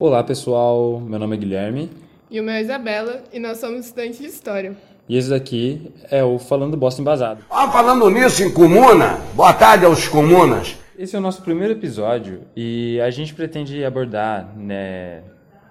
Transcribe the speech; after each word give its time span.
Olá 0.00 0.22
pessoal, 0.22 1.00
meu 1.00 1.18
nome 1.18 1.34
é 1.34 1.38
Guilherme. 1.40 1.90
E 2.30 2.38
o 2.38 2.44
meu 2.44 2.54
é 2.54 2.60
Isabela, 2.60 3.24
e 3.32 3.40
nós 3.40 3.58
somos 3.58 3.86
estudantes 3.86 4.20
de 4.20 4.26
História. 4.26 4.76
E 5.08 5.16
esse 5.16 5.28
daqui 5.28 5.92
é 6.08 6.22
o 6.22 6.38
Falando 6.38 6.76
Bosta 6.76 7.00
Embasado. 7.00 7.44
Ah, 7.50 7.68
falando 7.68 8.08
nisso 8.08 8.44
em 8.44 8.54
comuna, 8.54 9.18
boa 9.34 9.52
tarde 9.52 9.84
aos 9.84 10.06
comunas. 10.06 10.76
Esse 10.96 11.16
é 11.16 11.18
o 11.18 11.20
nosso 11.20 11.42
primeiro 11.42 11.72
episódio 11.72 12.42
e 12.54 13.00
a 13.00 13.10
gente 13.10 13.34
pretende 13.34 13.84
abordar, 13.84 14.56
né, 14.56 15.24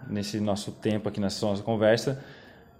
nesse 0.09 0.41
nosso 0.41 0.73
tempo 0.73 1.07
aqui 1.07 1.21
nessa 1.21 1.45
nossa 1.45 1.63
conversa, 1.63 2.21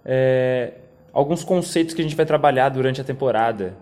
é, 0.04 0.74
alguns 1.14 1.44
conceitos 1.44 1.94
que 1.94 2.02
a 2.02 2.04
gente 2.04 2.14
vai 2.14 2.26
trabalhar 2.26 2.68
durante 2.68 3.00
a 3.00 3.04
temporada, 3.04 3.74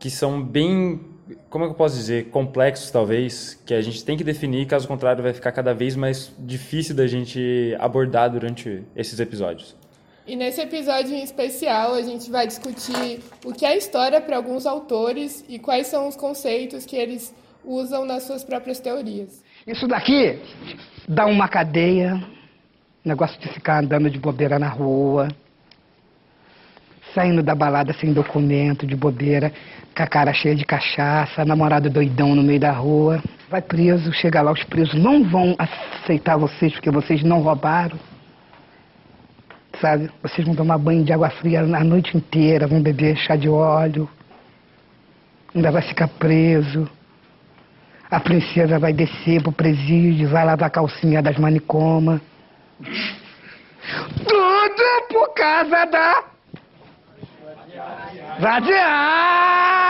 que 0.00 0.10
são 0.10 0.42
bem, 0.42 1.00
como 1.48 1.64
é 1.64 1.68
que 1.68 1.72
eu 1.72 1.76
posso 1.76 1.96
dizer, 1.96 2.30
complexos 2.30 2.90
talvez, 2.90 3.54
que 3.66 3.74
a 3.74 3.80
gente 3.80 4.04
tem 4.04 4.16
que 4.16 4.24
definir, 4.24 4.66
caso 4.66 4.88
contrário 4.88 5.22
vai 5.22 5.32
ficar 5.32 5.52
cada 5.52 5.72
vez 5.72 5.94
mais 5.94 6.32
difícil 6.38 6.94
da 6.94 7.06
gente 7.06 7.76
abordar 7.78 8.30
durante 8.30 8.82
esses 8.96 9.18
episódios. 9.20 9.76
E 10.26 10.36
nesse 10.36 10.60
episódio 10.60 11.14
em 11.14 11.22
especial, 11.22 11.94
a 11.94 12.02
gente 12.02 12.30
vai 12.30 12.46
discutir 12.46 13.20
o 13.44 13.52
que 13.52 13.66
é 13.66 13.76
história 13.76 14.20
para 14.20 14.36
alguns 14.36 14.66
autores 14.66 15.44
e 15.48 15.58
quais 15.58 15.88
são 15.88 16.08
os 16.08 16.16
conceitos 16.16 16.86
que 16.86 16.96
eles 16.96 17.34
usam 17.64 18.04
nas 18.04 18.24
suas 18.24 18.44
próprias 18.44 18.78
teorias. 18.78 19.42
Isso 19.66 19.86
daqui 19.86 20.40
dá 21.08 21.26
uma 21.26 21.48
cadeia, 21.48 22.22
negócio 23.04 23.40
de 23.40 23.48
ficar 23.48 23.82
andando 23.82 24.08
de 24.10 24.18
bobeira 24.18 24.58
na 24.58 24.68
rua, 24.68 25.28
saindo 27.14 27.42
da 27.42 27.54
balada 27.54 27.92
sem 27.94 28.12
documento, 28.12 28.86
de 28.86 28.96
bobeira, 28.96 29.52
com 29.94 30.02
a 30.02 30.06
cara 30.06 30.32
cheia 30.32 30.54
de 30.54 30.64
cachaça, 30.64 31.44
namorado 31.44 31.90
doidão 31.90 32.34
no 32.34 32.42
meio 32.42 32.60
da 32.60 32.72
rua. 32.72 33.22
Vai 33.50 33.60
preso, 33.60 34.12
chega 34.12 34.40
lá, 34.42 34.52
os 34.52 34.64
presos 34.64 34.94
não 34.94 35.24
vão 35.24 35.54
aceitar 35.58 36.36
vocês 36.36 36.72
porque 36.72 36.90
vocês 36.90 37.22
não 37.22 37.40
roubaram 37.40 37.98
sabe? 39.80 40.10
Vocês 40.22 40.46
vão 40.46 40.54
tomar 40.54 40.78
banho 40.78 41.04
de 41.04 41.12
água 41.12 41.28
fria 41.28 41.60
a 41.60 41.84
noite 41.84 42.16
inteira, 42.16 42.68
vão 42.68 42.80
beber 42.80 43.16
chá 43.16 43.34
de 43.34 43.48
óleo, 43.48 44.08
ainda 45.54 45.72
vai 45.72 45.82
ficar 45.82 46.06
preso. 46.08 46.88
A 48.10 48.20
princesa 48.20 48.78
vai 48.78 48.92
descer 48.92 49.42
pro 49.42 49.52
presídio, 49.52 50.28
vai 50.28 50.44
lavar 50.44 50.68
a 50.68 50.70
calcinha 50.70 51.22
das 51.22 51.36
manicomas. 51.38 52.20
Tudo 54.16 55.08
por 55.08 55.34
causa 55.34 55.86
da 55.86 56.31
vadiagem! 58.40 59.82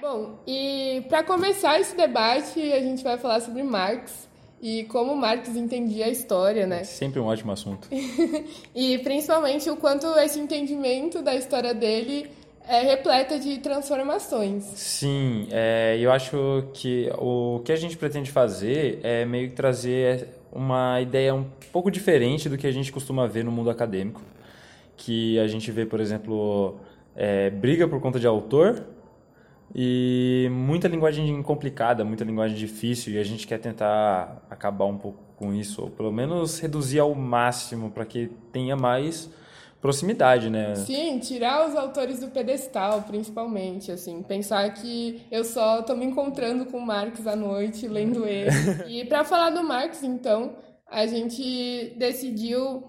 Bom, 0.00 0.38
e 0.46 1.04
para 1.08 1.22
começar 1.22 1.80
esse 1.80 1.96
debate, 1.96 2.60
a 2.72 2.80
gente 2.80 3.02
vai 3.02 3.16
falar 3.18 3.40
sobre 3.40 3.62
Marx 3.62 4.28
e 4.60 4.84
como 4.84 5.14
Marx 5.14 5.48
entendia 5.56 6.06
a 6.06 6.08
história, 6.08 6.66
né? 6.66 6.84
Sempre 6.84 7.20
um 7.20 7.26
ótimo 7.26 7.52
assunto. 7.52 7.88
e 8.74 8.98
principalmente 8.98 9.68
o 9.68 9.76
quanto 9.76 10.06
esse 10.18 10.38
entendimento 10.38 11.20
da 11.22 11.34
história 11.34 11.74
dele 11.74 12.30
é 12.66 12.80
repleta 12.80 13.38
de 13.38 13.58
transformações. 13.58 14.64
Sim, 14.64 15.48
é, 15.50 15.98
eu 16.00 16.10
acho 16.10 16.66
que 16.72 17.10
o 17.18 17.60
que 17.64 17.72
a 17.72 17.76
gente 17.76 17.96
pretende 17.96 18.30
fazer 18.30 19.00
é 19.02 19.24
meio 19.26 19.50
que 19.50 19.54
trazer 19.54 20.28
uma 20.50 21.00
ideia 21.00 21.34
um 21.34 21.44
pouco 21.70 21.90
diferente 21.90 22.48
do 22.48 22.56
que 22.56 22.66
a 22.66 22.72
gente 22.72 22.90
costuma 22.90 23.26
ver 23.26 23.44
no 23.44 23.52
mundo 23.52 23.68
acadêmico. 23.68 24.22
Que 24.96 25.38
a 25.40 25.46
gente 25.46 25.70
vê, 25.70 25.84
por 25.84 26.00
exemplo, 26.00 26.80
é, 27.16 27.50
briga 27.50 27.86
por 27.86 28.00
conta 28.00 28.18
de 28.18 28.26
autor 28.26 28.84
e 29.74 30.48
muita 30.52 30.86
linguagem 30.86 31.42
complicada, 31.42 32.04
muita 32.04 32.24
linguagem 32.24 32.56
difícil, 32.56 33.14
e 33.14 33.18
a 33.18 33.24
gente 33.24 33.46
quer 33.46 33.58
tentar 33.58 34.46
acabar 34.48 34.84
um 34.84 34.96
pouco 34.96 35.18
com 35.36 35.52
isso, 35.52 35.82
ou 35.82 35.90
pelo 35.90 36.12
menos 36.12 36.60
reduzir 36.60 37.00
ao 37.00 37.14
máximo 37.14 37.90
para 37.90 38.04
que 38.04 38.30
tenha 38.52 38.76
mais 38.76 39.28
proximidade, 39.80 40.48
né? 40.48 40.74
Sim, 40.76 41.18
tirar 41.18 41.68
os 41.68 41.76
autores 41.76 42.20
do 42.20 42.28
pedestal, 42.28 43.02
principalmente, 43.02 43.92
assim, 43.92 44.22
pensar 44.22 44.72
que 44.72 45.20
eu 45.30 45.44
só 45.44 45.80
estou 45.80 45.96
me 45.96 46.06
encontrando 46.06 46.66
com 46.66 46.80
Marx 46.80 47.26
à 47.26 47.36
noite, 47.36 47.86
lendo 47.86 48.24
ele. 48.26 48.50
e 48.88 49.04
para 49.04 49.24
falar 49.24 49.50
do 49.50 49.62
Marx, 49.62 50.02
então, 50.02 50.56
a 50.90 51.06
gente 51.06 51.94
decidiu 51.98 52.84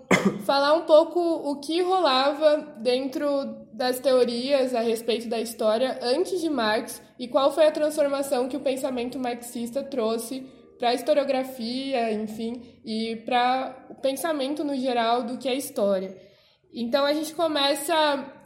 falar 0.45 0.73
um 0.73 0.83
pouco 0.83 1.19
o 1.19 1.59
que 1.59 1.81
rolava 1.81 2.75
dentro 2.77 3.64
das 3.75 3.99
teorias 3.99 4.73
a 4.73 4.79
respeito 4.79 5.27
da 5.27 5.39
história 5.39 5.99
antes 6.01 6.39
de 6.39 6.49
Marx 6.49 7.01
e 7.19 7.27
qual 7.27 7.51
foi 7.53 7.67
a 7.67 7.71
transformação 7.71 8.47
que 8.47 8.55
o 8.55 8.61
pensamento 8.61 9.19
marxista 9.19 9.83
trouxe 9.83 10.47
para 10.79 10.89
a 10.89 10.93
historiografia, 10.93 12.11
enfim, 12.13 12.61
e 12.85 13.17
para 13.25 13.85
o 13.89 13.95
pensamento 13.95 14.63
no 14.63 14.75
geral 14.75 15.23
do 15.23 15.37
que 15.37 15.47
é 15.47 15.55
história. 15.55 16.15
Então 16.73 17.05
a 17.05 17.13
gente 17.13 17.33
começa 17.33 17.93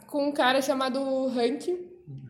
com 0.08 0.28
um 0.28 0.32
cara 0.32 0.60
chamado 0.60 1.28
Rank, 1.28 1.68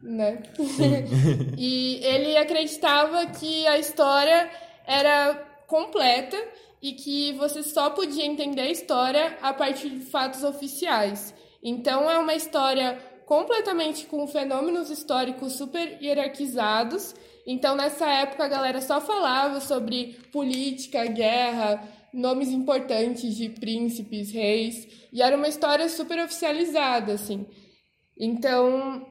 né? 0.02 0.42
e 1.56 2.00
ele 2.02 2.36
acreditava 2.36 3.26
que 3.26 3.66
a 3.66 3.78
história 3.78 4.50
era 4.86 5.34
completa 5.66 6.36
e 6.82 6.92
que 6.92 7.32
você 7.32 7.62
só 7.62 7.90
podia 7.90 8.26
entender 8.26 8.62
a 8.62 8.70
história 8.70 9.38
a 9.40 9.54
partir 9.54 9.88
de 9.88 10.00
fatos 10.00 10.44
oficiais. 10.44 11.34
Então 11.62 12.10
é 12.10 12.18
uma 12.18 12.34
história 12.34 12.98
completamente 13.26 14.06
com 14.06 14.26
fenômenos 14.26 14.90
históricos 14.90 15.52
super 15.52 16.02
hierarquizados. 16.02 17.14
Então 17.46 17.76
nessa 17.76 18.08
época 18.08 18.44
a 18.44 18.48
galera 18.48 18.80
só 18.80 19.00
falava 19.00 19.60
sobre 19.60 20.18
política, 20.32 21.06
guerra, 21.06 21.82
nomes 22.12 22.48
importantes 22.48 23.36
de 23.36 23.48
príncipes, 23.48 24.30
reis, 24.30 25.08
e 25.12 25.22
era 25.22 25.36
uma 25.36 25.48
história 25.48 25.88
super 25.88 26.18
oficializada, 26.24 27.12
assim. 27.12 27.46
Então, 28.18 29.06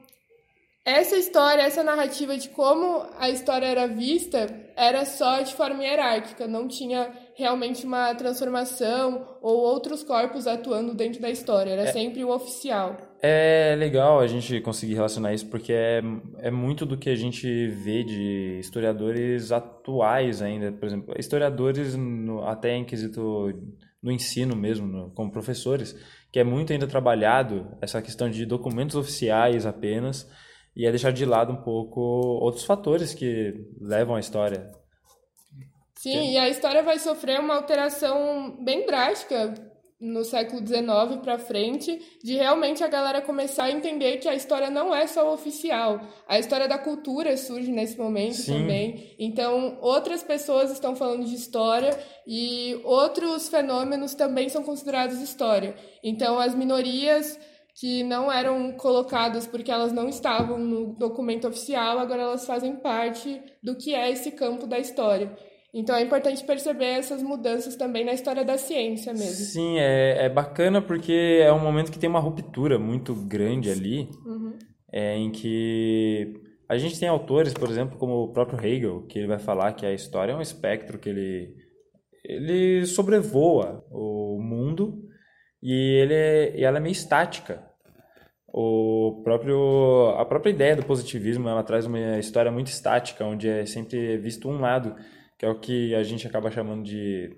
essa 0.90 1.16
história, 1.16 1.62
essa 1.62 1.84
narrativa 1.84 2.36
de 2.36 2.48
como 2.48 3.06
a 3.18 3.30
história 3.30 3.66
era 3.66 3.86
vista, 3.86 4.46
era 4.76 5.04
só 5.04 5.40
de 5.40 5.54
forma 5.54 5.84
hierárquica, 5.84 6.46
não 6.48 6.66
tinha 6.66 7.10
realmente 7.34 7.86
uma 7.86 8.14
transformação 8.14 9.38
ou 9.40 9.58
outros 9.58 10.02
corpos 10.02 10.46
atuando 10.46 10.94
dentro 10.94 11.20
da 11.20 11.30
história, 11.30 11.70
era 11.70 11.82
é, 11.82 11.92
sempre 11.92 12.24
o 12.24 12.30
oficial. 12.30 12.96
É 13.22 13.76
legal 13.78 14.18
a 14.18 14.26
gente 14.26 14.60
conseguir 14.60 14.94
relacionar 14.94 15.32
isso, 15.32 15.46
porque 15.46 15.72
é, 15.72 16.02
é 16.38 16.50
muito 16.50 16.84
do 16.84 16.96
que 16.96 17.10
a 17.10 17.16
gente 17.16 17.68
vê 17.68 18.02
de 18.02 18.58
historiadores 18.58 19.52
atuais 19.52 20.42
ainda, 20.42 20.72
por 20.72 20.86
exemplo, 20.86 21.14
historiadores 21.18 21.94
no, 21.94 22.42
até 22.46 22.74
em 22.74 22.84
quesito 22.84 23.52
no 24.02 24.10
ensino 24.10 24.56
mesmo, 24.56 24.86
no, 24.86 25.10
como 25.10 25.30
professores, 25.30 25.94
que 26.32 26.38
é 26.38 26.44
muito 26.44 26.72
ainda 26.72 26.86
trabalhado 26.86 27.66
essa 27.80 28.00
questão 28.00 28.30
de 28.30 28.46
documentos 28.46 28.96
oficiais 28.96 29.66
apenas, 29.66 30.26
e 30.74 30.86
é 30.86 30.90
deixar 30.90 31.12
de 31.12 31.24
lado 31.24 31.52
um 31.52 31.62
pouco 31.62 32.00
outros 32.00 32.64
fatores 32.64 33.14
que 33.14 33.54
levam 33.80 34.16
a 34.16 34.20
história. 34.20 34.70
Sim, 35.96 36.32
e 36.32 36.38
a 36.38 36.48
história 36.48 36.82
vai 36.82 36.98
sofrer 36.98 37.38
uma 37.40 37.54
alteração 37.54 38.56
bem 38.64 38.86
drástica 38.86 39.54
no 40.00 40.24
século 40.24 40.66
XIX 40.66 41.20
para 41.22 41.38
frente, 41.38 42.00
de 42.24 42.34
realmente 42.34 42.82
a 42.82 42.88
galera 42.88 43.20
começar 43.20 43.64
a 43.64 43.70
entender 43.70 44.16
que 44.16 44.26
a 44.26 44.34
história 44.34 44.70
não 44.70 44.94
é 44.94 45.06
só 45.06 45.30
oficial. 45.34 46.00
A 46.26 46.38
história 46.38 46.66
da 46.66 46.78
cultura 46.78 47.36
surge 47.36 47.70
nesse 47.70 47.98
momento 47.98 48.36
Sim. 48.36 48.52
também. 48.54 49.14
Então, 49.18 49.76
outras 49.82 50.22
pessoas 50.22 50.70
estão 50.70 50.96
falando 50.96 51.26
de 51.26 51.34
história 51.34 51.90
e 52.26 52.80
outros 52.82 53.50
fenômenos 53.50 54.14
também 54.14 54.48
são 54.48 54.62
considerados 54.62 55.20
história. 55.20 55.74
Então, 56.02 56.38
as 56.38 56.54
minorias 56.54 57.38
que 57.80 58.04
não 58.04 58.30
eram 58.30 58.72
colocadas 58.72 59.46
porque 59.46 59.70
elas 59.70 59.90
não 59.90 60.06
estavam 60.06 60.58
no 60.58 60.92
documento 60.92 61.48
oficial, 61.48 61.98
agora 61.98 62.20
elas 62.20 62.46
fazem 62.46 62.76
parte 62.76 63.40
do 63.62 63.74
que 63.74 63.94
é 63.94 64.10
esse 64.10 64.32
campo 64.32 64.66
da 64.66 64.78
história. 64.78 65.34
Então 65.72 65.96
é 65.96 66.02
importante 66.02 66.44
perceber 66.44 66.98
essas 66.98 67.22
mudanças 67.22 67.76
também 67.76 68.04
na 68.04 68.12
história 68.12 68.44
da 68.44 68.58
ciência 68.58 69.14
mesmo. 69.14 69.46
Sim, 69.46 69.78
é, 69.78 70.26
é 70.26 70.28
bacana 70.28 70.82
porque 70.82 71.40
é 71.42 71.50
um 71.50 71.58
momento 71.58 71.90
que 71.90 71.98
tem 71.98 72.10
uma 72.10 72.20
ruptura 72.20 72.78
muito 72.78 73.14
grande 73.14 73.70
ali, 73.70 74.10
uhum. 74.26 74.58
é, 74.92 75.16
em 75.16 75.30
que 75.30 76.34
a 76.68 76.76
gente 76.76 77.00
tem 77.00 77.08
autores, 77.08 77.54
por 77.54 77.70
exemplo, 77.70 77.98
como 77.98 78.24
o 78.24 78.32
próprio 78.32 78.62
Hegel, 78.62 79.06
que 79.06 79.18
ele 79.18 79.28
vai 79.28 79.38
falar 79.38 79.72
que 79.72 79.86
a 79.86 79.94
história 79.94 80.32
é 80.32 80.36
um 80.36 80.42
espectro 80.42 80.98
que 80.98 81.08
ele, 81.08 81.54
ele 82.22 82.84
sobrevoa 82.84 83.86
o 83.90 84.38
mundo 84.38 85.02
e, 85.62 85.72
ele 85.72 86.14
é, 86.14 86.58
e 86.58 86.62
ela 86.62 86.76
é 86.76 86.80
meio 86.80 86.92
estática. 86.92 87.69
O 88.52 89.20
próprio, 89.22 90.14
a 90.18 90.24
própria 90.24 90.50
ideia 90.50 90.76
do 90.76 90.84
positivismo 90.84 91.48
ela 91.48 91.62
traz 91.62 91.86
uma 91.86 92.18
história 92.18 92.50
muito 92.50 92.68
estática, 92.68 93.24
onde 93.24 93.48
é 93.48 93.64
sempre 93.64 94.18
visto 94.18 94.48
um 94.48 94.60
lado, 94.60 94.96
que 95.38 95.46
é 95.46 95.48
o 95.48 95.58
que 95.58 95.94
a 95.94 96.02
gente 96.02 96.26
acaba 96.26 96.50
chamando 96.50 96.82
de, 96.82 97.30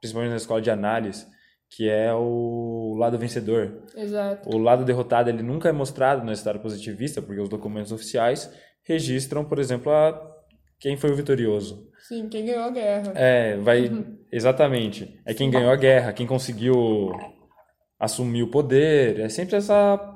principalmente 0.00 0.30
na 0.30 0.36
escola 0.36 0.62
de 0.62 0.70
análise, 0.70 1.26
que 1.70 1.88
é 1.88 2.14
o 2.14 2.94
lado 2.98 3.18
vencedor. 3.18 3.82
Exato. 3.96 4.48
O 4.48 4.58
lado 4.58 4.84
derrotado 4.84 5.28
ele 5.28 5.42
nunca 5.42 5.68
é 5.68 5.72
mostrado 5.72 6.24
na 6.24 6.32
história 6.32 6.60
positivista, 6.60 7.20
porque 7.20 7.40
os 7.40 7.48
documentos 7.48 7.92
oficiais 7.92 8.50
registram, 8.84 9.44
por 9.44 9.58
exemplo, 9.58 9.92
a 9.92 10.34
quem 10.78 10.96
foi 10.96 11.10
o 11.10 11.16
vitorioso. 11.16 11.88
Sim, 12.06 12.28
quem 12.28 12.44
ganhou 12.44 12.64
a 12.64 12.70
guerra. 12.70 13.12
É, 13.14 13.56
vai. 13.56 13.90
Exatamente. 14.30 15.18
É 15.24 15.32
quem 15.32 15.50
ganhou 15.50 15.70
a 15.70 15.76
guerra, 15.76 16.12
quem 16.12 16.26
conseguiu 16.26 17.12
assumir 17.98 18.42
o 18.42 18.50
poder. 18.50 19.20
É 19.20 19.28
sempre 19.28 19.56
essa. 19.56 20.13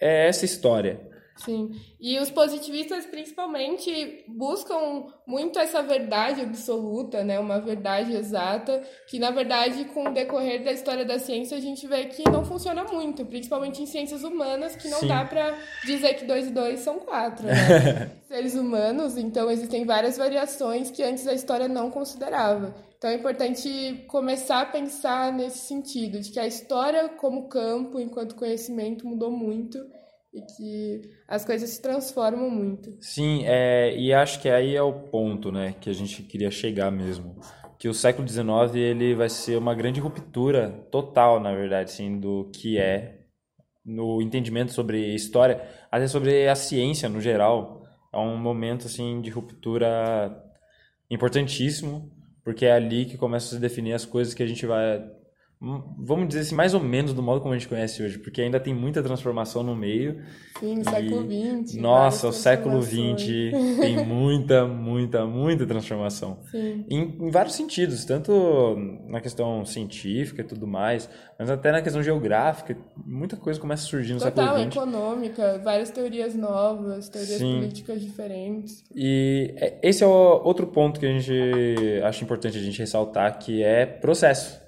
É 0.00 0.28
essa 0.28 0.44
história. 0.44 1.08
Sim. 1.38 1.70
E 2.00 2.18
os 2.18 2.30
positivistas, 2.30 3.06
principalmente, 3.06 4.24
buscam 4.26 5.06
muito 5.26 5.58
essa 5.58 5.82
verdade 5.82 6.40
absoluta, 6.40 7.22
né? 7.22 7.38
Uma 7.38 7.60
verdade 7.60 8.12
exata, 8.12 8.82
que, 9.08 9.18
na 9.18 9.30
verdade, 9.30 9.84
com 9.86 10.08
o 10.08 10.12
decorrer 10.12 10.64
da 10.64 10.72
história 10.72 11.04
da 11.04 11.18
ciência, 11.18 11.56
a 11.56 11.60
gente 11.60 11.86
vê 11.86 12.06
que 12.06 12.28
não 12.28 12.44
funciona 12.44 12.84
muito, 12.84 13.24
principalmente 13.24 13.82
em 13.82 13.86
ciências 13.86 14.24
humanas, 14.24 14.74
que 14.74 14.88
não 14.88 15.00
Sim. 15.00 15.08
dá 15.08 15.24
para 15.24 15.56
dizer 15.84 16.14
que 16.14 16.24
dois 16.24 16.48
e 16.48 16.50
dois 16.50 16.80
são 16.80 16.98
quatro, 16.98 17.46
né? 17.46 18.10
Seres 18.26 18.54
humanos, 18.54 19.16
então 19.16 19.50
existem 19.50 19.84
várias 19.84 20.18
variações 20.18 20.90
que 20.90 21.02
antes 21.02 21.26
a 21.26 21.32
história 21.32 21.68
não 21.68 21.90
considerava. 21.90 22.74
Então 22.98 23.10
é 23.10 23.14
importante 23.14 24.04
começar 24.08 24.60
a 24.60 24.66
pensar 24.66 25.32
nesse 25.32 25.58
sentido, 25.58 26.20
de 26.20 26.32
que 26.32 26.40
a 26.40 26.46
história 26.48 27.08
como 27.10 27.48
campo, 27.48 28.00
enquanto 28.00 28.34
conhecimento, 28.34 29.06
mudou 29.06 29.30
muito 29.30 29.78
e 30.34 30.42
que 30.42 31.10
as 31.28 31.44
coisas 31.44 31.70
se 31.70 31.80
transformam 31.80 32.50
muito. 32.50 32.96
Sim, 33.00 33.44
é, 33.46 33.96
e 33.96 34.12
acho 34.12 34.42
que 34.42 34.48
aí 34.48 34.74
é 34.74 34.82
o 34.82 34.92
ponto, 34.92 35.52
né, 35.52 35.76
que 35.80 35.88
a 35.88 35.92
gente 35.92 36.24
queria 36.24 36.50
chegar 36.50 36.90
mesmo, 36.90 37.36
que 37.78 37.88
o 37.88 37.94
século 37.94 38.26
XIX 38.26 38.74
ele 38.74 39.14
vai 39.14 39.28
ser 39.28 39.56
uma 39.56 39.76
grande 39.76 40.00
ruptura 40.00 40.68
total, 40.90 41.38
na 41.38 41.54
verdade, 41.54 41.92
assim, 41.92 42.18
do 42.18 42.50
que 42.52 42.78
é 42.78 43.20
no 43.86 44.20
entendimento 44.20 44.72
sobre 44.72 45.14
história, 45.14 45.62
até 45.90 46.08
sobre 46.08 46.48
a 46.48 46.56
ciência 46.56 47.08
no 47.08 47.20
geral. 47.20 47.86
É 48.12 48.18
um 48.18 48.36
momento 48.36 48.86
assim 48.86 49.20
de 49.20 49.30
ruptura 49.30 50.44
importantíssimo, 51.08 52.10
porque 52.48 52.64
é 52.64 52.72
ali 52.72 53.04
que 53.04 53.18
começa 53.18 53.48
a 53.48 53.50
se 53.50 53.58
definir 53.58 53.92
as 53.92 54.06
coisas 54.06 54.32
que 54.32 54.42
a 54.42 54.46
gente 54.46 54.64
vai 54.64 55.04
vamos 55.60 56.28
dizer 56.28 56.40
assim, 56.40 56.54
mais 56.54 56.72
ou 56.72 56.80
menos 56.80 57.12
do 57.12 57.20
modo 57.20 57.40
como 57.40 57.52
a 57.52 57.58
gente 57.58 57.68
conhece 57.68 58.00
hoje, 58.00 58.18
porque 58.18 58.40
ainda 58.40 58.60
tem 58.60 58.72
muita 58.72 59.02
transformação 59.02 59.64
no 59.64 59.74
meio. 59.74 60.22
Sim, 60.60 60.80
e... 60.80 60.84
século 60.84 61.22
XX. 61.66 61.74
Nossa, 61.80 62.28
o 62.28 62.32
século 62.32 62.80
XX 62.80 63.26
tem 63.80 64.04
muita, 64.06 64.66
muita, 64.66 65.26
muita 65.26 65.66
transformação. 65.66 66.38
Sim. 66.50 66.84
Em, 66.88 67.26
em, 67.26 67.30
vários 67.30 67.56
sentidos, 67.56 68.04
tanto 68.04 68.76
na 69.08 69.20
questão 69.20 69.64
científica 69.64 70.42
e 70.42 70.44
tudo 70.44 70.64
mais, 70.64 71.10
mas 71.36 71.50
até 71.50 71.72
na 71.72 71.82
questão 71.82 72.04
geográfica, 72.04 72.76
muita 73.04 73.36
coisa 73.36 73.58
começa 73.58 73.84
a 73.84 73.88
surgir 73.88 74.14
no 74.14 74.20
Total, 74.20 74.56
século 74.56 74.62
XX. 74.62 74.76
econômica, 74.76 75.60
várias 75.64 75.90
teorias 75.90 76.36
novas, 76.36 77.08
teorias 77.08 77.38
Sim. 77.38 77.56
políticas 77.56 78.00
diferentes. 78.00 78.84
E 78.94 79.54
é, 79.56 79.78
esse 79.82 80.04
é 80.04 80.06
outro 80.06 80.68
ponto 80.68 81.00
que 81.00 81.06
a 81.06 81.10
gente 81.10 81.32
acha 82.04 82.22
importante 82.22 82.56
a 82.56 82.60
gente 82.60 82.78
ressaltar, 82.78 83.40
que 83.40 83.60
é 83.60 83.84
processo 83.84 84.67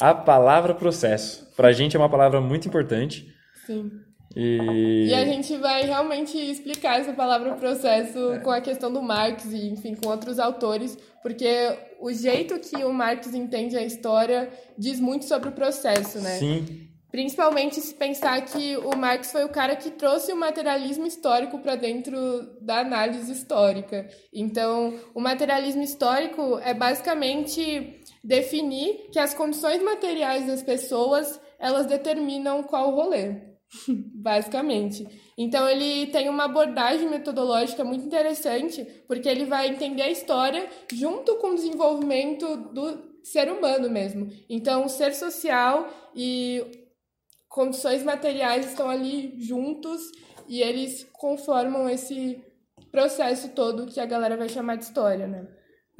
a 0.00 0.14
palavra 0.14 0.74
processo. 0.74 1.46
Para 1.56 1.68
a 1.68 1.72
gente 1.72 1.96
é 1.96 1.98
uma 1.98 2.08
palavra 2.08 2.40
muito 2.40 2.66
importante. 2.66 3.32
Sim. 3.66 3.90
E... 4.34 5.08
e 5.08 5.14
a 5.14 5.24
gente 5.24 5.56
vai 5.56 5.82
realmente 5.82 6.38
explicar 6.38 7.00
essa 7.00 7.12
palavra 7.12 7.54
processo 7.54 8.32
é. 8.32 8.38
com 8.38 8.50
a 8.50 8.60
questão 8.60 8.92
do 8.92 9.02
Marx 9.02 9.44
e, 9.46 9.68
enfim, 9.68 9.94
com 9.96 10.08
outros 10.08 10.38
autores, 10.38 10.96
porque 11.20 11.48
o 12.00 12.12
jeito 12.12 12.58
que 12.60 12.84
o 12.84 12.92
Marx 12.92 13.34
entende 13.34 13.76
a 13.76 13.82
história 13.82 14.48
diz 14.78 15.00
muito 15.00 15.24
sobre 15.24 15.48
o 15.48 15.52
processo, 15.52 16.20
né? 16.20 16.38
Sim. 16.38 16.90
Principalmente 17.10 17.80
se 17.80 17.92
pensar 17.92 18.40
que 18.42 18.76
o 18.76 18.96
Marx 18.96 19.32
foi 19.32 19.44
o 19.44 19.48
cara 19.48 19.74
que 19.74 19.90
trouxe 19.90 20.32
o 20.32 20.36
materialismo 20.36 21.08
histórico 21.08 21.58
para 21.58 21.74
dentro 21.74 22.16
da 22.60 22.78
análise 22.80 23.32
histórica. 23.32 24.08
Então, 24.32 24.94
o 25.12 25.20
materialismo 25.20 25.82
histórico 25.82 26.60
é 26.62 26.72
basicamente 26.72 27.99
definir 28.22 29.08
que 29.10 29.18
as 29.18 29.34
condições 29.34 29.82
materiais 29.82 30.46
das 30.46 30.62
pessoas 30.62 31.40
elas 31.58 31.86
determinam 31.86 32.62
qual 32.62 32.90
rolê, 32.90 33.36
basicamente. 34.14 35.06
Então 35.36 35.68
ele 35.68 36.06
tem 36.06 36.28
uma 36.28 36.44
abordagem 36.44 37.08
metodológica 37.08 37.84
muito 37.84 38.04
interessante, 38.04 38.84
porque 39.06 39.28
ele 39.28 39.44
vai 39.44 39.68
entender 39.68 40.02
a 40.02 40.10
história 40.10 40.68
junto 40.92 41.36
com 41.36 41.48
o 41.48 41.54
desenvolvimento 41.54 42.56
do 42.72 43.10
ser 43.22 43.50
humano 43.50 43.90
mesmo. 43.90 44.30
Então, 44.48 44.88
ser 44.88 45.14
social 45.14 45.88
e 46.14 46.86
condições 47.48 48.02
materiais 48.02 48.66
estão 48.66 48.88
ali 48.88 49.34
juntos 49.40 50.00
e 50.48 50.62
eles 50.62 51.06
conformam 51.12 51.88
esse 51.88 52.42
processo 52.90 53.50
todo 53.50 53.86
que 53.86 54.00
a 54.00 54.06
galera 54.06 54.36
vai 54.36 54.48
chamar 54.48 54.76
de 54.76 54.84
história, 54.84 55.26
né? 55.26 55.46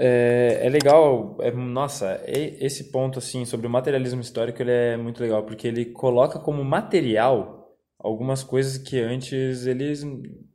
É, 0.02 0.61
é 0.62 0.69
legal, 0.70 1.37
é, 1.41 1.50
nossa, 1.50 2.23
esse 2.26 2.91
ponto 2.91 3.19
assim 3.19 3.44
sobre 3.44 3.67
o 3.67 3.70
materialismo 3.70 4.23
histórico 4.23 4.62
ele 4.62 4.70
é 4.70 4.97
muito 4.97 5.20
legal 5.20 5.43
porque 5.43 5.69
ele 5.69 5.85
coloca 5.85 6.38
como 6.38 6.64
material 6.64 7.76
algumas 7.99 8.43
coisas 8.43 8.79
que 8.79 8.99
antes 8.99 9.67
eles 9.67 10.02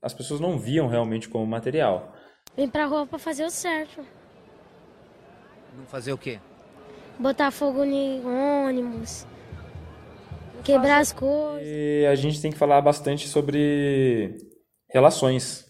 as 0.01 0.15
pessoas 0.15 0.39
não 0.39 0.57
viam 0.57 0.87
realmente 0.87 1.29
como 1.29 1.45
material. 1.45 2.11
Vem 2.57 2.67
pra 2.67 2.87
rua 2.87 3.05
pra 3.05 3.19
fazer 3.19 3.45
o 3.45 3.51
certo. 3.51 4.03
Não 5.77 5.85
fazer 5.85 6.11
o 6.11 6.17
quê? 6.17 6.39
Botar 7.19 7.51
fogo 7.51 7.83
em 7.83 8.25
ônibus, 8.25 9.27
quebrar 10.63 11.01
as 11.01 11.13
coisas. 11.13 11.61
E 11.63 12.03
a 12.07 12.15
gente 12.15 12.41
tem 12.41 12.51
que 12.51 12.57
falar 12.57 12.81
bastante 12.81 13.27
sobre 13.27 14.37
relações. 14.89 15.65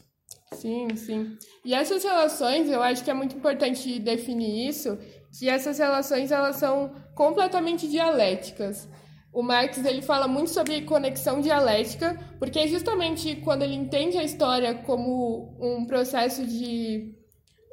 Sim, 0.53 0.95
sim. 0.95 1.37
E 1.63 1.73
essas 1.73 2.03
relações, 2.03 2.69
eu 2.69 2.81
acho 2.81 3.03
que 3.03 3.11
é 3.11 3.13
muito 3.13 3.35
importante 3.35 3.99
definir 3.99 4.69
isso, 4.69 4.97
que 5.37 5.49
essas 5.49 5.77
relações 5.79 6.31
elas 6.31 6.55
são 6.57 6.93
completamente 7.13 7.87
dialéticas. 7.87 8.87
O 9.33 9.41
Marx 9.43 9.83
ele 9.83 10.01
fala 10.01 10.27
muito 10.29 10.49
sobre 10.49 10.83
conexão 10.83 11.41
dialética, 11.41 12.17
porque 12.39 12.67
justamente 12.67 13.35
quando 13.37 13.63
ele 13.63 13.75
entende 13.75 14.17
a 14.17 14.23
história 14.23 14.73
como 14.75 15.57
um 15.59 15.85
processo 15.85 16.45
de 16.45 17.13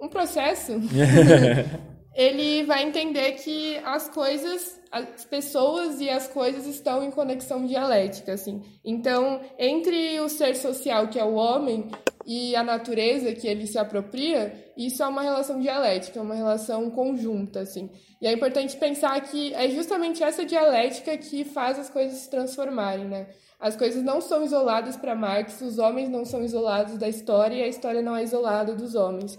um 0.00 0.08
processo, 0.08 0.72
ele 2.16 2.64
vai 2.64 2.82
entender 2.82 3.32
que 3.32 3.76
as 3.84 4.08
coisas, 4.08 4.80
as 4.92 5.24
pessoas 5.24 6.00
e 6.02 6.10
as 6.10 6.28
coisas 6.28 6.66
estão 6.66 7.02
em 7.02 7.10
conexão 7.10 7.64
dialética, 7.64 8.34
assim. 8.34 8.62
Então, 8.84 9.40
entre 9.58 10.20
o 10.20 10.28
ser 10.28 10.54
social, 10.54 11.08
que 11.08 11.18
é 11.18 11.24
o 11.24 11.32
homem, 11.32 11.88
e 12.26 12.54
a 12.54 12.62
natureza 12.62 13.32
que 13.32 13.48
ele 13.48 13.66
se 13.66 13.78
apropria, 13.78 14.54
isso 14.76 15.02
é 15.02 15.06
uma 15.06 15.22
relação 15.22 15.58
dialética, 15.60 16.18
é 16.18 16.22
uma 16.22 16.34
relação 16.34 16.90
conjunta, 16.90 17.60
assim. 17.60 17.90
E 18.20 18.26
é 18.26 18.32
importante 18.32 18.76
pensar 18.76 19.20
que 19.22 19.52
é 19.54 19.68
justamente 19.70 20.22
essa 20.22 20.44
dialética 20.44 21.16
que 21.16 21.42
faz 21.42 21.78
as 21.78 21.90
coisas 21.90 22.18
se 22.18 22.30
transformarem, 22.30 23.06
né? 23.06 23.28
As 23.58 23.76
coisas 23.76 24.02
não 24.02 24.20
são 24.20 24.44
isoladas 24.44 24.96
para 24.96 25.14
Marx, 25.14 25.60
os 25.60 25.78
homens 25.78 26.08
não 26.08 26.24
são 26.24 26.44
isolados 26.44 26.98
da 26.98 27.08
história 27.08 27.56
e 27.56 27.62
a 27.62 27.68
história 27.68 28.02
não 28.02 28.16
é 28.16 28.22
isolada 28.22 28.74
dos 28.74 28.94
homens. 28.94 29.38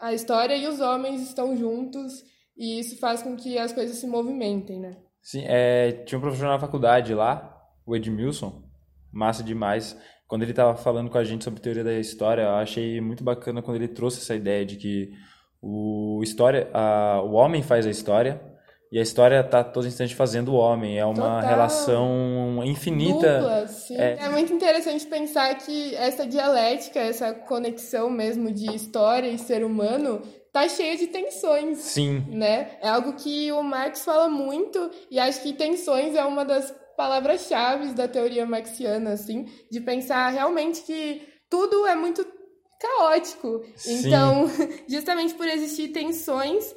A 0.00 0.12
história 0.12 0.56
e 0.56 0.66
os 0.66 0.80
homens 0.80 1.22
estão 1.22 1.56
juntos 1.56 2.24
e 2.56 2.80
isso 2.80 2.98
faz 2.98 3.22
com 3.22 3.36
que 3.36 3.58
as 3.58 3.72
coisas 3.72 3.96
se 3.96 4.06
movimentem, 4.06 4.80
né? 4.80 4.96
Sim, 5.20 5.44
é, 5.46 5.92
tinha 6.04 6.18
um 6.18 6.22
professor 6.22 6.46
na 6.46 6.58
faculdade 6.58 7.14
lá, 7.14 7.60
o 7.86 7.94
Edmilson, 7.94 8.62
massa 9.12 9.42
demais 9.42 9.96
quando 10.32 10.44
ele 10.44 10.52
estava 10.52 10.74
falando 10.74 11.10
com 11.10 11.18
a 11.18 11.24
gente 11.24 11.44
sobre 11.44 11.60
teoria 11.60 11.84
da 11.84 11.92
história, 11.92 12.40
eu 12.40 12.54
achei 12.54 12.98
muito 13.02 13.22
bacana 13.22 13.60
quando 13.60 13.76
ele 13.76 13.88
trouxe 13.88 14.18
essa 14.18 14.34
ideia 14.34 14.64
de 14.64 14.76
que 14.76 15.10
o 15.60 16.22
história, 16.22 16.70
a, 16.72 17.20
o 17.20 17.32
homem 17.32 17.62
faz 17.62 17.86
a 17.86 17.90
história 17.90 18.40
e 18.90 18.98
a 18.98 19.02
história 19.02 19.40
está 19.40 19.62
todo 19.62 19.86
instante 19.86 20.14
fazendo 20.14 20.54
o 20.54 20.54
homem. 20.54 20.98
É 20.98 21.04
uma 21.04 21.14
Total. 21.34 21.40
relação 21.42 22.62
infinita. 22.64 23.40
Dupla, 23.40 23.66
sim. 23.68 23.94
É... 23.98 24.20
é 24.22 24.28
muito 24.30 24.54
interessante 24.54 25.06
pensar 25.06 25.54
que 25.56 25.94
essa 25.96 26.26
dialética, 26.26 26.98
essa 26.98 27.34
conexão 27.34 28.08
mesmo 28.08 28.50
de 28.50 28.74
história 28.74 29.28
e 29.28 29.36
ser 29.36 29.62
humano 29.62 30.22
tá 30.52 30.68
cheia 30.68 30.96
de 30.96 31.06
tensões. 31.06 31.78
Sim. 31.78 32.24
Né? 32.28 32.76
É 32.80 32.88
algo 32.88 33.14
que 33.14 33.50
o 33.50 33.62
Marx 33.62 34.04
fala 34.04 34.28
muito 34.28 34.90
e 35.10 35.18
acho 35.18 35.42
que 35.42 35.52
tensões 35.54 36.14
é 36.14 36.24
uma 36.24 36.44
das 36.44 36.72
palavras-chave 36.96 37.94
da 37.94 38.06
teoria 38.06 38.44
marxiana, 38.44 39.12
assim, 39.12 39.48
de 39.70 39.80
pensar 39.80 40.28
realmente 40.28 40.82
que 40.82 41.26
tudo 41.48 41.86
é 41.86 41.94
muito 41.94 42.24
caótico. 42.78 43.64
Sim. 43.74 44.06
Então, 44.06 44.46
justamente 44.86 45.34
por 45.34 45.48
existir 45.48 45.88
tensões, 45.88 46.74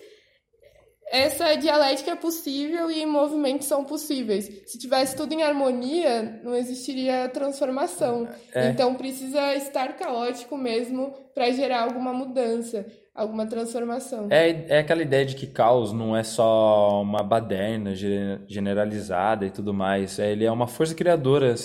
essa 1.11 1.55
dialética 1.55 2.11
é 2.11 2.15
possível 2.15 2.89
e 2.89 3.05
movimentos 3.05 3.67
são 3.67 3.83
possíveis. 3.83 4.45
Se 4.65 4.79
tivesse 4.79 5.15
tudo 5.15 5.33
em 5.33 5.43
harmonia, 5.43 6.39
não 6.43 6.55
existiria 6.55 7.29
transformação. 7.29 8.27
É. 8.53 8.69
Então, 8.69 8.95
precisa 8.95 9.53
estar 9.53 9.95
caótico 9.97 10.57
mesmo 10.57 11.11
para 11.33 11.51
gerar 11.51 11.83
alguma 11.83 12.13
mudança 12.13 12.85
alguma 13.15 13.47
transformação. 13.47 14.27
É, 14.29 14.65
é 14.67 14.79
aquela 14.79 15.01
ideia 15.01 15.25
de 15.25 15.35
que 15.35 15.47
caos 15.47 15.93
não 15.93 16.15
é 16.15 16.23
só 16.23 17.01
uma 17.01 17.23
baderna 17.23 17.93
generalizada 17.95 19.45
e 19.45 19.51
tudo 19.51 19.73
mais. 19.73 20.19
É, 20.19 20.33
ele 20.33 20.43
é 20.43 20.51
uma 20.51 20.67
força 20.67 20.93
criadora, 20.93 21.55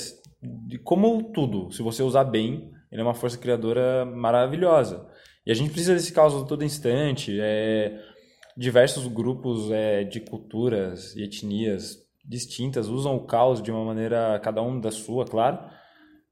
como 0.85 1.33
tudo. 1.33 1.73
Se 1.73 1.83
você 1.83 2.03
usar 2.03 2.25
bem, 2.25 2.71
ele 2.93 3.01
é 3.01 3.05
uma 3.05 3.15
força 3.15 3.37
criadora 3.37 4.05
maravilhosa. 4.05 5.07
E 5.45 5.51
a 5.51 5.55
gente 5.55 5.71
precisa 5.71 5.95
desse 5.95 6.13
caos 6.13 6.35
a 6.35 6.47
todo 6.47 6.65
instante. 6.65 7.37
É, 7.41 7.99
diversos 8.57 9.07
grupos 9.09 9.71
é, 9.73 10.05
de 10.05 10.21
culturas 10.21 11.17
e 11.17 11.25
etnias 11.25 11.99
distintas 12.25 12.87
usam 12.87 13.17
o 13.17 13.27
caos 13.27 13.61
de 13.61 13.73
uma 13.73 13.85
maneira, 13.85 14.39
cada 14.41 14.63
um 14.63 14.79
da 14.79 14.93
sua, 14.93 15.25
claro, 15.25 15.59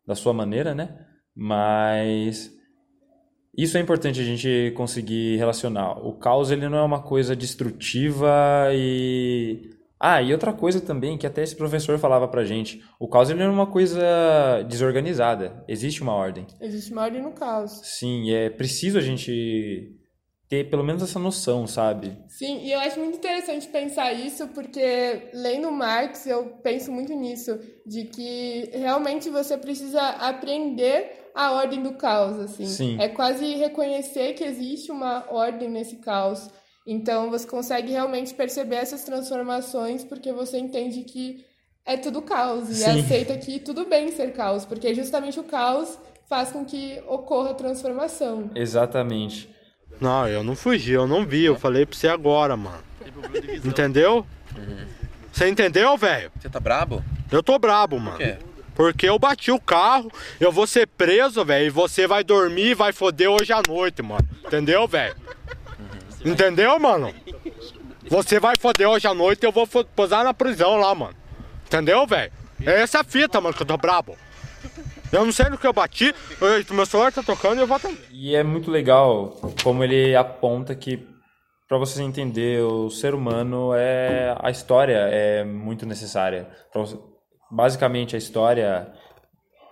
da 0.06 0.14
sua 0.14 0.32
maneira, 0.32 0.74
né? 0.74 1.06
Mas 1.34 2.56
isso 3.58 3.76
é 3.76 3.80
importante 3.80 4.20
a 4.20 4.24
gente 4.24 4.72
conseguir 4.76 5.36
relacionar. 5.36 5.98
O 6.06 6.12
caos 6.12 6.52
ele 6.52 6.68
não 6.68 6.78
é 6.78 6.82
uma 6.82 7.02
coisa 7.02 7.34
destrutiva 7.34 8.28
e 8.72 9.70
ah, 10.00 10.22
e 10.22 10.32
outra 10.32 10.52
coisa 10.52 10.80
também 10.80 11.18
que 11.18 11.26
até 11.26 11.42
esse 11.42 11.56
professor 11.56 11.98
falava 11.98 12.28
pra 12.28 12.44
gente, 12.44 12.80
o 13.00 13.08
caos 13.08 13.30
ele 13.30 13.40
não 13.40 13.46
é 13.46 13.50
uma 13.50 13.66
coisa 13.66 14.62
desorganizada, 14.68 15.64
existe 15.66 16.02
uma 16.02 16.12
ordem. 16.12 16.46
Existe 16.60 16.92
uma 16.92 17.02
ordem 17.02 17.20
no 17.20 17.32
caos. 17.32 17.80
Sim, 17.82 18.30
é 18.30 18.48
preciso 18.48 18.96
a 18.96 19.00
gente 19.00 19.97
ter 20.48 20.70
pelo 20.70 20.82
menos 20.82 21.02
essa 21.02 21.18
noção, 21.18 21.66
sabe? 21.66 22.16
Sim, 22.26 22.60
e 22.62 22.72
eu 22.72 22.80
acho 22.80 22.98
muito 22.98 23.18
interessante 23.18 23.68
pensar 23.68 24.12
isso, 24.12 24.48
porque 24.48 25.28
lendo 25.34 25.70
Marx 25.70 26.26
eu 26.26 26.46
penso 26.62 26.90
muito 26.90 27.12
nisso, 27.12 27.58
de 27.84 28.04
que 28.04 28.70
realmente 28.72 29.28
você 29.28 29.58
precisa 29.58 30.00
aprender 30.00 31.30
a 31.34 31.52
ordem 31.52 31.82
do 31.82 31.92
caos, 31.92 32.38
assim. 32.40 32.64
Sim. 32.64 32.96
É 32.98 33.08
quase 33.08 33.54
reconhecer 33.56 34.32
que 34.32 34.42
existe 34.42 34.90
uma 34.90 35.26
ordem 35.30 35.68
nesse 35.68 35.96
caos. 35.96 36.48
Então 36.86 37.28
você 37.28 37.46
consegue 37.46 37.92
realmente 37.92 38.32
perceber 38.32 38.76
essas 38.76 39.04
transformações 39.04 40.02
porque 40.02 40.32
você 40.32 40.58
entende 40.58 41.02
que 41.02 41.44
é 41.84 41.98
tudo 41.98 42.22
caos 42.22 42.68
Sim. 42.68 42.80
e 42.80 43.00
aceita 43.00 43.36
que 43.36 43.60
tudo 43.60 43.84
bem 43.84 44.10
ser 44.12 44.32
caos, 44.32 44.64
porque 44.64 44.94
justamente 44.94 45.38
o 45.38 45.44
caos 45.44 45.98
faz 46.26 46.50
com 46.50 46.64
que 46.64 47.02
ocorra 47.06 47.52
transformação. 47.52 48.50
Exatamente. 48.54 49.57
Não, 50.00 50.28
eu 50.28 50.44
não 50.44 50.54
fugi, 50.54 50.92
eu 50.92 51.06
não 51.06 51.24
vi, 51.24 51.44
eu 51.44 51.58
falei 51.58 51.84
pra 51.84 51.96
você 51.96 52.08
agora, 52.08 52.56
mano. 52.56 52.78
Entendeu? 53.64 54.26
Você 55.32 55.48
entendeu, 55.48 55.96
velho? 55.96 56.30
Você 56.38 56.48
tá 56.48 56.60
brabo? 56.60 57.04
Eu 57.30 57.42
tô 57.42 57.58
brabo, 57.58 57.98
mano. 57.98 58.16
Por 58.16 58.24
quê? 58.24 58.36
Porque 58.74 59.08
eu 59.08 59.18
bati 59.18 59.50
o 59.50 59.60
carro, 59.60 60.10
eu 60.38 60.52
vou 60.52 60.64
ser 60.64 60.86
preso, 60.86 61.44
velho, 61.44 61.66
e 61.66 61.70
você 61.70 62.06
vai 62.06 62.22
dormir 62.22 62.70
e 62.70 62.74
vai 62.74 62.92
foder 62.92 63.28
hoje 63.28 63.52
à 63.52 63.60
noite, 63.66 64.02
mano. 64.02 64.26
Entendeu, 64.46 64.86
velho? 64.86 65.16
Entendeu, 66.24 66.78
mano? 66.78 67.12
Você 68.08 68.38
vai 68.38 68.54
foder 68.58 68.88
hoje 68.88 69.06
à 69.08 69.14
noite 69.14 69.42
e 69.42 69.46
eu 69.46 69.52
vou 69.52 69.66
posar 69.66 70.22
na 70.22 70.32
prisão 70.32 70.76
lá, 70.76 70.94
mano. 70.94 71.14
Entendeu, 71.66 72.06
velho? 72.06 72.32
É 72.64 72.80
essa 72.80 73.00
a 73.00 73.04
fita, 73.04 73.40
mano, 73.40 73.54
que 73.54 73.62
eu 73.62 73.66
tô 73.66 73.76
brabo. 73.76 74.16
Eu 75.12 75.24
não 75.24 75.32
sei 75.32 75.48
no 75.48 75.56
que 75.56 75.66
eu 75.66 75.72
bati, 75.72 76.14
eu- 76.40 76.74
meu 76.74 76.84
celular 76.86 77.10
tá 77.12 77.22
tocando 77.22 77.58
e 77.58 77.60
eu 77.62 77.66
vou 77.66 77.76
atender. 77.76 78.06
E 78.10 78.34
é 78.36 78.42
muito 78.42 78.70
legal 78.70 79.34
como 79.62 79.82
ele 79.82 80.14
aponta 80.14 80.74
que 80.74 81.06
para 81.66 81.78
você 81.78 82.02
entender 82.02 82.62
o 82.62 82.90
ser 82.90 83.14
humano 83.14 83.72
é 83.74 84.36
a 84.40 84.50
história 84.50 84.96
é 85.10 85.44
muito 85.44 85.86
necessária. 85.86 86.48
Basicamente 87.50 88.14
a 88.14 88.18
história, 88.18 88.92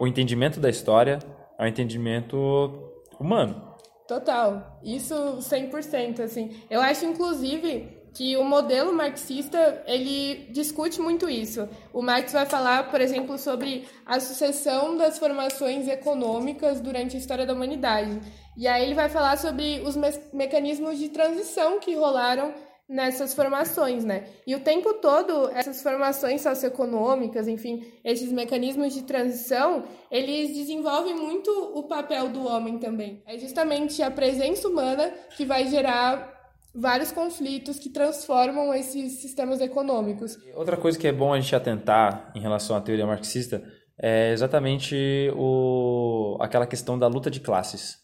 o 0.00 0.06
entendimento 0.06 0.58
da 0.58 0.70
história 0.70 1.18
é 1.58 1.64
um 1.64 1.66
entendimento 1.66 2.92
humano. 3.20 3.74
Total, 4.08 4.78
isso 4.84 5.14
100%, 5.40 6.20
assim. 6.22 6.62
Eu 6.70 6.80
acho, 6.80 7.04
inclusive, 7.04 7.95
que 8.16 8.34
o 8.34 8.42
modelo 8.42 8.94
marxista, 8.94 9.82
ele 9.86 10.48
discute 10.50 11.02
muito 11.02 11.28
isso. 11.28 11.68
O 11.92 12.00
Marx 12.00 12.32
vai 12.32 12.46
falar, 12.46 12.90
por 12.90 12.98
exemplo, 12.98 13.36
sobre 13.36 13.86
a 14.06 14.18
sucessão 14.18 14.96
das 14.96 15.18
formações 15.18 15.86
econômicas 15.86 16.80
durante 16.80 17.14
a 17.14 17.18
história 17.18 17.44
da 17.44 17.52
humanidade. 17.52 18.18
E 18.56 18.66
aí 18.66 18.84
ele 18.84 18.94
vai 18.94 19.10
falar 19.10 19.36
sobre 19.36 19.82
os 19.84 19.96
me 19.96 20.08
mecanismos 20.32 20.98
de 20.98 21.10
transição 21.10 21.78
que 21.78 21.94
rolaram 21.94 22.54
nessas 22.88 23.34
formações, 23.34 24.02
né? 24.02 24.24
E 24.46 24.54
o 24.54 24.60
tempo 24.60 24.94
todo, 24.94 25.50
essas 25.50 25.82
formações 25.82 26.40
socioeconômicas, 26.40 27.46
enfim, 27.46 27.84
esses 28.02 28.32
mecanismos 28.32 28.94
de 28.94 29.02
transição, 29.02 29.84
eles 30.10 30.56
desenvolvem 30.56 31.14
muito 31.14 31.50
o 31.74 31.82
papel 31.82 32.30
do 32.30 32.46
homem 32.46 32.78
também. 32.78 33.22
É 33.26 33.36
justamente 33.36 34.02
a 34.02 34.10
presença 34.10 34.68
humana 34.68 35.12
que 35.36 35.44
vai 35.44 35.66
gerar 35.66 36.35
vários 36.76 37.10
conflitos 37.10 37.78
que 37.78 37.88
transformam 37.88 38.72
esses 38.74 39.20
sistemas 39.20 39.60
econômicos. 39.60 40.36
Outra 40.54 40.76
coisa 40.76 40.98
que 40.98 41.06
é 41.06 41.12
bom 41.12 41.32
a 41.32 41.40
gente 41.40 41.54
atentar 41.56 42.30
em 42.34 42.40
relação 42.40 42.76
à 42.76 42.80
teoria 42.80 43.06
marxista 43.06 43.62
é 43.98 44.32
exatamente 44.32 45.30
o, 45.34 46.36
aquela 46.40 46.66
questão 46.66 46.98
da 46.98 47.06
luta 47.06 47.30
de 47.30 47.40
classes. 47.40 47.96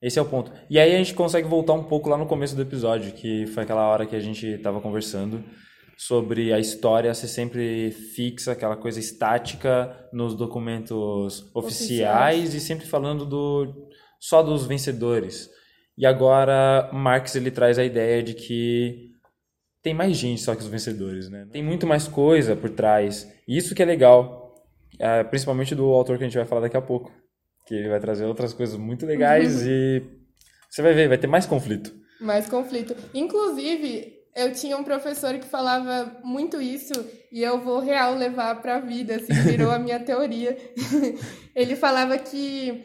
Esse 0.00 0.18
é 0.18 0.22
o 0.22 0.26
ponto. 0.26 0.52
E 0.68 0.78
aí 0.78 0.94
a 0.94 0.98
gente 0.98 1.14
consegue 1.14 1.48
voltar 1.48 1.72
um 1.72 1.84
pouco 1.84 2.08
lá 2.08 2.16
no 2.16 2.26
começo 2.26 2.54
do 2.54 2.62
episódio, 2.62 3.12
que 3.12 3.46
foi 3.46 3.62
aquela 3.62 3.86
hora 3.88 4.06
que 4.06 4.16
a 4.16 4.20
gente 4.20 4.46
estava 4.46 4.80
conversando 4.80 5.42
sobre 5.96 6.52
a 6.52 6.58
história 6.58 7.12
ser 7.14 7.28
sempre 7.28 7.90
fixa, 7.90 8.52
aquela 8.52 8.76
coisa 8.76 9.00
estática 9.00 10.08
nos 10.12 10.34
documentos 10.34 11.50
oficiais, 11.54 12.44
Oficiais. 12.44 12.54
e 12.54 12.60
sempre 12.60 12.86
falando 12.86 13.24
do 13.24 13.88
só 14.20 14.42
dos 14.42 14.66
vencedores. 14.66 15.48
E 15.96 16.04
agora 16.04 16.90
Marx 16.92 17.34
ele 17.34 17.50
traz 17.50 17.78
a 17.78 17.84
ideia 17.84 18.22
de 18.22 18.34
que 18.34 19.12
tem 19.82 19.94
mais 19.94 20.16
gente 20.16 20.42
só 20.42 20.54
que 20.54 20.62
os 20.62 20.68
vencedores, 20.68 21.30
né? 21.30 21.46
Tem 21.50 21.62
muito 21.62 21.86
mais 21.86 22.08
coisa 22.08 22.56
por 22.56 22.70
trás. 22.70 23.32
E 23.46 23.56
isso 23.56 23.74
que 23.74 23.82
é 23.82 23.86
legal, 23.86 24.54
é, 24.98 25.22
principalmente 25.24 25.74
do 25.74 25.84
autor 25.86 26.18
que 26.18 26.24
a 26.24 26.26
gente 26.26 26.36
vai 26.36 26.46
falar 26.46 26.62
daqui 26.62 26.76
a 26.76 26.82
pouco, 26.82 27.12
que 27.66 27.74
ele 27.74 27.88
vai 27.88 28.00
trazer 28.00 28.24
outras 28.24 28.52
coisas 28.52 28.76
muito 28.76 29.06
legais 29.06 29.66
e 29.66 30.02
você 30.68 30.82
vai 30.82 30.92
ver, 30.92 31.08
vai 31.08 31.18
ter 31.18 31.26
mais 31.26 31.46
conflito. 31.46 31.94
mais 32.20 32.48
conflito. 32.48 32.94
Inclusive, 33.14 34.16
eu 34.34 34.52
tinha 34.52 34.76
um 34.76 34.84
professor 34.84 35.38
que 35.38 35.46
falava 35.46 36.18
muito 36.22 36.60
isso 36.60 36.92
e 37.32 37.42
eu 37.42 37.60
vou 37.60 37.80
real 37.80 38.14
levar 38.14 38.60
para 38.60 38.76
a 38.76 38.80
vida, 38.80 39.16
assim, 39.16 39.32
virou 39.44 39.70
a 39.70 39.78
minha 39.78 39.98
teoria. 39.98 40.56
Ele 41.56 41.74
falava 41.74 42.18
que 42.18 42.84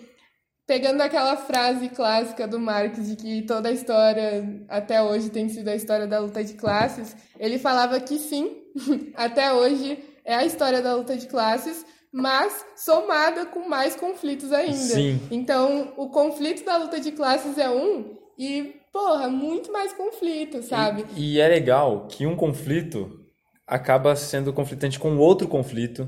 pegando 0.71 1.01
aquela 1.01 1.35
frase 1.35 1.89
clássica 1.89 2.47
do 2.47 2.57
Marx 2.57 3.05
de 3.05 3.17
que 3.17 3.41
toda 3.41 3.67
a 3.67 3.73
história 3.73 4.63
até 4.69 5.03
hoje 5.03 5.29
tem 5.29 5.49
sido 5.49 5.67
a 5.67 5.75
história 5.75 6.07
da 6.07 6.19
luta 6.19 6.41
de 6.41 6.53
classes, 6.53 7.13
ele 7.37 7.59
falava 7.59 7.99
que 7.99 8.17
sim, 8.17 8.55
até 9.13 9.51
hoje 9.51 9.99
é 10.23 10.33
a 10.33 10.45
história 10.45 10.81
da 10.81 10.95
luta 10.95 11.17
de 11.17 11.27
classes, 11.27 11.85
mas 12.09 12.65
somada 12.77 13.45
com 13.47 13.67
mais 13.67 13.97
conflitos 13.97 14.53
ainda. 14.53 14.77
Sim. 14.77 15.19
Então, 15.29 15.91
o 15.97 16.07
conflito 16.07 16.63
da 16.63 16.77
luta 16.77 17.01
de 17.01 17.11
classes 17.11 17.57
é 17.57 17.69
um 17.69 18.15
e, 18.39 18.73
porra, 18.93 19.27
muito 19.27 19.73
mais 19.73 19.91
conflito, 19.91 20.63
sabe? 20.63 21.03
E, 21.17 21.33
e 21.33 21.39
é 21.41 21.49
legal 21.49 22.07
que 22.07 22.25
um 22.25 22.37
conflito 22.37 23.19
acaba 23.67 24.15
sendo 24.15 24.53
conflitante 24.53 24.97
com 24.97 25.17
outro 25.17 25.49
conflito 25.49 26.07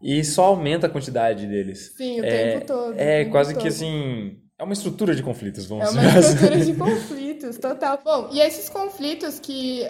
e 0.00 0.24
só 0.24 0.44
aumenta 0.46 0.86
a 0.86 0.90
quantidade 0.90 1.46
deles. 1.46 1.92
Sim, 1.96 2.20
o 2.20 2.24
é, 2.24 2.52
tempo 2.52 2.66
todo. 2.66 2.94
É 2.98 3.18
tempo 3.20 3.30
quase 3.32 3.52
todo. 3.52 3.62
que 3.62 3.68
assim, 3.68 4.38
é 4.58 4.64
uma 4.64 4.72
estrutura 4.72 5.14
de 5.14 5.22
conflitos, 5.22 5.66
vamos 5.66 5.86
É 5.86 5.90
uma 5.90 6.00
dizer 6.02 6.18
assim. 6.18 6.34
estrutura 6.34 6.64
de 6.64 6.74
conflitos, 6.76 7.58
total. 7.58 8.00
Bom, 8.04 8.28
e 8.32 8.40
esses 8.40 8.68
conflitos 8.68 9.38
que 9.38 9.86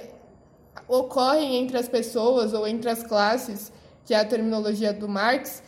ocorrem 0.88 1.56
entre 1.56 1.78
as 1.78 1.88
pessoas 1.88 2.52
ou 2.52 2.66
entre 2.66 2.90
as 2.90 3.02
classes, 3.02 3.72
que 4.04 4.14
é 4.14 4.18
a 4.18 4.24
terminologia 4.24 4.92
do 4.92 5.08
Marx, 5.08 5.62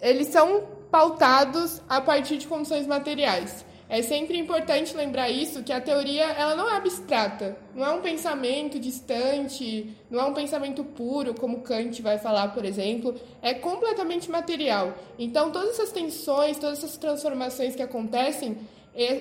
eles 0.00 0.28
são 0.28 0.64
pautados 0.90 1.80
a 1.88 2.00
partir 2.00 2.36
de 2.36 2.46
condições 2.46 2.86
materiais. 2.86 3.64
É 3.88 4.00
sempre 4.00 4.38
importante 4.38 4.96
lembrar 4.96 5.28
isso, 5.28 5.62
que 5.62 5.72
a 5.72 5.80
teoria 5.80 6.24
ela 6.24 6.54
não 6.54 6.70
é 6.70 6.76
abstrata, 6.76 7.56
não 7.74 7.84
é 7.84 7.90
um 7.90 8.00
pensamento 8.00 8.80
distante, 8.80 9.94
não 10.10 10.20
é 10.20 10.24
um 10.24 10.32
pensamento 10.32 10.82
puro, 10.82 11.34
como 11.34 11.60
Kant 11.60 12.00
vai 12.00 12.18
falar, 12.18 12.48
por 12.48 12.64
exemplo, 12.64 13.14
é 13.42 13.52
completamente 13.52 14.30
material. 14.30 14.94
Então, 15.18 15.50
todas 15.50 15.70
essas 15.70 15.92
tensões, 15.92 16.58
todas 16.58 16.78
essas 16.78 16.96
transformações 16.96 17.76
que 17.76 17.82
acontecem, 17.82 18.56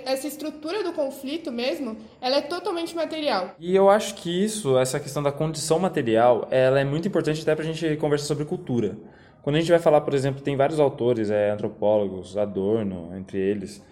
essa 0.05 0.27
estrutura 0.27 0.83
do 0.83 0.93
conflito 0.93 1.51
mesmo, 1.51 1.97
ela 2.21 2.37
é 2.37 2.41
totalmente 2.41 2.95
material. 2.95 3.55
E 3.59 3.75
eu 3.75 3.89
acho 3.89 4.15
que 4.15 4.43
isso, 4.43 4.77
essa 4.77 4.99
questão 4.99 5.21
da 5.21 5.31
condição 5.31 5.79
material, 5.79 6.47
ela 6.51 6.79
é 6.79 6.85
muito 6.85 7.07
importante 7.07 7.41
até 7.41 7.55
pra 7.55 7.65
gente 7.65 7.97
conversar 7.97 8.27
sobre 8.27 8.45
cultura. 8.45 8.95
Quando 9.41 9.57
a 9.57 9.59
gente 9.59 9.71
vai 9.71 9.79
falar, 9.79 10.01
por 10.01 10.13
exemplo, 10.13 10.41
tem 10.41 10.55
vários 10.55 10.79
autores, 10.79 11.29
é, 11.29 11.49
antropólogos, 11.49 12.37
Adorno, 12.37 13.11
entre 13.17 13.37
eles, 13.37 13.83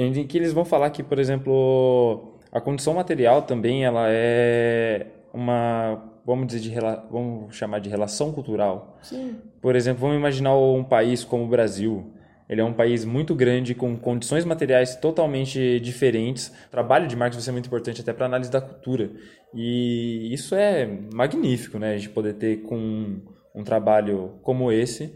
em 0.00 0.26
que 0.26 0.38
eles 0.38 0.52
vão 0.52 0.64
falar 0.64 0.90
que, 0.90 1.02
por 1.02 1.18
exemplo, 1.18 2.38
a 2.50 2.60
condição 2.60 2.94
material 2.94 3.42
também 3.42 3.84
ela 3.84 4.06
é 4.08 5.06
uma, 5.32 6.02
vamos 6.24 6.46
dizer, 6.46 6.60
de, 6.60 6.70
vamos 7.10 7.54
chamar 7.54 7.80
de 7.80 7.88
relação 7.88 8.32
cultural. 8.32 8.98
Sim. 9.02 9.36
Por 9.60 9.76
exemplo, 9.76 10.02
vamos 10.02 10.16
imaginar 10.16 10.56
um 10.56 10.84
país 10.84 11.24
como 11.24 11.44
o 11.44 11.48
Brasil. 11.48 12.12
Ele 12.48 12.60
é 12.60 12.64
um 12.64 12.72
país 12.72 13.04
muito 13.04 13.34
grande, 13.34 13.74
com 13.74 13.96
condições 13.96 14.44
materiais 14.44 14.96
totalmente 14.96 15.80
diferentes. 15.80 16.48
O 16.68 16.70
trabalho 16.70 17.08
de 17.08 17.16
Marx 17.16 17.36
vai 17.36 17.42
ser 17.42 17.52
muito 17.52 17.66
importante 17.66 18.00
até 18.00 18.12
para 18.12 18.26
análise 18.26 18.50
da 18.50 18.60
cultura. 18.60 19.10
E 19.54 20.32
isso 20.32 20.54
é 20.54 20.86
magnífico, 21.12 21.78
né? 21.78 21.94
A 21.94 21.96
gente 21.96 22.10
poder 22.10 22.34
ter 22.34 22.62
com 22.62 23.20
um 23.54 23.64
trabalho 23.64 24.34
como 24.42 24.70
esse, 24.70 25.14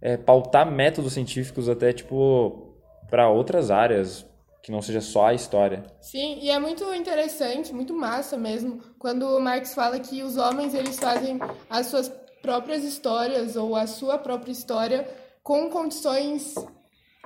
é, 0.00 0.16
pautar 0.16 0.70
métodos 0.70 1.14
científicos 1.14 1.68
até, 1.68 1.92
tipo, 1.92 2.65
para 3.10 3.28
outras 3.28 3.70
áreas 3.70 4.26
que 4.62 4.72
não 4.72 4.82
seja 4.82 5.00
só 5.00 5.26
a 5.26 5.34
história. 5.34 5.84
Sim, 6.00 6.40
e 6.42 6.50
é 6.50 6.58
muito 6.58 6.92
interessante, 6.92 7.72
muito 7.72 7.94
massa 7.94 8.36
mesmo, 8.36 8.80
quando 8.98 9.22
o 9.22 9.40
Marx 9.40 9.74
fala 9.74 10.00
que 10.00 10.24
os 10.24 10.36
homens 10.36 10.74
eles 10.74 10.98
fazem 10.98 11.38
as 11.70 11.86
suas 11.86 12.08
próprias 12.42 12.82
histórias 12.82 13.54
ou 13.54 13.76
a 13.76 13.86
sua 13.86 14.18
própria 14.18 14.50
história 14.50 15.08
com 15.42 15.70
condições 15.70 16.54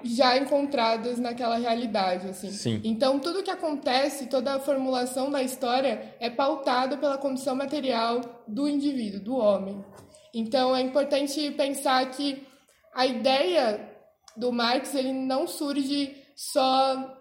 já 0.02 0.36
encontradas 0.36 1.18
naquela 1.18 1.56
realidade, 1.56 2.28
assim. 2.28 2.50
Sim. 2.50 2.80
Então, 2.84 3.18
tudo 3.18 3.42
que 3.42 3.50
acontece, 3.50 4.26
toda 4.26 4.54
a 4.54 4.60
formulação 4.60 5.30
da 5.30 5.42
história 5.42 6.14
é 6.20 6.28
pautada 6.28 6.96
pela 6.98 7.18
condição 7.18 7.54
material 7.54 8.20
do 8.46 8.68
indivíduo, 8.68 9.20
do 9.20 9.36
homem. 9.36 9.82
Então, 10.34 10.76
é 10.76 10.80
importante 10.80 11.50
pensar 11.52 12.10
que 12.10 12.46
a 12.94 13.06
ideia 13.06 13.89
do 14.40 14.50
Marx, 14.50 14.94
ele 14.94 15.12
não 15.12 15.46
surge 15.46 16.16
só 16.34 17.16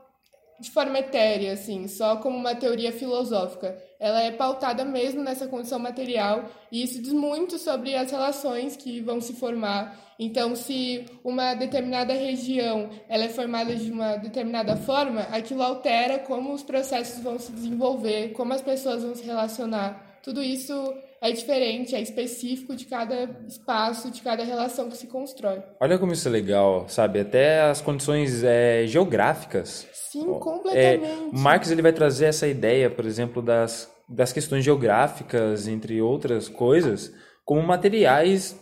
de 0.60 0.70
forma 0.72 1.00
etérea, 1.00 1.54
assim, 1.54 1.88
só 1.88 2.18
como 2.18 2.38
uma 2.38 2.56
teoria 2.56 2.92
filosófica. 2.92 3.78
Ela 4.00 4.22
é 4.24 4.32
pautada 4.32 4.84
mesmo 4.84 5.22
nessa 5.22 5.48
condição 5.48 5.80
material 5.80 6.46
e 6.72 6.84
isso 6.84 7.02
diz 7.02 7.14
muito 7.14 7.58
sobre 7.58 7.96
as 7.96 8.12
relações 8.12 8.76
que 8.76 9.00
vão 9.00 9.22
se 9.22 9.34
formar. 9.34 9.98
Então, 10.18 10.56
se 10.56 11.06
uma 11.24 11.54
determinada 11.54 12.14
região 12.14 12.90
ela 13.08 13.24
é 13.24 13.30
formada 13.30 13.74
de 13.76 13.90
uma 13.90 14.18
determinada 14.18 14.76
forma, 14.76 15.22
aquilo 15.32 15.64
altera 15.64 16.20
como 16.20 16.54
os 16.54 16.64
processos 16.64 17.24
vão 17.24 17.40
se 17.40 17.52
desenvolver, 17.52 18.34
como 18.34 18.54
as 18.54 18.62
pessoas 18.62 19.04
vão 19.04 19.16
se 19.16 19.24
relacionar. 19.24 20.09
Tudo 20.24 20.42
isso 20.42 20.74
é 21.22 21.32
diferente, 21.32 21.96
é 21.96 22.02
específico 22.02 22.76
de 22.76 22.86
cada 22.86 23.30
espaço, 23.48 24.10
de 24.10 24.22
cada 24.22 24.44
relação 24.44 24.90
que 24.90 24.98
se 24.98 25.08
constrói. 25.08 25.62
Olha 25.80 25.98
como 25.98 26.14
isso 26.14 26.28
é 26.28 26.32
legal, 26.32 26.88
sabe? 26.88 27.20
Até 27.20 27.62
as 27.62 27.82
condições 27.82 28.44
é, 28.44 28.86
geográficas. 28.88 29.88
Sim, 29.94 30.22
É, 30.22 30.40
completamente. 30.40 31.36
Marx 31.40 31.72
ele 31.72 31.82
vai 31.82 31.94
trazer 31.94 32.26
essa 32.26 32.48
ideia, 32.48 32.90
por 32.90 33.06
exemplo, 33.06 33.42
das, 33.42 33.92
das 34.08 34.32
questões 34.32 34.64
geográficas, 34.64 35.68
entre 35.68 36.02
outras 36.02 36.48
coisas, 36.48 37.14
como 37.46 37.62
materiais 37.62 38.60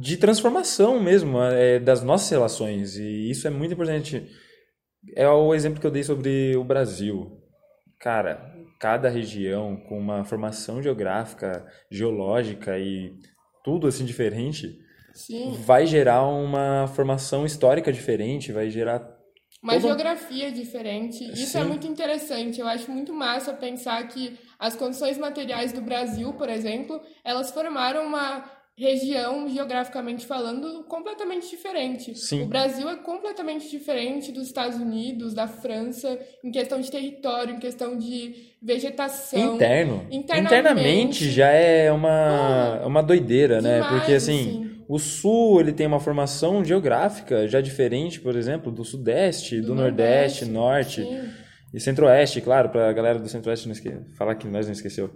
de 0.00 0.16
transformação 0.16 1.00
mesmo 1.00 1.40
é, 1.42 1.78
das 1.78 2.02
nossas 2.02 2.30
relações. 2.30 2.96
E 2.96 3.30
isso 3.30 3.46
é 3.46 3.50
muito 3.50 3.74
importante. 3.74 4.26
É 5.14 5.28
o 5.28 5.54
exemplo 5.54 5.80
que 5.80 5.86
eu 5.86 5.90
dei 5.90 6.02
sobre 6.02 6.56
o 6.56 6.64
Brasil. 6.64 7.40
Cara, 7.98 8.55
cada 8.78 9.08
região 9.08 9.76
com 9.76 9.98
uma 9.98 10.24
formação 10.24 10.82
geográfica, 10.82 11.66
geológica 11.90 12.78
e 12.78 13.14
tudo 13.64 13.86
assim 13.86 14.04
diferente, 14.04 14.78
Sim, 15.14 15.52
vai 15.64 15.86
gerar 15.86 16.24
uma 16.26 16.86
formação 16.88 17.46
histórica 17.46 17.92
diferente, 17.92 18.52
vai 18.52 18.70
gerar 18.70 19.16
uma 19.62 19.72
todo- 19.72 19.82
geografia 19.82 20.52
diferente. 20.52 21.24
Isso 21.32 21.56
é 21.56 21.62
Sim. 21.62 21.68
muito 21.68 21.86
interessante. 21.86 22.60
Eu 22.60 22.68
acho 22.68 22.90
muito 22.90 23.12
massa 23.12 23.52
pensar 23.54 24.06
que 24.08 24.38
as 24.58 24.76
condições 24.76 25.18
materiais 25.18 25.72
do 25.72 25.80
Brasil, 25.80 26.32
por 26.34 26.48
exemplo, 26.48 27.00
elas 27.24 27.50
formaram 27.50 28.06
uma 28.06 28.44
região, 28.78 29.48
geograficamente 29.48 30.26
falando, 30.26 30.84
completamente 30.84 31.48
diferente. 31.48 32.14
Sim. 32.14 32.42
O 32.42 32.46
Brasil 32.46 32.86
é 32.88 32.96
completamente 32.96 33.70
diferente 33.70 34.30
dos 34.30 34.46
Estados 34.48 34.78
Unidos, 34.78 35.32
da 35.32 35.48
França, 35.48 36.18
em 36.44 36.50
questão 36.50 36.78
de 36.78 36.90
território, 36.90 37.54
em 37.54 37.58
questão 37.58 37.96
de 37.96 38.54
vegetação. 38.60 39.54
Interno. 39.54 40.06
Internamente. 40.10 41.30
Já 41.30 41.48
é 41.48 41.90
uma, 41.90 42.82
uma 42.84 43.02
doideira, 43.02 43.62
né? 43.62 43.76
demais, 43.80 43.94
Porque 43.94 44.12
assim, 44.12 44.40
assim. 44.40 44.84
o 44.86 44.98
sul 44.98 45.60
ele 45.60 45.72
tem 45.72 45.86
uma 45.86 46.00
formação 46.00 46.62
geográfica 46.62 47.48
já 47.48 47.62
diferente, 47.62 48.20
por 48.20 48.36
exemplo, 48.36 48.70
do 48.70 48.84
sudeste, 48.84 49.58
do, 49.62 49.74
nordeste, 49.74 50.44
norte 50.44 51.02
sim. 51.02 51.30
e 51.72 51.80
centro-oeste, 51.80 52.42
claro, 52.42 52.68
pra 52.68 52.92
galera 52.92 53.18
do 53.18 53.28
centro-oeste 53.28 53.68
não 53.68 53.72
esque... 53.72 53.90
falar 54.18 54.34
que 54.34 54.46
nós 54.46 54.66
não 54.66 54.72
esqueceu. 54.72 55.10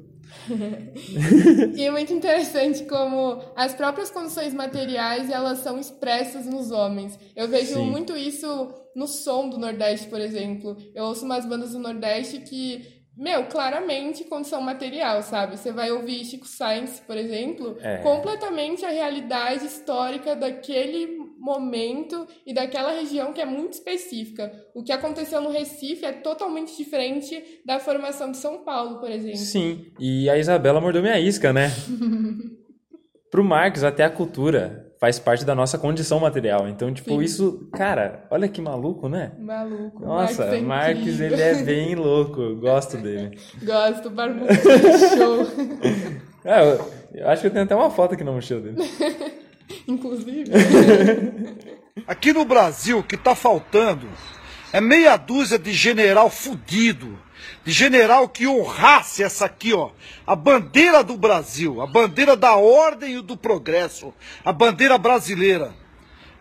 E 1.77 1.83
é 1.85 1.91
muito 1.91 2.13
interessante 2.13 2.85
como 2.85 3.41
as 3.57 3.75
próprias 3.75 4.11
condições 4.11 4.53
materiais 4.55 5.31
elas 5.31 5.59
são 5.59 5.79
expressas 5.79 6.47
nos 6.47 6.71
homens. 6.71 7.19
Eu 7.35 7.49
vejo 7.49 7.75
Sim. 7.75 7.91
muito 7.91 8.17
isso 8.17 8.75
no 8.95 9.07
som 9.07 9.49
do 9.49 9.59
Nordeste, 9.59 10.09
por 10.09 10.21
exemplo. 10.21 10.77
Eu 10.95 11.05
ouço 11.05 11.25
umas 11.25 11.45
bandas 11.47 11.73
do 11.73 11.79
Nordeste 11.79 12.41
que, 12.41 12.85
meu, 13.17 13.47
claramente 13.47 14.25
condição 14.25 14.61
material, 14.61 15.23
sabe? 15.23 15.57
Você 15.57 15.73
vai 15.73 15.91
ouvir 15.91 16.25
Chico 16.25 16.47
Sainz, 16.47 17.01
por 17.01 17.17
exemplo, 17.17 17.77
É. 17.81 17.99
completamente 17.99 18.85
a 18.85 18.91
realidade 18.91 19.67
histórica 19.67 20.35
daquele 20.35 21.30
momento 21.41 22.27
e 22.47 22.53
daquela 22.53 22.93
região 22.93 23.33
que 23.33 23.41
é 23.41 23.47
muito 23.47 23.73
específica. 23.73 24.53
O 24.75 24.83
que 24.83 24.93
aconteceu 24.93 25.41
no 25.41 25.51
Recife 25.51 26.05
é 26.05 26.13
totalmente 26.13 26.77
diferente 26.77 27.43
da 27.65 27.81
formação 27.81 28.31
de 28.31 28.37
São 28.37 28.59
Paulo, 28.59 29.01
por 29.01 29.11
exemplo. 29.11 29.39
Sim, 29.39 29.87
e 29.99 30.29
a 30.29 30.37
Isabela 30.37 30.81
mordeu 30.81 31.03
minha 31.03 31.19
isca, 31.19 31.53
né? 31.53 31.71
Pro 33.31 33.45
Marx, 33.45 33.83
até 33.85 34.05
a 34.05 34.11
cultura 34.11 34.93
faz 35.01 35.19
parte 35.19 35.47
da 35.47 35.55
nossa 35.55 35.79
condição 35.79 36.21
material. 36.21 36.69
Então, 36.69 36.93
tipo, 36.93 37.11
Sim. 37.11 37.23
isso, 37.23 37.71
cara, 37.73 38.27
olha 38.31 38.49
que 38.49 38.61
maluco, 38.61 39.09
né? 39.09 39.33
Maluco. 39.39 40.05
Nossa, 40.05 40.45
Marx 40.45 40.55
é 40.55 40.61
Marx, 40.61 41.21
ele 41.21 41.41
é 41.41 41.63
bem 41.63 41.95
louco, 41.97 42.57
gosto 42.57 42.99
dele. 42.99 43.39
Gosto, 43.63 44.11
barbudo, 44.11 44.53
show. 44.53 45.47
Ah, 46.45 46.61
eu, 46.65 46.91
eu 47.15 47.29
acho 47.29 47.41
que 47.41 47.47
eu 47.47 47.53
tenho 47.53 47.65
até 47.65 47.75
uma 47.75 47.91
foto 47.91 48.15
aqui 48.15 48.25
na 48.25 48.33
mochila 48.33 48.61
dele. 48.61 48.77
Inclusive. 49.91 50.45
Aqui 52.07 52.33
no 52.33 52.45
Brasil, 52.45 52.99
o 52.99 53.03
que 53.03 53.17
está 53.17 53.35
faltando 53.35 54.09
é 54.73 54.81
meia 54.81 55.17
dúzia 55.17 55.59
de 55.59 55.73
general 55.73 56.31
fudido, 56.31 57.19
de 57.65 57.73
general 57.73 58.29
que 58.29 58.47
honrasse 58.47 59.23
essa 59.23 59.47
aqui, 59.47 59.73
ó, 59.73 59.91
a 60.27 60.37
bandeira 60.37 61.03
do 61.03 61.17
Brasil, 61.17 61.81
a 61.81 61.87
bandeira 61.87 62.37
da 62.37 62.55
ordem 62.55 63.19
e 63.19 63.23
do 63.23 63.37
progresso, 63.37 64.15
a 64.45 64.53
bandeira 64.53 64.97
brasileira. 64.97 65.75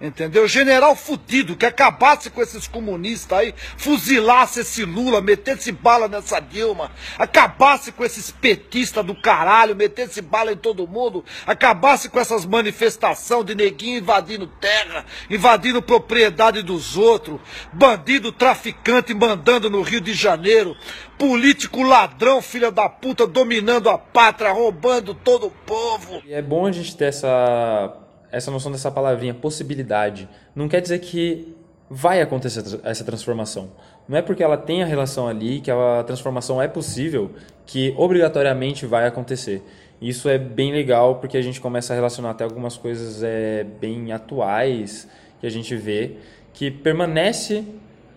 Entendeu? 0.01 0.47
General 0.47 0.95
fudido, 0.95 1.57
que 1.57 1.65
acabasse 1.65 2.29
com 2.29 2.41
esses 2.41 2.67
comunistas 2.67 3.37
aí, 3.37 3.53
fuzilasse 3.77 4.61
esse 4.61 4.85
Lula, 4.85 5.19
metesse 5.21 5.73
bala 5.73 6.07
nessa 6.07 6.39
Dilma, 6.39 6.89
acabasse 7.17 7.91
com 7.91 8.05
esses 8.05 8.31
petistas 8.31 9.05
do 9.05 9.13
caralho, 9.13 9.75
metesse 9.75 10.21
bala 10.21 10.53
em 10.53 10.57
todo 10.57 10.87
mundo, 10.87 11.25
acabasse 11.45 12.07
com 12.07 12.17
essas 12.17 12.45
manifestações 12.45 13.45
de 13.45 13.55
neguinho 13.55 13.99
invadindo 13.99 14.47
terra, 14.47 15.05
invadindo 15.29 15.81
propriedade 15.81 16.61
dos 16.61 16.95
outros, 16.95 17.41
bandido 17.73 18.31
traficante 18.31 19.13
mandando 19.13 19.69
no 19.69 19.81
Rio 19.81 19.99
de 19.99 20.13
Janeiro, 20.13 20.77
político 21.17 21.83
ladrão, 21.83 22.41
filha 22.41 22.71
da 22.71 22.87
puta, 22.87 23.27
dominando 23.27 23.89
a 23.89 23.97
pátria, 23.97 24.53
roubando 24.53 25.13
todo 25.13 25.47
o 25.47 25.51
povo. 25.51 26.23
É 26.29 26.41
bom 26.41 26.65
a 26.65 26.71
gente 26.71 26.95
ter 26.95 27.05
essa, 27.05 27.97
essa 28.31 28.51
noção 28.51 28.71
dessa 28.71 28.91
palavrinha, 28.91 29.33
possibilidade. 29.33 30.27
Não 30.55 30.67
quer 30.67 30.81
dizer 30.81 30.99
que 30.99 31.55
vai 31.89 32.21
acontecer 32.21 32.63
essa 32.83 33.03
transformação. 33.03 33.69
Não 34.07 34.17
é 34.17 34.21
porque 34.21 34.43
ela 34.43 34.57
tem 34.57 34.83
a 34.83 34.85
relação 34.85 35.27
ali, 35.27 35.59
que 35.59 35.71
a 35.71 36.03
transformação 36.05 36.61
é 36.61 36.67
possível, 36.67 37.31
que 37.65 37.93
obrigatoriamente 37.97 38.85
vai 38.85 39.07
acontecer. 39.07 39.63
Isso 40.01 40.29
é 40.29 40.37
bem 40.37 40.71
legal 40.71 41.15
porque 41.15 41.37
a 41.37 41.41
gente 41.41 41.59
começa 41.59 41.93
a 41.93 41.95
relacionar 41.95 42.31
até 42.31 42.43
algumas 42.43 42.77
coisas 42.77 43.21
é, 43.21 43.63
bem 43.63 44.11
atuais 44.11 45.07
que 45.39 45.47
a 45.47 45.49
gente 45.49 45.75
vê, 45.75 46.17
que 46.53 46.71
permanece 46.71 47.65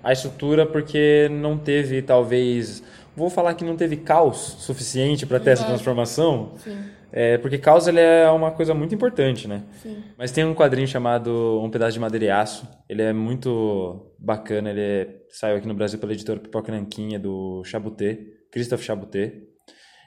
a 0.03 0.12
estrutura 0.12 0.66
porque 0.66 1.29
não 1.31 1.57
teve, 1.59 2.03
talvez. 2.03 2.83
Vou 3.16 3.29
falar 3.29 3.55
que 3.55 3.64
não 3.64 3.77
teve 3.77 3.96
caos 3.96 4.57
suficiente 4.61 5.27
para 5.27 5.38
ter 5.38 5.51
essa 5.51 5.64
transformação. 5.64 6.53
Sim, 6.62 6.79
É, 7.12 7.37
porque 7.38 7.59
caos 7.59 7.87
ele 7.87 8.01
é 8.01 8.29
uma 8.31 8.51
coisa 8.53 8.72
muito 8.72 8.94
importante, 8.94 9.46
né? 9.46 9.62
sim. 9.83 9.98
Mas 10.16 10.33
tem 10.33 10.44
um 10.44 10.55
quadrinho 10.55 10.88
chamado 10.88 11.61
Um 11.62 11.68
Pedaço 11.68 11.92
de 11.92 12.01
Madeira 12.01 12.25
e 12.25 12.31
Aço. 12.31 12.66
Ele 12.88 13.03
é 13.03 13.12
muito 13.12 14.12
bacana. 14.18 14.70
Ele 14.70 14.81
é- 14.81 15.09
saiu 15.31 15.57
aqui 15.57 15.68
no 15.68 15.75
Brasil 15.75 15.98
pela 15.98 16.12
editora 16.12 16.40
Pipoca 16.40 16.72
Nanquinha, 16.72 17.18
do 17.18 17.62
Chabuté, 17.64 18.18
Christophe 18.51 18.85
Chabuté. 18.85 19.35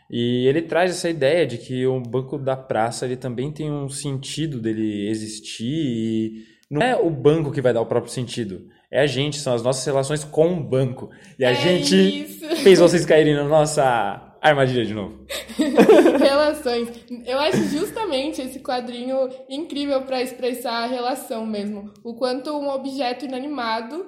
E 0.09 0.47
ele 0.47 0.61
traz 0.63 0.91
essa 0.91 1.09
ideia 1.09 1.45
de 1.47 1.57
que 1.57 1.85
o 1.87 1.99
Banco 1.99 2.37
da 2.37 2.55
Praça 2.55 3.05
ele 3.05 3.15
também 3.17 3.51
tem 3.51 3.71
um 3.71 3.89
sentido 3.89 4.59
dele 4.61 5.07
existir 5.09 5.65
e 5.65 6.43
não 6.69 6.81
é 6.81 6.95
o 6.95 7.09
banco 7.09 7.51
que 7.51 7.61
vai 7.61 7.73
dar 7.73 7.81
o 7.81 7.85
próprio 7.87 8.11
sentido. 8.11 8.67
É 8.91 9.01
a 9.01 9.07
gente, 9.07 9.37
são 9.39 9.53
as 9.53 9.63
nossas 9.63 9.83
relações 9.85 10.23
com 10.23 10.53
o 10.53 10.63
banco. 10.63 11.09
E 11.39 11.43
a 11.45 11.51
É 11.51 11.55
gente 11.55 11.95
isso. 12.23 12.47
fez 12.57 12.79
vocês 12.79 13.03
caírem 13.05 13.33
na 13.33 13.43
nossa 13.43 14.24
armadilha 14.49 14.85
de 14.85 14.93
novo. 14.93 15.25
Relações. 16.19 16.89
Eu 17.25 17.39
acho 17.39 17.63
justamente 17.65 18.41
esse 18.41 18.59
quadrinho 18.59 19.29
incrível 19.49 20.01
para 20.03 20.21
expressar 20.21 20.83
a 20.83 20.87
relação 20.87 21.45
mesmo. 21.45 21.91
O 22.03 22.13
quanto 22.13 22.51
um 22.51 22.69
objeto 22.69 23.25
inanimado 23.25 24.05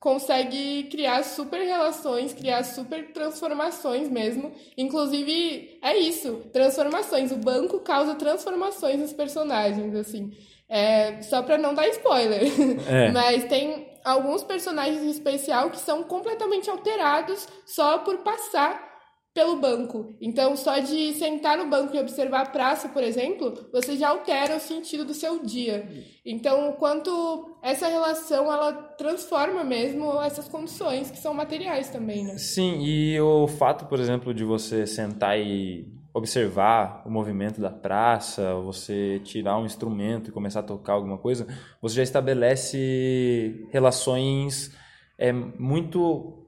consegue 0.00 0.84
criar 0.84 1.22
super 1.22 1.60
relações, 1.60 2.32
criar 2.32 2.64
super 2.64 3.12
transformações 3.12 4.08
mesmo. 4.08 4.52
Inclusive, 4.76 5.78
é 5.82 5.96
isso, 5.98 6.42
transformações. 6.52 7.30
O 7.30 7.36
banco 7.36 7.80
causa 7.80 8.14
transformações 8.14 8.98
nos 8.98 9.12
personagens, 9.12 9.94
assim. 9.94 10.32
É, 10.68 11.20
só 11.22 11.42
para 11.42 11.58
não 11.58 11.74
dar 11.74 11.86
spoiler. 11.88 12.40
É. 12.88 13.10
Mas 13.10 13.44
tem 13.44 13.90
alguns 14.04 14.42
personagens 14.42 15.02
em 15.02 15.10
especial 15.10 15.70
que 15.70 15.78
são 15.78 16.02
completamente 16.04 16.70
alterados 16.70 17.46
só 17.66 17.98
por 17.98 18.18
passar 18.18 18.89
pelo 19.32 19.60
banco. 19.60 20.14
Então, 20.20 20.56
só 20.56 20.78
de 20.78 21.14
sentar 21.14 21.56
no 21.56 21.68
banco 21.68 21.94
e 21.94 22.00
observar 22.00 22.42
a 22.42 22.50
praça, 22.50 22.88
por 22.88 23.02
exemplo, 23.02 23.68
você 23.72 23.96
já 23.96 24.08
altera 24.08 24.56
o 24.56 24.60
sentido 24.60 25.04
do 25.04 25.14
seu 25.14 25.44
dia. 25.44 25.88
Então, 26.24 26.72
quanto 26.72 27.56
essa 27.62 27.86
relação 27.86 28.52
ela 28.52 28.72
transforma 28.72 29.62
mesmo 29.62 30.20
essas 30.20 30.48
condições 30.48 31.10
que 31.10 31.18
são 31.18 31.32
materiais 31.32 31.90
também, 31.90 32.24
né? 32.24 32.38
Sim, 32.38 32.80
e 32.82 33.20
o 33.20 33.46
fato, 33.46 33.86
por 33.86 34.00
exemplo, 34.00 34.34
de 34.34 34.44
você 34.44 34.86
sentar 34.86 35.38
e 35.38 35.86
observar 36.12 37.02
o 37.06 37.10
movimento 37.10 37.60
da 37.60 37.70
praça, 37.70 38.54
você 38.56 39.20
tirar 39.22 39.58
um 39.58 39.64
instrumento 39.64 40.28
e 40.28 40.32
começar 40.32 40.60
a 40.60 40.64
tocar 40.64 40.94
alguma 40.94 41.16
coisa, 41.16 41.46
você 41.80 41.96
já 41.96 42.02
estabelece 42.02 43.68
relações 43.70 44.76
é, 45.16 45.32
muito 45.32 46.39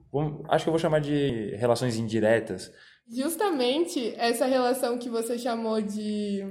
acho 0.49 0.65
que 0.65 0.69
eu 0.69 0.73
vou 0.73 0.79
chamar 0.79 1.01
de 1.01 1.55
relações 1.57 1.97
indiretas. 1.97 2.73
Justamente 3.09 4.15
essa 4.17 4.47
relação 4.47 4.99
que 4.99 5.09
você 5.09 5.39
chamou 5.39 5.81
de. 5.81 6.45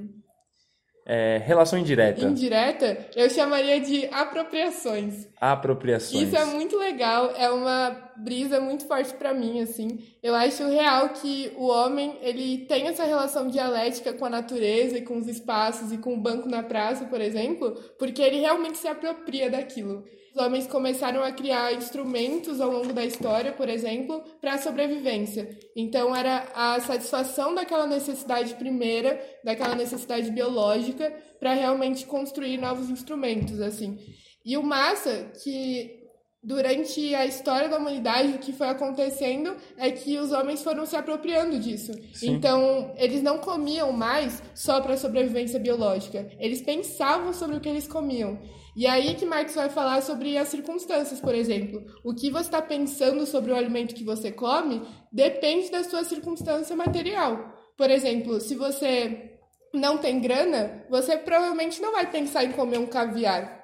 É, 1.06 1.38
relação 1.40 1.80
indireta. 1.80 2.24
Indireta, 2.24 3.10
eu 3.16 3.30
chamaria 3.30 3.80
de 3.80 4.06
apropriações. 4.08 5.28
Apropriações. 5.40 6.28
Isso 6.28 6.38
é 6.38 6.46
muito 6.46 6.78
legal, 6.78 7.32
é 7.36 7.50
uma 7.50 8.11
brisa 8.18 8.60
muito 8.60 8.86
forte 8.86 9.14
para 9.14 9.34
mim, 9.34 9.62
assim. 9.62 10.00
Eu 10.22 10.36
acho 10.36 10.68
real 10.68 11.10
que 11.10 11.52
o 11.58 11.68
homem, 11.68 12.18
ele 12.22 12.66
tem 12.66 12.88
essa 12.88 13.04
relação 13.04 13.48
dialética 13.48 14.14
com 14.14 14.26
a 14.26 14.30
natureza 14.30 14.98
e 14.98 15.02
com 15.02 15.18
os 15.18 15.28
espaços 15.28 15.92
e 15.92 15.98
com 15.98 16.14
o 16.14 16.22
banco 16.22 16.48
na 16.48 16.64
praça, 16.64 17.06
por 17.06 17.22
exemplo, 17.22 17.72
porque 17.98 18.22
ele 18.22 18.40
realmente 18.40 18.78
se 18.78 18.88
apropria 18.88 19.50
daquilo. 19.50 20.04
Os 20.34 20.42
homens 20.42 20.66
começaram 20.66 21.22
a 21.24 21.32
criar 21.32 21.74
instrumentos 21.74 22.62
ao 22.62 22.72
longo 22.72 22.94
da 22.94 23.04
história, 23.04 23.52
por 23.52 23.68
exemplo, 23.68 24.24
para 24.40 24.54
a 24.54 24.58
sobrevivência. 24.58 25.50
Então, 25.76 26.16
era 26.16 26.48
a 26.56 26.80
satisfação 26.80 27.54
daquela 27.54 27.86
necessidade 27.86 28.56
primeira, 28.56 29.22
daquela 29.44 29.76
necessidade 29.76 30.32
biológica, 30.32 31.14
para 31.38 31.54
realmente 31.54 32.06
construir 32.06 32.58
novos 32.58 32.90
instrumentos, 32.90 33.60
assim. 33.60 34.00
E 34.46 34.58
o 34.58 34.64
massa 34.64 35.32
que 35.44 36.01
durante 36.44 37.14
a 37.14 37.26
história 37.26 37.70
da 37.70 37.78
humanidade 37.78 38.34
o 38.34 38.40
que 38.40 38.52
foi 38.52 38.68
acontecendo 38.68 39.56
é 39.78 39.92
que 39.92 40.18
os 40.18 40.32
homens 40.32 40.64
foram 40.64 40.86
se 40.86 40.96
apropriando 40.96 41.60
disso. 41.60 41.92
Sim. 42.14 42.32
Então, 42.32 42.94
eles 42.98 43.22
não 43.22 43.38
comiam 43.38 43.92
mais 43.92 44.42
só 44.56 44.82
para 44.82 44.98
sobrevivência 44.98 45.60
biológica. 45.60 46.30
Eles 46.40 46.62
pensavam 46.62 47.32
sobre 47.34 47.58
o 47.58 47.60
que 47.60 47.70
eles 47.70 47.88
comiam. 47.88 48.40
E 48.76 48.88
aí 48.88 49.16
que 49.16 49.26
Marx 49.26 49.54
vai 49.54 49.70
falar 49.70 50.02
sobre 50.02 50.38
as 50.38 50.48
circunstâncias, 50.48 51.20
por 51.20 51.36
exemplo. 51.36 51.84
O 52.04 52.14
que 52.14 52.32
você 52.32 52.46
está 52.46 52.62
pensando 52.62 53.26
sobre 53.26 53.52
o 53.52 53.56
alimento 53.56 53.94
que 53.94 54.04
você 54.04 54.32
come 54.32 54.82
depende 55.12 55.70
da 55.70 55.84
sua 55.84 56.04
circunstância 56.04 56.76
material. 56.76 57.54
Por 57.78 57.92
exemplo, 57.92 58.40
se 58.40 58.56
você 58.56 59.32
não 59.74 59.98
tem 59.98 60.20
grana, 60.20 60.86
você 60.90 61.18
provavelmente 61.18 61.82
não 61.82 61.92
vai 61.92 62.10
pensar 62.10 62.44
em 62.44 62.52
comer 62.52 62.80
um 62.80 62.88
caviar. 62.88 63.61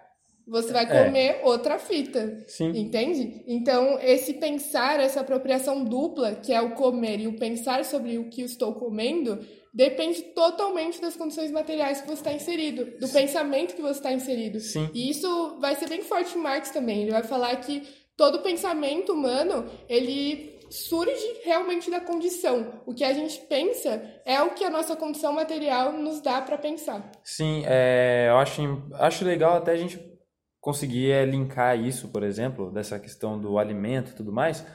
Você 0.48 0.72
vai 0.72 0.86
é. 0.86 1.06
comer 1.06 1.28
é. 1.28 1.42
outra 1.44 1.78
fita. 1.78 2.44
Sim. 2.48 2.70
Entende? 2.70 3.44
Então, 3.46 4.00
esse 4.00 4.34
pensar, 4.36 5.00
essa 5.00 5.20
apropriação 5.20 5.84
dupla, 5.84 6.36
que 6.36 6.54
é 6.54 6.62
o 6.62 6.72
comer 6.72 7.20
e 7.20 7.28
o 7.28 7.38
pensar 7.38 7.84
sobre 7.84 8.18
o 8.18 8.30
que 8.30 8.42
estou 8.42 8.74
comendo, 8.74 9.40
depende 9.74 10.22
totalmente 10.34 11.02
das 11.02 11.18
condições 11.18 11.52
materiais 11.52 12.02
que 12.02 12.08
você 12.08 12.14
está 12.14 12.32
inserido, 12.32 12.98
do 12.98 13.10
pensamento 13.10 13.76
que 13.76 13.82
você 13.82 14.00
está 14.00 14.14
inserido. 14.14 14.60
Sim. 14.60 14.90
E 14.94 15.10
isso 15.10 15.58
vai 15.60 15.76
ser 15.76 15.90
bem 15.90 16.02
forte 16.02 16.38
em 16.38 16.42
Marx 16.42 16.72
também. 16.72 17.02
Ele 17.02 17.12
vai 17.12 17.24
falar 17.24 17.56
que 17.58 17.84
todo 18.16 18.40
pensamento 18.40 19.12
humano, 19.14 19.66
ele 19.90 20.58
surge 20.70 21.42
realmente 21.44 21.92
da 21.92 22.00
condição. 22.00 22.82
O 22.86 22.94
que 22.94 23.04
a 23.04 23.14
gente 23.14 23.40
pensa 23.42 24.02
é 24.26 24.42
o 24.42 24.52
que 24.52 24.64
a 24.64 24.70
nossa 24.70 24.96
condição 24.96 25.34
material 25.34 25.92
nos 25.94 26.22
dá 26.22 26.42
para 26.42 26.58
pensar. 26.58 27.12
Sim, 27.24 27.64
é, 27.66 28.28
eu 28.30 28.38
acho, 28.38 28.62
acho 28.94 29.26
legal 29.26 29.58
até 29.58 29.72
a 29.72 29.78
gente 29.78 30.17
conseguir 30.60 31.12
é, 31.12 31.26
linkar 31.26 31.80
isso, 31.80 32.10
por 32.10 32.24
exemplo, 32.24 32.72
dessa 32.72 33.00
questão 33.00 33.40
do 33.40 33.58
alimento 33.58 34.12
e 34.12 34.16
tudo 34.16 34.32
mais, 34.32 34.66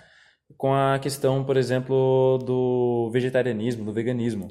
com 0.56 0.74
a 0.74 0.98
questão, 0.98 1.44
por 1.44 1.56
exemplo, 1.56 2.38
do 2.38 3.10
vegetarianismo, 3.12 3.84
do 3.84 3.92
veganismo. 3.92 4.48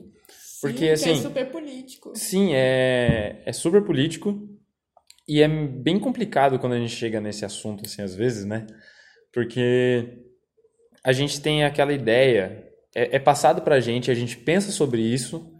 Porque, 0.62 0.96
sim, 0.96 1.12
assim, 1.12 1.20
é 1.20 1.22
super 1.24 1.52
político. 1.52 2.12
Sim, 2.15 2.54
é, 2.54 3.41
é 3.46 3.54
super 3.54 3.84
político 3.84 4.48
e 5.28 5.41
é 5.41 5.48
bem 5.48 6.00
complicado 6.00 6.60
quando 6.60 6.74
a 6.74 6.80
gente 6.80 6.96
chega 6.96 7.20
nesse 7.20 7.46
assunto, 7.46 7.84
assim, 7.86 8.02
às 8.02 8.15
vezes, 8.15 8.46
né? 8.46 8.67
Porque 9.34 10.20
a 11.04 11.12
gente 11.12 11.41
tem 11.41 11.63
aquela 11.63 11.94
ideia, 11.94 12.67
é, 12.94 13.15
é 13.15 13.20
passado 13.20 13.62
pra 13.62 13.80
gente, 13.80 14.12
a 14.12 14.13
gente 14.13 14.38
pensa 14.38 14.72
sobre 14.72 15.02
isso, 15.02 15.52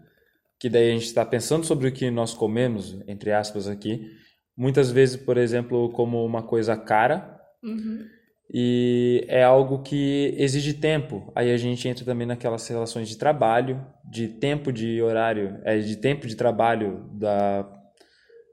que 0.58 0.68
daí 0.68 0.90
a 0.90 0.92
gente 0.92 1.06
está 1.06 1.24
pensando 1.24 1.64
sobre 1.64 1.88
o 1.88 1.92
que 1.92 2.10
nós 2.10 2.32
comemos, 2.32 3.02
entre 3.08 3.32
aspas 3.32 3.66
aqui, 3.66 4.08
muitas 4.56 4.90
vezes, 4.90 5.16
por 5.16 5.36
exemplo, 5.36 5.90
como 5.90 6.24
uma 6.24 6.42
coisa 6.42 6.76
cara, 6.76 7.40
uhum 7.62 8.06
e 8.52 9.24
é 9.28 9.42
algo 9.42 9.82
que 9.82 10.34
exige 10.36 10.74
tempo. 10.74 11.32
Aí 11.34 11.50
a 11.50 11.56
gente 11.56 11.88
entra 11.88 12.04
também 12.04 12.26
naquelas 12.26 12.68
relações 12.68 13.08
de 13.08 13.16
trabalho, 13.16 13.84
de 14.04 14.28
tempo 14.28 14.70
de 14.70 15.00
horário, 15.00 15.58
é 15.64 15.78
de 15.78 15.96
tempo 15.96 16.26
de 16.26 16.36
trabalho 16.36 17.08
da 17.14 17.66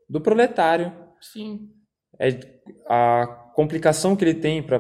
do 0.10 0.22
proletário. 0.22 0.94
Sim. 1.20 1.70
É 2.18 2.30
a 2.88 3.28
complicação 3.54 4.16
que 4.16 4.24
ele 4.24 4.36
tem 4.36 4.64
para 4.64 4.80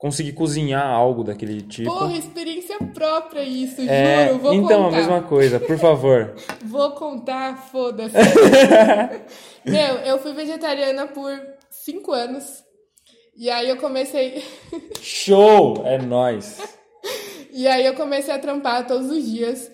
conseguir 0.00 0.32
cozinhar 0.32 0.86
algo 0.86 1.22
daquele 1.22 1.60
tipo. 1.60 1.92
Porra, 1.92 2.16
experiência 2.16 2.78
própria 2.94 3.42
isso, 3.42 3.82
é, 3.82 4.28
juro. 4.28 4.38
Vou 4.38 4.54
então, 4.54 4.84
contar. 4.84 4.96
a 4.96 4.98
mesma 4.98 5.22
coisa, 5.22 5.60
por 5.60 5.78
favor. 5.78 6.34
Vou 6.64 6.92
contar, 6.92 7.68
foda-se. 7.70 8.16
Meu, 9.64 9.96
eu 9.96 10.18
fui 10.18 10.32
vegetariana 10.32 11.06
por 11.06 11.38
cinco 11.70 12.12
anos. 12.12 12.64
E 13.36 13.50
aí 13.50 13.68
eu 13.68 13.76
comecei. 13.76 14.42
Show! 15.00 15.82
É 15.84 15.98
nós. 15.98 16.58
e 17.52 17.68
aí 17.68 17.84
eu 17.84 17.94
comecei 17.94 18.32
a 18.32 18.38
trampar 18.38 18.86
todos 18.86 19.10
os 19.10 19.30
dias. 19.30 19.70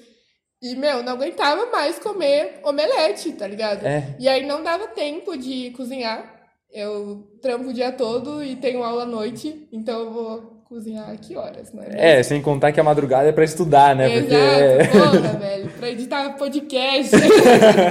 E, 0.61 0.75
meu, 0.75 1.03
não 1.03 1.13
aguentava 1.13 1.67
mais 1.67 1.99
comer 1.99 2.61
omelete, 2.65 3.31
tá 3.33 3.47
ligado? 3.47 3.87
É. 3.87 4.17
E 4.19 4.27
aí 4.27 4.45
não 4.45 4.63
dava 4.63 4.89
tempo 4.89 5.37
de 5.37 5.71
cozinhar. 5.71 6.36
Eu 6.79 7.27
trampo 7.41 7.71
o 7.71 7.73
dia 7.73 7.91
todo 7.91 8.45
e 8.45 8.55
tenho 8.55 8.83
aula 8.83 9.05
à 9.05 9.07
noite, 9.07 9.67
então 9.73 9.99
eu 10.01 10.11
vou 10.13 10.63
cozinhar 10.67 11.19
que 11.19 11.35
horas, 11.35 11.73
né? 11.73 11.87
É, 11.93 12.23
sem 12.23 12.43
contar 12.43 12.71
que 12.71 12.79
a 12.79 12.85
madrugada 12.85 13.31
é 13.31 13.33
pra 13.33 13.45
estudar, 13.45 13.97
né? 13.97 14.15
Exato, 14.15 14.29
Porque... 14.29 14.99
porra, 14.99 15.39
velho, 15.39 15.71
pra 15.71 15.89
editar 15.89 16.37
podcast. 16.37 17.17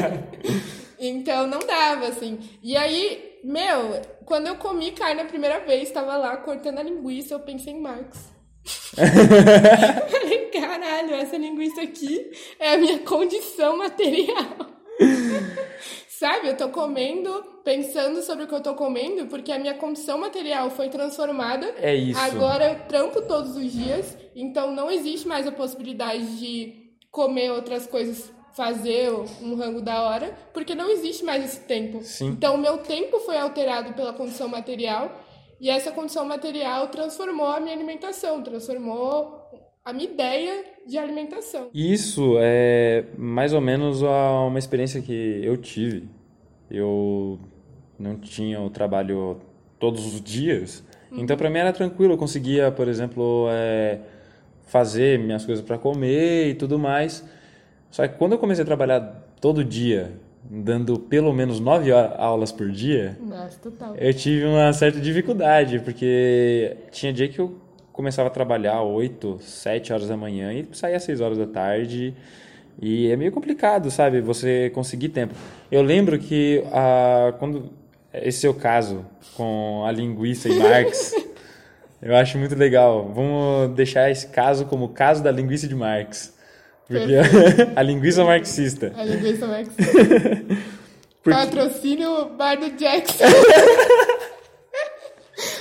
então 1.00 1.48
não 1.48 1.58
dava, 1.60 2.10
assim. 2.10 2.38
E 2.62 2.78
aí 2.78 3.40
meu, 3.44 4.02
quando 4.24 4.48
eu 4.48 4.56
comi 4.56 4.92
carne 4.92 5.22
a 5.22 5.26
primeira 5.26 5.60
vez, 5.62 5.90
tava 5.90 6.16
lá 6.16 6.38
cortando 6.38 6.78
a 6.78 6.84
linguiça, 6.84 7.34
eu 7.34 7.40
pensei 7.40 7.74
em 7.74 7.82
Marx. 7.82 8.34
Falei, 10.10 10.46
caralho, 10.52 11.16
essa 11.16 11.38
linguiça 11.38 11.82
aqui 11.82 12.32
é 12.60 12.74
a 12.74 12.78
minha 12.78 13.00
condição 13.00 13.78
material. 13.78 14.75
Sabe, 16.26 16.48
eu 16.48 16.58
tô 16.58 16.70
comendo, 16.70 17.46
pensando 17.64 18.20
sobre 18.24 18.46
o 18.46 18.48
que 18.48 18.56
eu 18.56 18.60
tô 18.60 18.74
comendo, 18.74 19.28
porque 19.28 19.52
a 19.52 19.60
minha 19.60 19.76
condição 19.76 20.18
material 20.18 20.72
foi 20.72 20.90
transformada. 20.90 21.72
É 21.78 21.94
isso. 21.94 22.20
Agora 22.20 22.66
eu 22.66 22.88
trampo 22.88 23.22
todos 23.22 23.56
os 23.56 23.72
dias, 23.72 24.18
então 24.36 24.72
não 24.72 24.90
existe 24.90 25.28
mais 25.28 25.46
a 25.46 25.52
possibilidade 25.52 26.40
de 26.40 26.98
comer 27.12 27.52
outras 27.52 27.86
coisas 27.86 28.34
fazer 28.56 29.12
um 29.40 29.54
rango 29.54 29.84
da 29.84 30.02
hora, 30.02 30.36
porque 30.52 30.74
não 30.74 30.90
existe 30.90 31.24
mais 31.24 31.46
esse 31.46 31.60
tempo. 31.60 32.02
Sim. 32.02 32.30
Então, 32.30 32.56
o 32.56 32.58
meu 32.58 32.80
tempo 32.80 33.20
foi 33.20 33.38
alterado 33.38 33.94
pela 33.94 34.12
condição 34.12 34.48
material 34.48 35.22
e 35.62 35.70
essa 35.70 35.92
condição 35.92 36.26
material 36.26 36.88
transformou 36.88 37.46
a 37.46 37.60
minha 37.60 37.76
alimentação, 37.76 38.42
transformou 38.42 39.46
a 39.86 39.94
minha 39.94 40.10
ideia 40.10 40.66
de 40.88 40.98
alimentação. 40.98 41.70
Isso 41.72 42.38
é 42.40 43.06
mais 43.16 43.54
ou 43.54 43.62
menos 43.62 44.02
uma 44.02 44.58
experiência 44.58 45.00
que 45.00 45.40
eu 45.44 45.56
tive. 45.56 46.10
Eu 46.70 47.40
não 47.98 48.18
tinha 48.18 48.60
o 48.60 48.70
trabalho 48.70 49.40
todos 49.80 50.06
os 50.08 50.20
dias, 50.20 50.84
uhum. 51.12 51.20
então 51.20 51.38
para 51.38 51.52
mim 51.52 51.60
era 51.60 51.72
tranquilo. 51.72 52.14
Eu 52.14 52.18
conseguia, 52.18 52.72
por 52.72 52.88
exemplo, 52.88 53.48
é, 53.52 54.00
fazer 54.64 55.20
minhas 55.20 55.46
coisas 55.46 55.64
para 55.64 55.78
comer 55.78 56.50
e 56.50 56.56
tudo 56.56 56.80
mais. 56.80 57.24
Só 57.92 58.08
que 58.08 58.18
quando 58.18 58.32
eu 58.32 58.40
comecei 58.40 58.64
a 58.64 58.66
trabalhar 58.66 59.24
todo 59.40 59.64
dia, 59.64 60.20
dando 60.44 61.00
pelo 61.00 61.32
menos 61.32 61.60
nove 61.60 61.92
aulas 61.92 62.52
por 62.52 62.72
dia, 62.72 63.18
Nossa, 63.22 63.60
eu 63.98 64.14
tive 64.16 64.46
uma 64.46 64.74
certa 64.74 65.00
dificuldade, 65.00 65.80
porque 65.80 66.76
tinha 66.92 67.14
dia 67.14 67.28
que 67.28 67.40
eu 67.40 67.65
começava 67.96 68.28
a 68.28 68.32
trabalhar 68.32 68.82
oito, 68.82 69.40
sete 69.42 69.94
horas 69.94 70.10
da 70.10 70.18
manhã 70.18 70.54
e 70.54 70.68
saía 70.74 70.98
às 70.98 71.04
seis 71.04 71.22
horas 71.22 71.38
da 71.38 71.48
tarde. 71.48 72.14
E 72.82 73.10
é 73.10 73.16
meio 73.16 73.32
complicado, 73.32 73.90
sabe? 73.90 74.20
Você 74.20 74.70
conseguir 74.72 75.10
tempo. 75.10 75.34
Eu 75.72 75.82
lembro 75.82 76.20
que 76.20 76.62
ah, 76.74 77.34
quando 77.40 77.72
esse 78.14 78.40
seu 78.40 78.54
caso 78.54 79.06
com 79.36 79.86
a 79.86 79.92
linguiça 79.94 80.50
e 80.50 80.60
Marx, 80.60 81.14
eu 82.04 82.14
acho 82.18 82.38
muito 82.38 82.54
legal. 82.54 83.12
Vamos 83.14 83.74
deixar 83.76 84.12
esse 84.12 84.28
caso 84.28 84.66
como 84.66 84.86
o 84.86 84.90
caso 84.90 85.24
da 85.24 85.32
linguiça 85.32 85.66
de 85.66 85.74
Marx. 85.74 86.36
Porque 86.88 87.14
a 87.76 87.82
linguiça 87.82 88.26
marxista. 88.26 88.92
A 88.96 89.06
linguiça 89.06 89.48
marxista. 89.48 89.84
Porque... 91.24 91.40
Patrocínio 91.40 92.30
Bar 92.38 92.56
do 92.58 92.70
Jackson. 92.72 93.24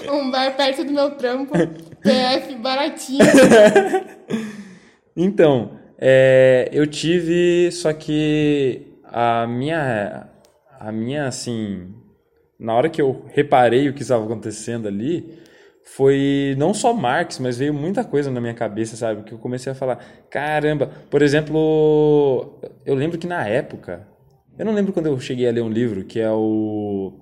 um 0.12 0.30
bar 0.30 0.56
perto 0.56 0.84
do 0.84 0.92
meu 0.92 1.12
trampo. 1.12 1.52
PF 2.02 2.56
baratinho. 2.56 3.24
então, 5.16 5.78
é, 5.98 6.68
eu 6.72 6.86
tive, 6.86 7.70
só 7.72 7.92
que 7.92 8.98
a 9.04 9.46
minha, 9.46 10.28
a 10.78 10.92
minha, 10.92 11.26
assim, 11.26 11.94
na 12.58 12.74
hora 12.74 12.88
que 12.88 13.00
eu 13.00 13.24
reparei 13.28 13.88
o 13.88 13.94
que 13.94 14.02
estava 14.02 14.24
acontecendo 14.24 14.88
ali, 14.88 15.38
foi 15.84 16.54
não 16.58 16.72
só 16.74 16.92
Marx, 16.92 17.38
mas 17.38 17.58
veio 17.58 17.72
muita 17.72 18.02
coisa 18.02 18.30
na 18.30 18.40
minha 18.40 18.54
cabeça, 18.54 18.96
sabe? 18.96 19.22
Que 19.22 19.32
eu 19.32 19.38
comecei 19.38 19.70
a 19.70 19.74
falar, 19.74 20.04
caramba, 20.30 20.90
por 21.10 21.22
exemplo, 21.22 22.58
eu 22.84 22.94
lembro 22.94 23.18
que 23.18 23.26
na 23.26 23.46
época, 23.46 24.06
eu 24.58 24.64
não 24.64 24.72
lembro 24.72 24.92
quando 24.92 25.06
eu 25.06 25.20
cheguei 25.20 25.48
a 25.48 25.52
ler 25.52 25.62
um 25.62 25.70
livro 25.70 26.04
que 26.04 26.18
é 26.18 26.30
o 26.30 27.12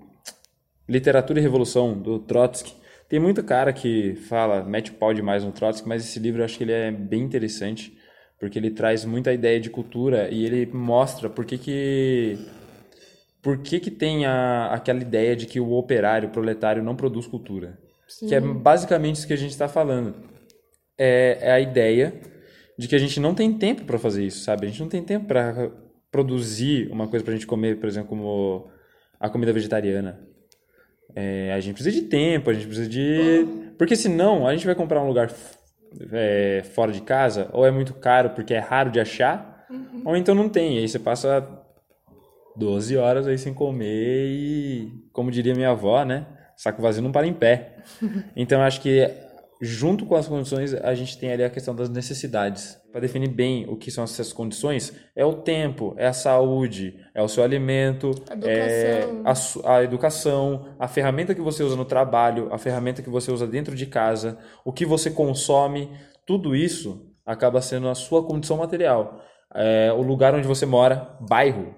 Literatura 0.89 1.39
e 1.39 1.43
Revolução 1.43 1.99
do 1.99 2.19
Trotsky. 2.19 2.75
Tem 3.09 3.21
muito 3.21 3.43
cara 3.45 3.73
que 3.73 4.15
fala, 4.29 4.65
mete 4.65 4.91
o 4.91 4.95
pau 4.95 5.13
demais 5.13 5.45
no 5.45 5.53
Trotsky, 5.53 5.87
mas 5.89 6.03
esse 6.03 6.19
livro 6.19 6.41
eu 6.41 6.45
acho 6.45 6.57
que 6.57 6.65
ele 6.65 6.73
é 6.73 6.91
bem 6.91 7.23
interessante, 7.23 7.97
porque 8.39 8.59
ele 8.59 8.71
traz 8.71 9.05
muita 9.05 9.33
ideia 9.33 9.61
de 9.61 9.71
cultura 9.71 10.29
e 10.31 10.45
ele 10.45 10.67
mostra 10.73 11.29
por 11.29 11.45
que 11.45 11.59
que 11.59 12.39
por 13.43 13.59
que 13.59 13.81
que 13.81 13.91
tem 13.91 14.25
a, 14.25 14.69
aquela 14.73 15.01
ideia 15.01 15.37
de 15.37 15.47
que 15.47 15.61
o 15.61 15.73
operário, 15.73 16.29
o 16.29 16.33
proletário 16.33 16.83
não 16.83 16.97
produz 16.97 17.27
cultura. 17.27 17.79
Sim. 18.09 18.29
Que 18.29 18.35
é 18.35 18.41
basicamente 18.41 19.17
isso 19.17 19.27
que 19.27 19.33
a 19.33 19.39
gente 19.39 19.51
está 19.51 19.69
falando. 19.69 20.15
É, 20.97 21.39
é 21.41 21.53
a 21.53 21.61
ideia 21.61 22.15
de 22.79 22.89
que 22.89 22.95
a 22.95 22.99
gente 22.99 23.19
não 23.21 23.35
tem 23.35 23.53
tempo 23.53 23.85
para 23.85 23.99
fazer 23.99 24.25
isso, 24.25 24.45
sabe? 24.45 24.67
A 24.67 24.69
gente 24.71 24.81
não 24.81 24.89
tem 24.89 25.03
tempo 25.03 25.27
para 25.27 25.71
produzir 26.11 26.91
uma 26.91 27.09
coisa 27.09 27.25
para 27.25 27.35
a 27.35 27.37
gente 27.37 27.47
comer, 27.47 27.79
por 27.79 27.89
exemplo, 27.89 28.09
como 28.09 28.71
a 29.19 29.29
comida 29.29 29.53
vegetariana. 29.53 30.32
É, 31.15 31.53
a 31.53 31.61
gente 31.61 31.75
precisa 31.75 31.95
de 32.01 32.07
tempo, 32.09 32.51
a 32.51 32.55
gente 32.55 32.67
precisa 32.67 32.89
de. 32.89 33.47
Porque 33.77 33.97
senão 33.97 34.47
a 34.47 34.53
gente 34.53 34.67
vai 34.67 34.75
comprar 34.75 35.03
um 35.03 35.09
lugar 35.09 35.31
é, 36.13 36.63
fora 36.75 36.93
de 36.93 37.01
casa, 37.01 37.49
ou 37.53 37.67
é 37.67 37.71
muito 37.71 37.95
caro 37.95 38.31
porque 38.31 38.55
é 38.55 38.59
raro 38.59 38.91
de 38.91 39.01
achar, 39.01 39.67
uhum. 39.71 40.03
ou 40.07 40.17
então 40.17 40.35
não 40.35 40.49
tem. 40.49 40.77
E 40.77 40.79
aí 40.79 40.89
você 40.89 40.99
passa 40.99 41.47
12 42.57 42.97
horas 42.97 43.27
aí 43.27 43.39
sem 43.39 43.53
comer 43.53 44.27
e, 44.29 44.93
como 45.13 45.31
diria 45.31 45.55
minha 45.55 45.71
avó, 45.71 46.05
né? 46.05 46.27
Saco 46.57 46.83
vazio 46.83 47.03
não 47.03 47.13
para 47.13 47.27
em 47.27 47.33
pé. 47.33 47.77
Então 48.37 48.61
eu 48.61 48.65
acho 48.65 48.81
que 48.81 49.11
junto 49.65 50.05
com 50.05 50.17
as 50.17 50.27
condições, 50.27 50.75
a 50.75 50.93
gente 50.93 51.17
tem 51.17 51.33
ali 51.33 51.45
a 51.45 51.49
questão 51.49 51.73
das 51.73 51.89
necessidades. 51.89 52.77
Para 52.91 53.01
definir 53.01 53.29
bem 53.29 53.65
o 53.69 53.77
que 53.77 53.93
são 53.93 54.03
essas 54.03 54.33
condições, 54.33 54.93
é 55.15 55.25
o 55.25 55.35
tempo, 55.35 55.95
é 55.97 56.09
a 56.09 56.13
saúde, 56.13 56.99
é 57.15 57.23
o 57.23 57.29
seu 57.29 57.45
alimento, 57.45 58.11
é 58.43 59.07
a, 59.25 59.77
a, 59.77 59.85
educação, 59.85 60.75
a 60.81 60.89
ferramenta 60.89 61.33
que 61.33 61.41
você 61.41 61.63
usa 61.63 61.77
no 61.77 61.85
trabalho, 61.85 62.53
a 62.53 62.59
ferramenta 62.59 63.03
que 63.03 63.09
você 63.09 63.31
usa 63.31 63.47
dentro 63.47 63.77
de 63.77 63.87
casa, 63.87 64.37
o 64.65 64.73
que 64.73 64.85
você 64.85 65.13
consome, 65.13 65.97
tudo 66.27 66.57
isso 66.57 67.15
acaba 67.25 67.63
sendo 67.63 67.89
a 67.89 67.95
sua 67.95 68.27
condição 68.27 68.57
material. 68.57 69.23
É, 69.55 69.93
o 69.93 70.03
lugar 70.03 70.35
onde 70.35 70.49
você 70.49 70.67
mora, 70.67 71.17
bairro, 71.21 71.73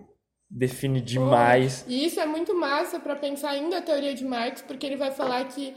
define 0.49 1.03
demais. 1.03 1.85
e 1.87 2.07
isso 2.07 2.19
é 2.19 2.25
muito 2.25 2.59
massa 2.59 2.99
para 2.99 3.15
pensar 3.15 3.51
ainda 3.51 3.77
a 3.77 3.83
teoria 3.83 4.15
de 4.15 4.25
Marx, 4.25 4.63
porque 4.63 4.87
ele 4.87 4.97
vai 4.97 5.11
falar 5.11 5.45
que 5.49 5.75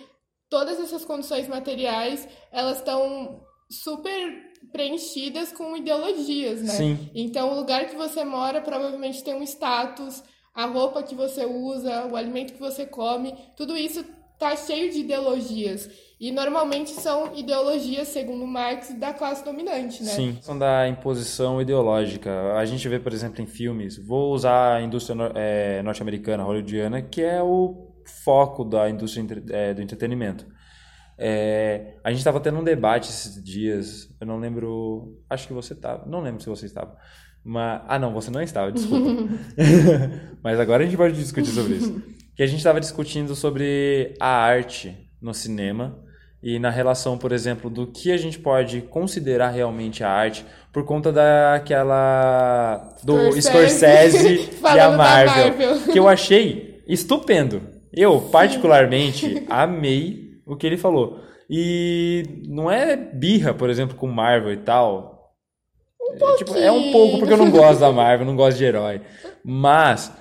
todas 0.50 0.80
essas 0.80 1.04
condições 1.06 1.48
materiais, 1.48 2.28
elas 2.52 2.78
estão 2.78 3.42
super 3.70 4.48
preenchidas 4.72 5.52
com 5.52 5.76
ideologias, 5.76 6.62
né? 6.62 6.74
Sim. 6.74 7.10
Então, 7.14 7.52
o 7.52 7.56
lugar 7.56 7.88
que 7.88 7.96
você 7.96 8.24
mora 8.24 8.62
provavelmente 8.62 9.24
tem 9.24 9.36
um 9.36 9.44
status, 9.44 10.24
a 10.54 10.66
roupa 10.66 11.04
que 11.04 11.16
você 11.16 11.46
usa, 11.46 12.08
o 12.08 12.16
alimento 12.16 12.54
que 12.54 12.60
você 12.60 12.86
come, 12.86 13.36
tudo 13.56 13.78
isso 13.78 14.04
tá 14.40 14.56
cheio 14.56 14.92
de 14.92 15.00
ideologias. 15.00 15.90
E 16.20 16.32
normalmente 16.32 16.92
são 16.92 17.36
ideologias, 17.36 18.08
segundo 18.08 18.46
Marx, 18.48 18.94
da 18.98 19.14
classe 19.14 19.46
dominante, 19.46 20.04
né? 20.04 20.10
Sim, 20.10 20.38
são 20.42 20.58
da 20.58 20.88
imposição 20.88 21.62
ideológica. 21.62 22.56
A 22.56 22.66
gente 22.66 22.88
vê, 22.90 23.00
por 23.00 23.14
exemplo, 23.14 23.42
em 23.42 23.46
filmes, 23.46 23.98
vou 23.98 24.34
usar 24.34 24.78
a 24.78 24.82
indústria 24.82 25.16
é, 25.36 25.82
norte-americana, 25.84 26.44
hollywoodiana, 26.44 27.04
que 27.04 27.22
é 27.22 27.42
o 27.42 27.87
foco 28.10 28.64
da 28.64 28.90
indústria 28.90 29.44
é, 29.50 29.74
do 29.74 29.82
entretenimento. 29.82 30.46
É, 31.18 31.96
a 32.04 32.10
gente 32.10 32.20
estava 32.20 32.40
tendo 32.40 32.60
um 32.60 32.64
debate 32.64 33.10
esses 33.10 33.44
dias, 33.44 34.08
eu 34.22 34.28
não 34.28 34.38
lembro, 34.38 35.20
acho 35.30 35.48
que 35.48 35.54
você 35.54 35.74
estava, 35.74 36.06
não 36.06 36.22
lembro 36.22 36.42
se 36.42 36.50
você 36.50 36.68
estava, 36.68 36.96
mas, 37.44 37.82
ah 37.88 37.98
não, 37.98 38.14
você 38.14 38.30
não 38.30 38.42
estava, 38.42 38.72
desculpa. 38.72 39.10
mas 40.44 40.60
agora 40.60 40.84
a 40.84 40.86
gente 40.86 40.98
pode 40.98 41.16
discutir 41.16 41.52
sobre 41.52 41.76
isso. 41.76 42.04
Que 42.36 42.44
a 42.44 42.48
gente 42.48 42.60
estava 42.60 42.80
discutindo 42.80 43.34
sobre 43.34 44.14
a 44.20 44.28
arte 44.28 45.10
no 45.20 45.34
cinema 45.34 45.98
e 46.42 46.60
na 46.60 46.70
relação, 46.70 47.18
por 47.18 47.32
exemplo, 47.32 47.70
do 47.70 47.88
que 47.88 48.12
a 48.12 48.18
gente 48.18 48.38
pode 48.38 48.82
considerar 48.82 49.50
realmente 49.50 50.04
a 50.04 50.10
arte 50.10 50.46
por 50.72 50.86
conta 50.86 51.12
daquela 51.12 52.96
do 53.04 53.32
Scorsese, 53.42 53.42
Scorsese 53.42 54.50
e 54.62 54.80
a 54.80 54.92
Marvel, 54.92 55.58
Marvel, 55.58 55.92
que 55.92 55.98
eu 55.98 56.08
achei 56.08 56.84
estupendo. 56.88 57.62
Eu, 57.94 58.22
particularmente, 58.22 59.46
amei 59.50 60.32
o 60.46 60.56
que 60.56 60.66
ele 60.66 60.78
falou. 60.78 61.22
E 61.50 62.24
não 62.48 62.70
é 62.70 62.96
birra, 62.96 63.54
por 63.54 63.70
exemplo, 63.70 63.96
com 63.96 64.08
Marvel 64.08 64.54
e 64.54 64.58
tal. 64.58 65.34
Um 66.00 66.34
é, 66.34 66.36
tipo, 66.38 66.56
é 66.56 66.72
um 66.72 66.92
pouco 66.92 67.20
porque 67.20 67.34
eu 67.34 67.38
não 67.38 67.52
gosto 67.52 67.80
da 67.80 67.92
Marvel, 67.92 68.26
não 68.26 68.36
gosto 68.36 68.58
de 68.58 68.66
herói. 68.66 69.02
Mas. 69.44 70.12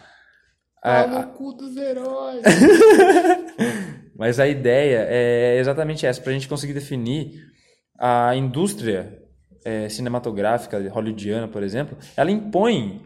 Ah, 0.82 1.02
a, 1.02 1.06
no 1.06 1.26
cu 1.32 1.52
dos 1.52 1.76
heróis. 1.76 2.42
Mas 4.18 4.40
a 4.40 4.48
ideia 4.48 5.06
é 5.08 5.58
exatamente 5.58 6.06
essa, 6.06 6.20
para 6.20 6.30
a 6.30 6.34
gente 6.34 6.48
conseguir 6.48 6.72
definir 6.72 7.32
a 7.98 8.34
indústria 8.34 9.22
é, 9.64 9.88
cinematográfica 9.88 10.78
hollywoodiana, 10.90 11.48
por 11.48 11.62
exemplo, 11.62 11.98
ela 12.16 12.30
impõe 12.30 13.02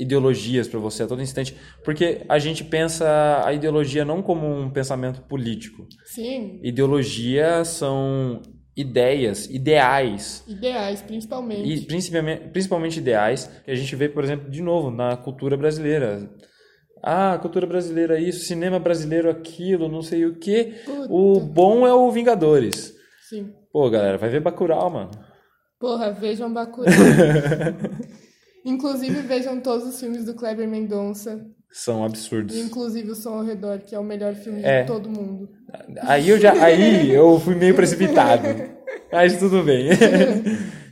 ideologias 0.00 0.66
para 0.66 0.80
você 0.80 1.02
a 1.02 1.06
todo 1.06 1.22
instante, 1.22 1.54
porque 1.84 2.22
a 2.28 2.38
gente 2.38 2.64
pensa 2.64 3.42
a 3.44 3.52
ideologia 3.52 4.04
não 4.04 4.22
como 4.22 4.46
um 4.46 4.70
pensamento 4.70 5.20
político. 5.22 5.86
Sim. 6.04 6.58
Ideologia 6.62 7.64
são 7.64 8.40
ideias, 8.76 9.46
ideais. 9.50 10.42
Ideais, 10.48 11.02
principalmente. 11.02 11.68
E 11.68 11.80
principalmente, 11.82 12.48
principalmente 12.48 12.98
ideais 12.98 13.50
que 13.64 13.70
a 13.70 13.74
gente 13.74 13.94
vê, 13.94 14.08
por 14.08 14.24
exemplo, 14.24 14.50
de 14.50 14.62
novo 14.62 14.90
na 14.90 15.16
cultura 15.16 15.56
brasileira. 15.56 16.30
Ah, 17.02 17.38
cultura 17.40 17.66
brasileira 17.66 18.20
isso, 18.20 18.44
cinema 18.44 18.78
brasileiro 18.78 19.30
aquilo, 19.30 19.88
não 19.88 20.02
sei 20.02 20.26
o 20.26 20.34
que. 20.34 20.74
O 21.08 21.40
bom 21.40 21.86
é 21.86 21.94
o 21.94 22.10
Vingadores. 22.10 22.94
Sim. 23.28 23.52
Pô, 23.72 23.88
galera, 23.88 24.18
vai 24.18 24.28
ver 24.28 24.40
Bacurau, 24.40 24.90
mano. 24.90 25.10
Porra, 25.78 26.12
vejam 26.12 26.52
Bacurau. 26.52 26.92
Inclusive, 28.64 29.22
vejam 29.22 29.60
todos 29.60 29.86
os 29.86 29.98
filmes 29.98 30.24
do 30.24 30.34
Kleber 30.34 30.68
Mendonça. 30.68 31.44
São 31.72 32.04
absurdos. 32.04 32.56
Inclusive 32.56 33.10
o 33.10 33.14
Som 33.14 33.38
ao 33.38 33.44
Redor, 33.44 33.78
que 33.78 33.94
é 33.94 33.98
o 33.98 34.04
melhor 34.04 34.34
filme 34.34 34.62
é. 34.62 34.82
de 34.82 34.88
todo 34.88 35.08
mundo. 35.08 35.48
Aí 36.02 36.28
eu 36.28 36.38
já 36.38 36.52
aí 36.52 37.10
eu 37.10 37.38
fui 37.38 37.54
meio 37.54 37.74
precipitado. 37.74 38.42
Mas 39.12 39.38
tudo 39.38 39.62
bem. 39.62 39.90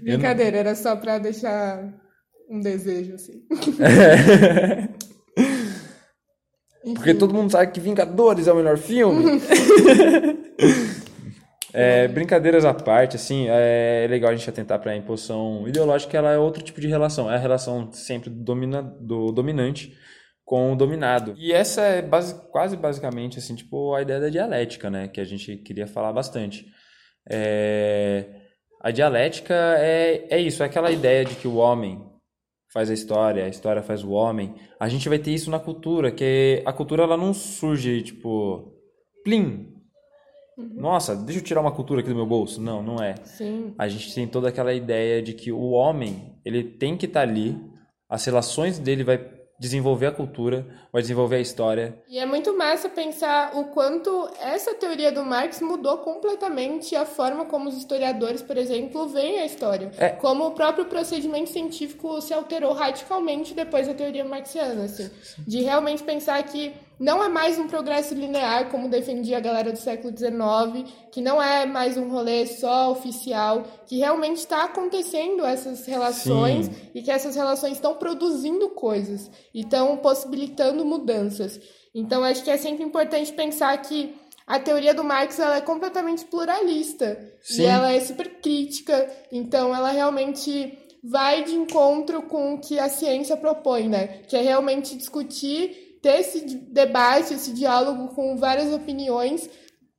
Brincadeira, 0.02 0.58
era 0.58 0.74
só 0.74 0.96
pra 0.96 1.18
deixar 1.18 1.92
um 2.48 2.60
desejo, 2.60 3.14
assim. 3.14 3.42
Porque 6.94 7.12
todo 7.12 7.34
mundo 7.34 7.50
sabe 7.50 7.72
que 7.72 7.80
Vingadores 7.80 8.46
é 8.46 8.52
o 8.52 8.56
melhor 8.56 8.78
filme. 8.78 9.42
É, 11.78 12.08
brincadeiras 12.08 12.64
à 12.64 12.74
parte, 12.74 13.14
assim, 13.14 13.46
é 13.48 14.06
legal 14.10 14.32
a 14.32 14.34
gente 14.34 14.50
atentar 14.50 14.80
para 14.80 14.92
a 14.92 14.96
imposição 14.96 15.66
ideológica, 15.68 16.18
ela 16.18 16.32
é 16.32 16.38
outro 16.38 16.62
tipo 16.62 16.80
de 16.80 16.88
relação, 16.88 17.30
é 17.30 17.36
a 17.36 17.38
relação 17.38 17.92
sempre 17.92 18.28
do, 18.28 18.42
domina, 18.42 18.82
do 18.82 19.30
dominante 19.30 19.96
com 20.44 20.72
o 20.72 20.76
dominado. 20.76 21.34
E 21.38 21.52
essa 21.52 21.82
é 21.82 22.02
base, 22.02 22.34
quase 22.50 22.76
basicamente, 22.76 23.38
assim, 23.38 23.54
tipo, 23.54 23.94
a 23.94 24.02
ideia 24.02 24.18
da 24.18 24.28
dialética, 24.28 24.90
né, 24.90 25.06
que 25.06 25.20
a 25.20 25.24
gente 25.24 25.56
queria 25.58 25.86
falar 25.86 26.12
bastante. 26.12 26.66
É, 27.30 28.24
a 28.82 28.90
dialética 28.90 29.54
é, 29.78 30.26
é 30.30 30.40
isso, 30.40 30.62
é 30.64 30.66
aquela 30.66 30.90
ideia 30.90 31.24
de 31.24 31.36
que 31.36 31.46
o 31.46 31.56
homem 31.56 32.02
faz 32.72 32.90
a 32.90 32.94
história, 32.94 33.44
a 33.44 33.48
história 33.48 33.82
faz 33.82 34.02
o 34.02 34.10
homem. 34.10 34.54
A 34.80 34.88
gente 34.88 35.08
vai 35.08 35.18
ter 35.18 35.30
isso 35.30 35.50
na 35.50 35.60
cultura, 35.60 36.10
que 36.10 36.62
a 36.66 36.72
cultura 36.72 37.04
ela 37.04 37.16
não 37.16 37.32
surge, 37.32 38.02
tipo, 38.02 38.72
plim, 39.22 39.77
Uhum. 40.58 40.72
Nossa, 40.74 41.14
deixa 41.14 41.40
eu 41.40 41.44
tirar 41.44 41.60
uma 41.60 41.70
cultura 41.70 42.00
aqui 42.00 42.08
do 42.08 42.16
meu 42.16 42.26
bolso. 42.26 42.60
Não, 42.60 42.82
não 42.82 43.02
é. 43.02 43.14
Sim. 43.24 43.72
A 43.78 43.86
gente 43.86 44.12
tem 44.12 44.26
toda 44.26 44.48
aquela 44.48 44.74
ideia 44.74 45.22
de 45.22 45.32
que 45.32 45.52
o 45.52 45.70
homem, 45.70 46.34
ele 46.44 46.64
tem 46.64 46.96
que 46.96 47.06
estar 47.06 47.24
tá 47.24 47.28
ali, 47.28 47.56
as 48.10 48.24
relações 48.24 48.78
dele 48.78 49.04
vai 49.04 49.38
desenvolver 49.58 50.06
a 50.06 50.12
cultura, 50.12 50.66
vai 50.92 51.02
desenvolver 51.02 51.36
a 51.36 51.40
história. 51.40 52.00
E 52.08 52.18
é 52.18 52.24
muito 52.24 52.56
massa 52.56 52.88
pensar 52.88 53.56
o 53.56 53.64
quanto 53.66 54.30
essa 54.40 54.74
teoria 54.74 55.10
do 55.10 55.24
Marx 55.24 55.60
mudou 55.60 55.98
completamente 55.98 56.94
a 56.94 57.04
forma 57.04 57.44
como 57.44 57.68
os 57.68 57.76
historiadores, 57.76 58.40
por 58.40 58.56
exemplo, 58.56 59.08
veem 59.08 59.40
a 59.40 59.46
história. 59.46 59.90
É. 59.98 60.10
Como 60.10 60.46
o 60.46 60.52
próprio 60.52 60.84
procedimento 60.84 61.50
científico 61.50 62.20
se 62.20 62.32
alterou 62.32 62.72
radicalmente 62.72 63.52
depois 63.52 63.88
da 63.88 63.94
teoria 63.94 64.24
marxiana, 64.24 64.84
assim. 64.84 65.10
De 65.46 65.60
realmente 65.62 66.04
pensar 66.04 66.40
que 66.44 66.72
não 66.98 67.22
é 67.22 67.28
mais 67.28 67.58
um 67.58 67.68
progresso 67.68 68.14
linear, 68.14 68.70
como 68.70 68.88
defendia 68.88 69.36
a 69.36 69.40
galera 69.40 69.70
do 69.70 69.78
século 69.78 70.16
XIX, 70.16 70.90
que 71.12 71.20
não 71.20 71.40
é 71.40 71.64
mais 71.64 71.96
um 71.96 72.08
rolê 72.08 72.46
só 72.46 72.90
oficial, 72.90 73.64
que 73.86 73.98
realmente 73.98 74.38
está 74.38 74.64
acontecendo 74.64 75.44
essas 75.44 75.86
relações 75.86 76.66
Sim. 76.66 76.72
e 76.94 77.02
que 77.02 77.10
essas 77.10 77.36
relações 77.36 77.74
estão 77.74 77.94
produzindo 77.94 78.68
coisas 78.70 79.30
e 79.54 79.60
estão 79.60 79.96
possibilitando 79.98 80.84
mudanças. 80.84 81.60
Então, 81.94 82.24
acho 82.24 82.42
que 82.42 82.50
é 82.50 82.56
sempre 82.56 82.84
importante 82.84 83.32
pensar 83.32 83.76
que 83.78 84.14
a 84.46 84.58
teoria 84.58 84.94
do 84.94 85.04
Marx 85.04 85.38
ela 85.38 85.56
é 85.56 85.60
completamente 85.60 86.24
pluralista 86.24 87.18
Sim. 87.42 87.62
e 87.62 87.64
ela 87.66 87.92
é 87.92 88.00
super 88.00 88.40
crítica, 88.40 89.08
então 89.30 89.74
ela 89.74 89.90
realmente 89.90 90.76
vai 91.02 91.44
de 91.44 91.54
encontro 91.54 92.22
com 92.22 92.54
o 92.54 92.58
que 92.58 92.78
a 92.78 92.88
ciência 92.88 93.36
propõe, 93.36 93.88
né? 93.88 94.22
Que 94.26 94.36
é 94.36 94.42
realmente 94.42 94.96
discutir, 94.96 95.87
ter 96.02 96.20
esse 96.20 96.40
debate, 96.70 97.34
esse 97.34 97.52
diálogo 97.52 98.14
com 98.14 98.36
várias 98.36 98.72
opiniões 98.72 99.48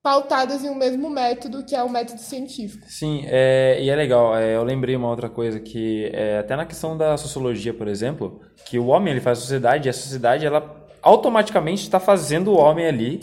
pautadas 0.01 0.63
em 0.63 0.69
um 0.69 0.75
mesmo 0.75 1.09
método, 1.09 1.63
que 1.63 1.75
é 1.75 1.83
o 1.83 1.89
método 1.89 2.21
científico. 2.21 2.85
Sim, 2.87 3.23
é, 3.25 3.81
e 3.81 3.89
é 3.89 3.95
legal. 3.95 4.35
é, 4.35 4.55
eu 4.55 4.63
lembrei 4.63 4.95
uma 4.95 5.09
outra 5.09 5.29
coisa 5.29 5.59
que 5.59 6.09
é, 6.13 6.39
até 6.39 6.55
na 6.55 6.65
questão 6.65 6.97
da 6.97 7.17
sociologia, 7.17 7.73
por 7.73 7.87
exemplo, 7.87 8.41
que 8.65 8.79
o 8.79 8.87
homem 8.87 9.11
ele 9.11 9.21
faz 9.21 9.39
a 9.39 9.41
sociedade 9.41 9.87
e 9.87 9.89
a 9.89 9.93
sociedade 9.93 10.45
ela 10.45 10.87
automaticamente 11.01 11.83
está 11.83 11.99
fazendo 11.99 12.51
o 12.51 12.57
homem 12.57 12.85
ali 12.85 13.21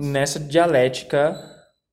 nessa 0.00 0.38
dialética 0.38 1.36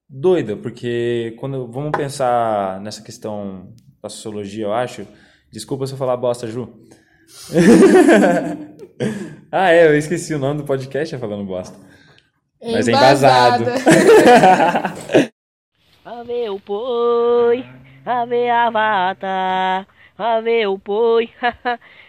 doida, 0.09 0.55
porque 0.55 1.35
quando 1.39 1.67
vamos 1.71 1.91
pensar 1.91 2.79
nessa 2.81 3.01
questão 3.01 3.73
da 4.01 4.09
sociologia, 4.09 4.65
eu 4.65 4.73
acho. 4.73 5.07
Desculpa 5.51 5.87
se 5.87 5.93
eu 5.93 5.97
falar 5.97 6.17
bosta, 6.17 6.47
Ju. 6.47 6.67
ah, 9.51 9.71
é, 9.71 9.87
eu 9.87 9.97
esqueci 9.97 10.33
o 10.33 10.39
nome 10.39 10.61
do 10.61 10.65
podcast 10.65 11.15
é 11.15 11.17
falando 11.17 11.45
bosta. 11.45 11.77
Mas 12.61 12.87
é 12.87 12.91
embasado. 12.91 13.65
Ave 16.05 16.49
o 16.49 16.59
poi, 16.59 17.65
ave 18.05 18.49
a 18.49 18.69
vata, 18.69 19.87
ave 20.17 20.65
o 20.67 20.79
poi, 20.79 21.29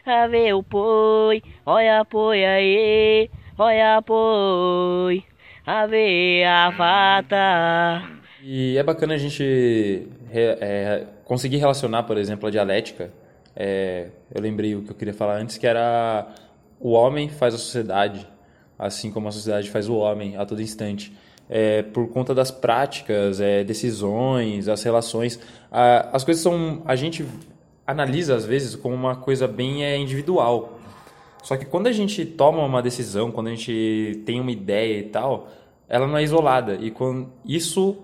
ave 0.06 0.52
o 0.54 0.62
poi, 0.62 1.42
olha 1.66 2.04
poi 2.04 2.44
aí, 2.44 3.30
olha 3.58 4.00
poi, 4.02 5.24
ave 5.66 6.44
a 6.44 6.70
vata. 6.70 8.02
E 8.42 8.76
é 8.76 8.82
bacana 8.82 9.14
a 9.14 9.18
gente 9.18 10.08
é, 10.30 11.06
conseguir 11.24 11.56
relacionar, 11.56 12.02
por 12.02 12.18
exemplo, 12.18 12.46
a 12.46 12.50
dialética. 12.50 13.10
É, 13.56 14.08
eu 14.34 14.42
lembrei 14.42 14.74
o 14.74 14.82
que 14.82 14.90
eu 14.90 14.94
queria 14.94 15.14
falar 15.14 15.36
antes, 15.36 15.56
que 15.56 15.66
era 15.66 16.28
o 16.84 16.90
homem 16.90 17.30
faz 17.30 17.54
a 17.54 17.56
sociedade, 17.56 18.28
assim 18.78 19.10
como 19.10 19.26
a 19.26 19.32
sociedade 19.32 19.70
faz 19.70 19.88
o 19.88 19.96
homem 19.96 20.36
a 20.36 20.44
todo 20.44 20.60
instante. 20.60 21.16
É, 21.48 21.82
por 21.82 22.08
conta 22.08 22.34
das 22.34 22.50
práticas, 22.50 23.40
é, 23.40 23.64
decisões, 23.64 24.68
as 24.68 24.82
relações, 24.82 25.40
a- 25.72 26.10
as 26.12 26.22
coisas 26.24 26.42
são 26.42 26.82
a 26.84 26.94
gente 26.94 27.24
analisa 27.86 28.34
às 28.34 28.44
vezes 28.44 28.76
como 28.76 28.94
uma 28.94 29.16
coisa 29.16 29.48
bem 29.48 29.82
é, 29.82 29.96
individual. 29.96 30.78
Só 31.42 31.56
que 31.56 31.64
quando 31.64 31.86
a 31.86 31.92
gente 31.92 32.22
toma 32.26 32.62
uma 32.62 32.82
decisão, 32.82 33.30
quando 33.30 33.46
a 33.46 33.50
gente 33.50 34.22
tem 34.26 34.38
uma 34.38 34.50
ideia 34.50 34.98
e 34.98 35.04
tal, 35.04 35.48
ela 35.88 36.06
não 36.06 36.18
é 36.18 36.22
isolada. 36.22 36.74
E 36.74 36.90
quando, 36.90 37.32
isso 37.46 37.96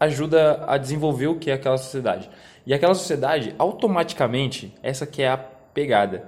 ajuda 0.00 0.64
a 0.66 0.78
desenvolver 0.78 1.26
o 1.26 1.36
que 1.36 1.50
é 1.50 1.54
aquela 1.54 1.76
sociedade. 1.76 2.30
E 2.66 2.72
aquela 2.72 2.94
sociedade, 2.94 3.54
automaticamente, 3.58 4.74
essa 4.82 5.06
que 5.06 5.20
é 5.22 5.28
a 5.28 5.36
pegada, 5.36 6.24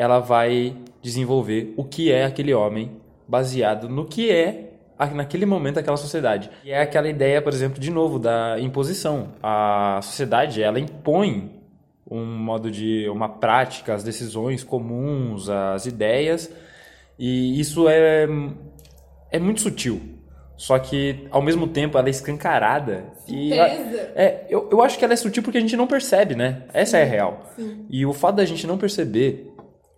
ela 0.00 0.18
vai 0.18 0.74
desenvolver 1.02 1.74
o 1.76 1.84
que 1.84 2.10
é 2.10 2.24
aquele 2.24 2.54
homem 2.54 2.92
baseado 3.28 3.86
no 3.86 4.06
que 4.06 4.30
é 4.30 4.70
naquele 5.12 5.44
momento 5.44 5.78
aquela 5.78 5.98
sociedade. 5.98 6.50
E 6.64 6.70
é 6.70 6.80
aquela 6.80 7.06
ideia, 7.06 7.42
por 7.42 7.52
exemplo, 7.52 7.78
de 7.78 7.90
novo, 7.90 8.18
da 8.18 8.58
imposição. 8.58 9.34
A 9.42 10.00
sociedade, 10.02 10.62
ela 10.62 10.80
impõe 10.80 11.50
um 12.10 12.24
modo 12.24 12.70
de 12.70 13.10
uma 13.10 13.28
prática, 13.28 13.92
as 13.92 14.02
decisões 14.02 14.64
comuns, 14.64 15.50
as 15.50 15.84
ideias, 15.84 16.50
e 17.18 17.60
isso 17.60 17.86
é 17.86 18.26
é 19.30 19.38
muito 19.38 19.60
sutil. 19.60 20.00
Só 20.56 20.78
que 20.78 21.26
ao 21.30 21.42
mesmo 21.42 21.66
tempo 21.66 21.98
ela 21.98 22.08
é 22.08 22.10
escancarada 22.10 23.04
e 23.28 23.50
Pesa. 23.50 24.12
é, 24.14 24.46
eu, 24.48 24.68
eu 24.72 24.82
acho 24.82 24.98
que 24.98 25.04
ela 25.04 25.12
é 25.12 25.16
sutil 25.16 25.42
porque 25.42 25.58
a 25.58 25.60
gente 25.60 25.76
não 25.76 25.86
percebe, 25.86 26.34
né? 26.34 26.62
Essa 26.72 26.96
é 26.96 27.02
a 27.02 27.06
real. 27.06 27.50
Sim. 27.54 27.84
E 27.90 28.06
o 28.06 28.14
fato 28.14 28.36
da 28.36 28.44
gente 28.46 28.66
não 28.66 28.78
perceber 28.78 29.50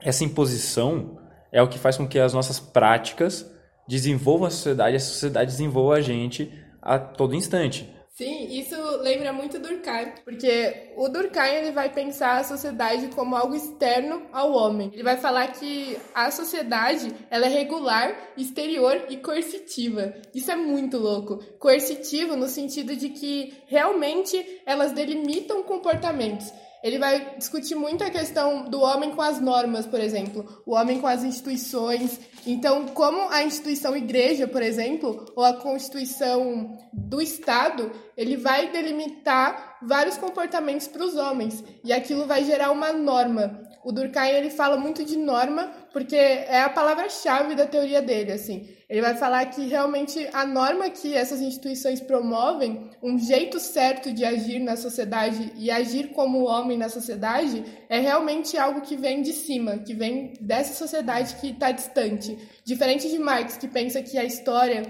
essa 0.04 0.24
imposição 0.24 1.18
é 1.50 1.62
o 1.62 1.68
que 1.68 1.78
faz 1.78 1.96
com 1.96 2.08
que 2.08 2.18
as 2.18 2.32
nossas 2.32 2.58
práticas 2.58 3.50
desenvolvam 3.86 4.46
a 4.46 4.50
sociedade, 4.50 4.94
e 4.94 4.96
a 4.96 5.00
sociedade 5.00 5.50
desenvolva 5.50 5.94
a 5.94 6.00
gente 6.00 6.52
a 6.80 6.98
todo 6.98 7.34
instante. 7.34 7.88
Sim, 8.14 8.46
isso 8.50 8.76
lembra 8.98 9.32
muito 9.32 9.58
Durkheim, 9.58 10.12
porque 10.22 10.92
o 10.96 11.08
Durkheim 11.08 11.54
ele 11.54 11.72
vai 11.72 11.88
pensar 11.88 12.38
a 12.38 12.44
sociedade 12.44 13.08
como 13.08 13.34
algo 13.34 13.54
externo 13.54 14.22
ao 14.30 14.52
homem. 14.52 14.90
Ele 14.92 15.02
vai 15.02 15.16
falar 15.16 15.48
que 15.48 15.96
a 16.14 16.30
sociedade 16.30 17.10
ela 17.30 17.46
é 17.46 17.48
regular, 17.48 18.14
exterior 18.36 19.06
e 19.08 19.16
coercitiva. 19.16 20.12
Isso 20.34 20.50
é 20.50 20.56
muito 20.56 20.98
louco. 20.98 21.38
Coercitivo 21.58 22.36
no 22.36 22.48
sentido 22.48 22.94
de 22.94 23.08
que 23.08 23.54
realmente 23.66 24.60
elas 24.66 24.92
delimitam 24.92 25.62
comportamentos. 25.62 26.52
Ele 26.82 26.98
vai 26.98 27.36
discutir 27.36 27.76
muito 27.76 28.02
a 28.02 28.10
questão 28.10 28.64
do 28.64 28.80
homem 28.80 29.12
com 29.12 29.22
as 29.22 29.40
normas, 29.40 29.86
por 29.86 30.00
exemplo, 30.00 30.62
o 30.66 30.74
homem 30.74 31.00
com 31.00 31.06
as 31.06 31.22
instituições. 31.22 32.18
Então, 32.44 32.86
como 32.88 33.28
a 33.30 33.44
instituição 33.44 33.96
igreja, 33.96 34.48
por 34.48 34.60
exemplo, 34.60 35.24
ou 35.36 35.44
a 35.44 35.54
constituição 35.54 36.76
do 36.92 37.22
Estado, 37.22 37.92
ele 38.16 38.36
vai 38.36 38.72
delimitar 38.72 39.78
vários 39.82 40.16
comportamentos 40.16 40.88
para 40.88 41.04
os 41.04 41.16
homens 41.16 41.62
e 41.84 41.92
aquilo 41.92 42.26
vai 42.26 42.44
gerar 42.44 42.72
uma 42.72 42.92
norma. 42.92 43.62
O 43.84 43.92
Durkheim 43.92 44.30
ele 44.30 44.50
fala 44.50 44.76
muito 44.76 45.04
de 45.04 45.16
norma 45.16 45.72
porque 45.92 46.16
é 46.16 46.62
a 46.62 46.70
palavra-chave 46.70 47.54
da 47.54 47.66
teoria 47.66 48.00
dele, 48.00 48.32
assim. 48.32 48.68
Ele 48.92 49.00
vai 49.00 49.14
falar 49.14 49.46
que 49.46 49.66
realmente 49.66 50.28
a 50.34 50.44
norma 50.44 50.90
que 50.90 51.14
essas 51.14 51.40
instituições 51.40 51.98
promovem, 51.98 52.90
um 53.02 53.18
jeito 53.18 53.58
certo 53.58 54.12
de 54.12 54.22
agir 54.22 54.58
na 54.58 54.76
sociedade 54.76 55.50
e 55.56 55.70
agir 55.70 56.08
como 56.08 56.44
homem 56.44 56.76
na 56.76 56.90
sociedade, 56.90 57.64
é 57.88 57.98
realmente 57.98 58.58
algo 58.58 58.82
que 58.82 58.94
vem 58.94 59.22
de 59.22 59.32
cima, 59.32 59.78
que 59.78 59.94
vem 59.94 60.34
dessa 60.38 60.74
sociedade 60.74 61.36
que 61.36 61.52
está 61.52 61.72
distante. 61.72 62.36
Diferente 62.66 63.08
de 63.08 63.18
Marx, 63.18 63.56
que 63.56 63.66
pensa 63.66 64.02
que 64.02 64.18
a 64.18 64.24
história 64.24 64.82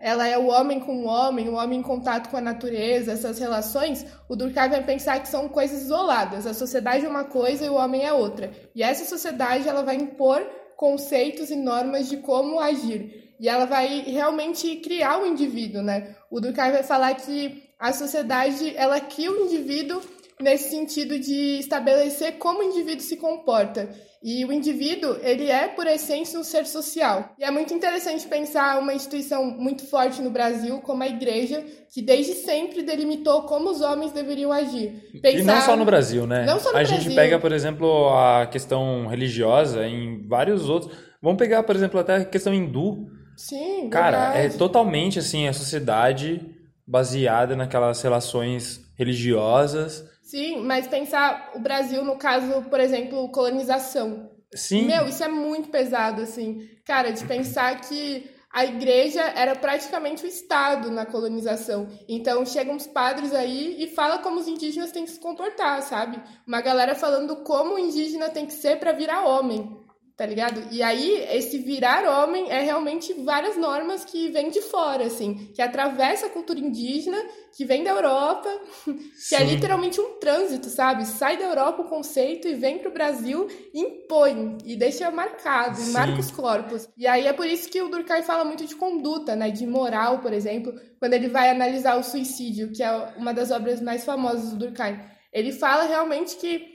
ela 0.00 0.26
é 0.26 0.36
o 0.36 0.48
homem 0.48 0.80
com 0.80 1.04
o 1.04 1.06
homem, 1.06 1.48
o 1.48 1.54
homem 1.54 1.78
em 1.78 1.82
contato 1.82 2.30
com 2.30 2.36
a 2.36 2.40
natureza, 2.40 3.12
essas 3.12 3.38
relações, 3.38 4.04
o 4.28 4.34
Durkheim 4.34 4.68
vai 4.68 4.82
pensar 4.82 5.20
que 5.20 5.28
são 5.28 5.48
coisas 5.48 5.82
isoladas. 5.82 6.44
A 6.44 6.54
sociedade 6.54 7.06
é 7.06 7.08
uma 7.08 7.22
coisa 7.22 7.64
e 7.64 7.68
o 7.68 7.74
homem 7.74 8.04
é 8.04 8.12
outra. 8.12 8.50
E 8.74 8.82
essa 8.82 9.04
sociedade 9.04 9.68
ela 9.68 9.84
vai 9.84 9.94
impor 9.94 10.44
conceitos 10.76 11.50
e 11.50 11.56
normas 11.56 12.08
de 12.08 12.16
como 12.16 12.58
agir. 12.58 13.23
E 13.40 13.48
ela 13.48 13.64
vai 13.64 14.02
realmente 14.06 14.76
criar 14.76 15.22
o 15.22 15.26
indivíduo, 15.26 15.82
né? 15.82 16.14
O 16.30 16.40
Durkheim 16.40 16.72
vai 16.72 16.82
falar 16.82 17.14
que 17.14 17.62
a 17.78 17.92
sociedade, 17.92 18.74
ela 18.76 19.00
cria 19.00 19.30
o 19.30 19.44
indivíduo 19.44 20.00
nesse 20.40 20.70
sentido 20.70 21.18
de 21.18 21.58
estabelecer 21.58 22.38
como 22.38 22.60
o 22.60 22.62
indivíduo 22.62 23.00
se 23.00 23.16
comporta. 23.16 23.88
E 24.26 24.42
o 24.46 24.50
indivíduo, 24.50 25.18
ele 25.22 25.50
é, 25.50 25.68
por 25.68 25.86
essência, 25.86 26.40
um 26.40 26.42
ser 26.42 26.64
social. 26.64 27.34
E 27.38 27.44
é 27.44 27.50
muito 27.50 27.74
interessante 27.74 28.26
pensar 28.26 28.78
uma 28.78 28.94
instituição 28.94 29.44
muito 29.44 29.86
forte 29.86 30.22
no 30.22 30.30
Brasil, 30.30 30.80
como 30.80 31.02
a 31.02 31.06
igreja, 31.06 31.62
que 31.92 32.00
desde 32.00 32.32
sempre 32.32 32.82
delimitou 32.82 33.42
como 33.42 33.68
os 33.68 33.82
homens 33.82 34.12
deveriam 34.12 34.50
agir. 34.50 35.10
E 35.22 35.42
não 35.42 35.60
só 35.60 35.76
no 35.76 35.84
Brasil, 35.84 36.26
né? 36.26 36.46
Não 36.46 36.58
só 36.58 36.70
no 36.72 36.78
a 36.78 36.80
Brasil. 36.80 37.00
gente 37.00 37.14
pega, 37.14 37.38
por 37.38 37.52
exemplo, 37.52 38.08
a 38.14 38.46
questão 38.46 39.06
religiosa 39.06 39.86
em 39.86 40.26
vários 40.26 40.70
outros. 40.70 40.96
Vamos 41.20 41.38
pegar, 41.38 41.62
por 41.62 41.76
exemplo, 41.76 42.00
até 42.00 42.16
a 42.16 42.24
questão 42.24 42.54
hindu. 42.54 43.06
Sim, 43.36 43.88
Cara, 43.90 44.32
verdade. 44.32 44.54
é 44.54 44.58
totalmente 44.58 45.18
assim 45.18 45.48
a 45.48 45.52
sociedade 45.52 46.40
baseada 46.86 47.56
naquelas 47.56 48.00
relações 48.02 48.80
religiosas. 48.96 50.04
Sim, 50.22 50.62
mas 50.62 50.86
pensar 50.86 51.52
o 51.54 51.60
Brasil 51.60 52.04
no 52.04 52.16
caso, 52.16 52.62
por 52.62 52.80
exemplo, 52.80 53.28
colonização. 53.30 54.30
Sim. 54.54 54.86
Meu, 54.86 55.08
isso 55.08 55.22
é 55.22 55.28
muito 55.28 55.68
pesado, 55.68 56.22
assim. 56.22 56.68
Cara, 56.84 57.10
de 57.10 57.24
pensar 57.24 57.80
que 57.80 58.30
a 58.52 58.64
igreja 58.64 59.20
era 59.20 59.56
praticamente 59.56 60.24
o 60.24 60.28
Estado 60.28 60.88
na 60.90 61.04
colonização. 61.04 61.88
Então 62.08 62.46
chegam 62.46 62.76
uns 62.76 62.86
padres 62.86 63.34
aí 63.34 63.82
e 63.82 63.88
fala 63.88 64.18
como 64.18 64.38
os 64.38 64.46
indígenas 64.46 64.92
têm 64.92 65.04
que 65.04 65.10
se 65.10 65.18
comportar, 65.18 65.82
sabe? 65.82 66.22
Uma 66.46 66.60
galera 66.60 66.94
falando 66.94 67.36
como 67.42 67.74
o 67.74 67.78
indígena 67.78 68.28
tem 68.28 68.46
que 68.46 68.52
ser 68.52 68.78
para 68.78 68.92
virar 68.92 69.26
homem. 69.26 69.76
Tá 70.16 70.24
ligado? 70.24 70.62
E 70.70 70.80
aí, 70.80 71.26
esse 71.32 71.58
virar 71.58 72.04
homem 72.04 72.48
é 72.48 72.60
realmente 72.60 73.12
várias 73.14 73.56
normas 73.56 74.04
que 74.04 74.28
vêm 74.28 74.48
de 74.48 74.60
fora, 74.62 75.06
assim, 75.06 75.50
que 75.52 75.60
atravessa 75.60 76.26
a 76.26 76.30
cultura 76.30 76.60
indígena, 76.60 77.20
que 77.56 77.64
vem 77.64 77.82
da 77.82 77.90
Europa, 77.90 78.48
que 78.86 79.34
é 79.34 79.38
Sim. 79.38 79.44
literalmente 79.44 80.00
um 80.00 80.18
trânsito, 80.20 80.68
sabe? 80.68 81.04
Sai 81.04 81.36
da 81.36 81.44
Europa 81.44 81.82
o 81.82 81.88
conceito 81.88 82.46
e 82.46 82.54
vem 82.54 82.78
pro 82.78 82.92
Brasil 82.92 83.48
e 83.72 83.80
impõe, 83.80 84.56
e 84.64 84.76
deixa 84.76 85.10
marcado, 85.10 85.80
e 85.80 85.84
Sim. 85.84 85.92
marca 85.92 86.20
os 86.20 86.30
corpos. 86.30 86.88
E 86.96 87.08
aí 87.08 87.26
é 87.26 87.32
por 87.32 87.46
isso 87.46 87.68
que 87.68 87.82
o 87.82 87.88
Durkheim 87.88 88.22
fala 88.22 88.44
muito 88.44 88.64
de 88.64 88.76
conduta, 88.76 89.34
né? 89.34 89.50
De 89.50 89.66
moral, 89.66 90.20
por 90.20 90.32
exemplo, 90.32 90.72
quando 91.00 91.14
ele 91.14 91.28
vai 91.28 91.50
analisar 91.50 91.98
o 91.98 92.04
suicídio, 92.04 92.70
que 92.70 92.84
é 92.84 92.92
uma 93.16 93.34
das 93.34 93.50
obras 93.50 93.80
mais 93.80 94.04
famosas 94.04 94.50
do 94.50 94.58
Durkheim. 94.58 94.96
Ele 95.32 95.50
fala 95.50 95.82
realmente 95.82 96.36
que 96.36 96.73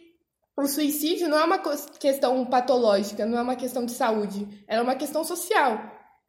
o 0.64 0.68
suicídio 0.68 1.30
não 1.30 1.38
é 1.38 1.44
uma 1.44 1.60
questão 2.00 2.46
patológica, 2.46 3.26
não 3.26 3.38
é 3.38 3.42
uma 3.42 3.56
questão 3.56 3.86
de 3.86 3.92
saúde, 3.92 4.48
é 4.68 4.82
uma 4.82 4.96
questão 4.96 5.24
social. 5.24 5.80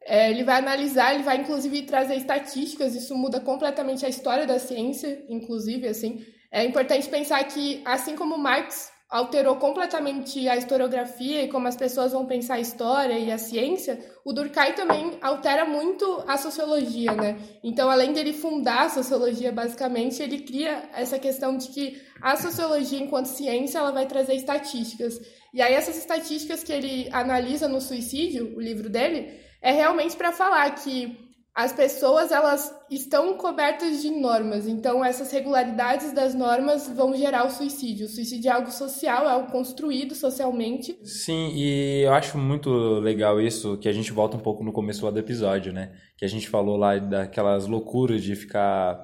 É, 0.03 0.31
ele 0.31 0.45
vai 0.45 0.59
analisar, 0.59 1.15
ele 1.15 1.23
vai 1.23 1.37
inclusive 1.37 1.83
trazer 1.83 2.17
estatísticas, 2.17 2.95
isso 2.95 3.15
muda 3.15 3.41
completamente 3.41 4.05
a 4.05 4.09
história 4.09 4.47
da 4.47 4.59
ciência, 4.59 5.25
inclusive, 5.29 5.87
assim. 5.87 6.25
É 6.51 6.65
importante 6.65 7.09
pensar 7.09 7.43
que, 7.45 7.83
assim 7.85 8.17
como 8.17 8.37
Marx 8.37 8.90
alterou 9.11 9.57
completamente 9.57 10.49
a 10.49 10.57
historiografia 10.57 11.43
e 11.43 11.49
como 11.49 11.67
as 11.67 11.77
pessoas 11.77 12.13
vão 12.13 12.27
pensar 12.27 12.55
a 12.55 12.61
história 12.61 13.19
e 13.19 13.33
a 13.33 13.39
ciência, 13.39 13.99
o 14.25 14.33
Durkheim 14.33 14.73
também 14.75 15.19
altera 15.21 15.65
muito 15.65 16.23
a 16.29 16.39
sociologia, 16.39 17.13
né? 17.15 17.37
Então, 17.65 17.91
além 17.91 18.13
dele 18.13 18.33
fundar 18.33 18.87
a 18.87 18.89
sociologia, 18.89 19.51
basicamente, 19.51 20.23
ele 20.23 20.39
cria 20.39 20.89
essa 20.95 21.19
questão 21.19 21.57
de 21.57 21.69
que 21.69 22.01
a 22.23 22.37
sociologia, 22.37 23.01
enquanto 23.01 23.27
ciência, 23.27 23.79
ela 23.79 23.91
vai 23.91 24.07
trazer 24.07 24.35
estatísticas. 24.35 25.21
E 25.53 25.61
aí, 25.61 25.75
essas 25.75 25.99
estatísticas 25.99 26.63
que 26.63 26.73
ele 26.73 27.09
analisa 27.11 27.67
no 27.67 27.81
Suicídio, 27.81 28.57
o 28.57 28.61
livro 28.61 28.89
dele, 28.89 29.41
é 29.61 29.73
realmente 29.73 30.17
para 30.17 30.31
falar 30.31 30.71
que 30.77 31.30
as 31.55 31.73
pessoas 31.73 32.31
elas 32.31 32.73
estão 32.91 33.35
cobertas 33.35 34.01
de 34.01 34.11
normas, 34.11 34.67
então 34.69 35.05
essas 35.05 35.31
regularidades 35.33 36.13
das 36.13 36.35
normas 36.35 36.89
vão 36.89 37.15
gerar 37.15 37.45
o 37.47 37.51
suicídio. 37.51 38.07
O 38.07 38.09
suicídio 38.09 38.49
é 38.49 38.53
algo 38.53 38.71
social, 38.71 39.27
é 39.27 39.31
algo 39.33 39.51
construído 39.51 40.15
socialmente. 40.15 40.97
Sim, 41.05 41.51
e 41.55 42.03
eu 42.03 42.13
acho 42.15 42.39
muito 42.39 42.71
legal 43.01 43.41
isso, 43.41 43.77
que 43.79 43.89
a 43.89 43.93
gente 43.93 44.13
volta 44.13 44.37
um 44.37 44.41
pouco 44.41 44.63
no 44.63 44.73
começo 44.73 45.11
do 45.11 45.19
episódio, 45.19 45.73
né? 45.73 45.93
Que 46.17 46.25
a 46.25 46.29
gente 46.29 46.49
falou 46.49 46.77
lá 46.77 46.99
daquelas 46.99 47.67
loucuras 47.67 48.23
de 48.23 48.37
ficar 48.37 49.03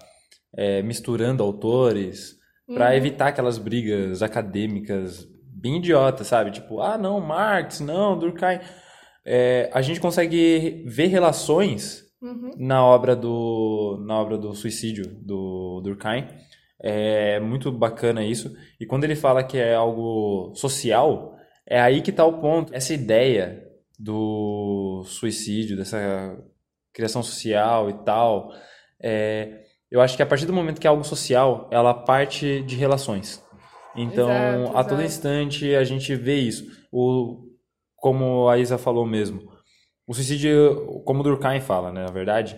é, 0.57 0.83
misturando 0.83 1.43
autores 1.43 2.37
para 2.67 2.91
Uhum. 2.91 2.97
evitar 2.97 3.29
aquelas 3.29 3.59
brigas 3.59 4.23
acadêmicas 4.23 5.27
bem 5.53 5.77
idiotas, 5.79 6.27
sabe? 6.27 6.51
Tipo, 6.51 6.81
ah, 6.81 6.97
não, 6.99 7.21
Marx, 7.21 7.81
não, 7.81 8.19
Durkheim. 8.19 8.61
É, 9.25 9.71
a 9.73 9.83
gente 9.83 10.01
consegue 10.01 10.85
ver 10.87 11.07
relações 11.07 12.06
Uhum. 12.21 12.53
na 12.57 12.83
obra 12.83 13.15
do 13.15 14.03
na 14.07 14.19
obra 14.19 14.39
do 14.39 14.55
suicídio 14.55 15.05
do 15.21 15.81
Durkheim. 15.83 16.27
É 16.81 17.39
muito 17.41 17.71
bacana 17.71 18.25
isso. 18.25 18.55
E 18.81 18.87
quando 18.87 19.05
ele 19.05 19.17
fala 19.17 19.45
que 19.45 19.59
é 19.59 19.75
algo 19.75 20.53
social 20.55 21.37
é 21.67 21.81
aí 21.81 22.01
que 22.01 22.11
está 22.11 22.25
o 22.25 22.41
ponto. 22.41 22.75
Essa 22.75 22.95
ideia 22.95 23.63
do 23.99 25.03
suicídio 25.05 25.77
dessa 25.77 26.37
criação 26.93 27.23
social 27.23 27.91
e 27.91 27.95
tal 28.05 28.51
é, 29.03 29.65
eu 29.91 30.01
acho 30.01 30.17
que 30.17 30.23
a 30.23 30.27
partir 30.27 30.47
do 30.47 30.53
momento 30.53 30.81
que 30.81 30.87
é 30.87 30.91
algo 30.91 31.05
social 31.05 31.69
ela 31.71 31.93
parte 31.93 32.63
de 32.63 32.77
relações. 32.77 33.43
Então 33.95 34.31
Exato, 34.31 34.77
a 34.77 34.85
todo 34.85 35.03
instante 35.03 35.75
a 35.75 35.85
gente 35.85 36.15
vê 36.15 36.37
isso. 36.37 36.65
O 36.91 37.45
como 37.97 38.49
a 38.49 38.59
Isa 38.59 38.79
falou 38.79 39.07
mesmo 39.07 39.56
o 40.07 40.15
suicídio, 40.15 41.03
como 41.05 41.23
Durkheim 41.23 41.61
fala, 41.61 41.91
né, 41.93 42.05
na 42.05 42.13
verdade. 42.13 42.57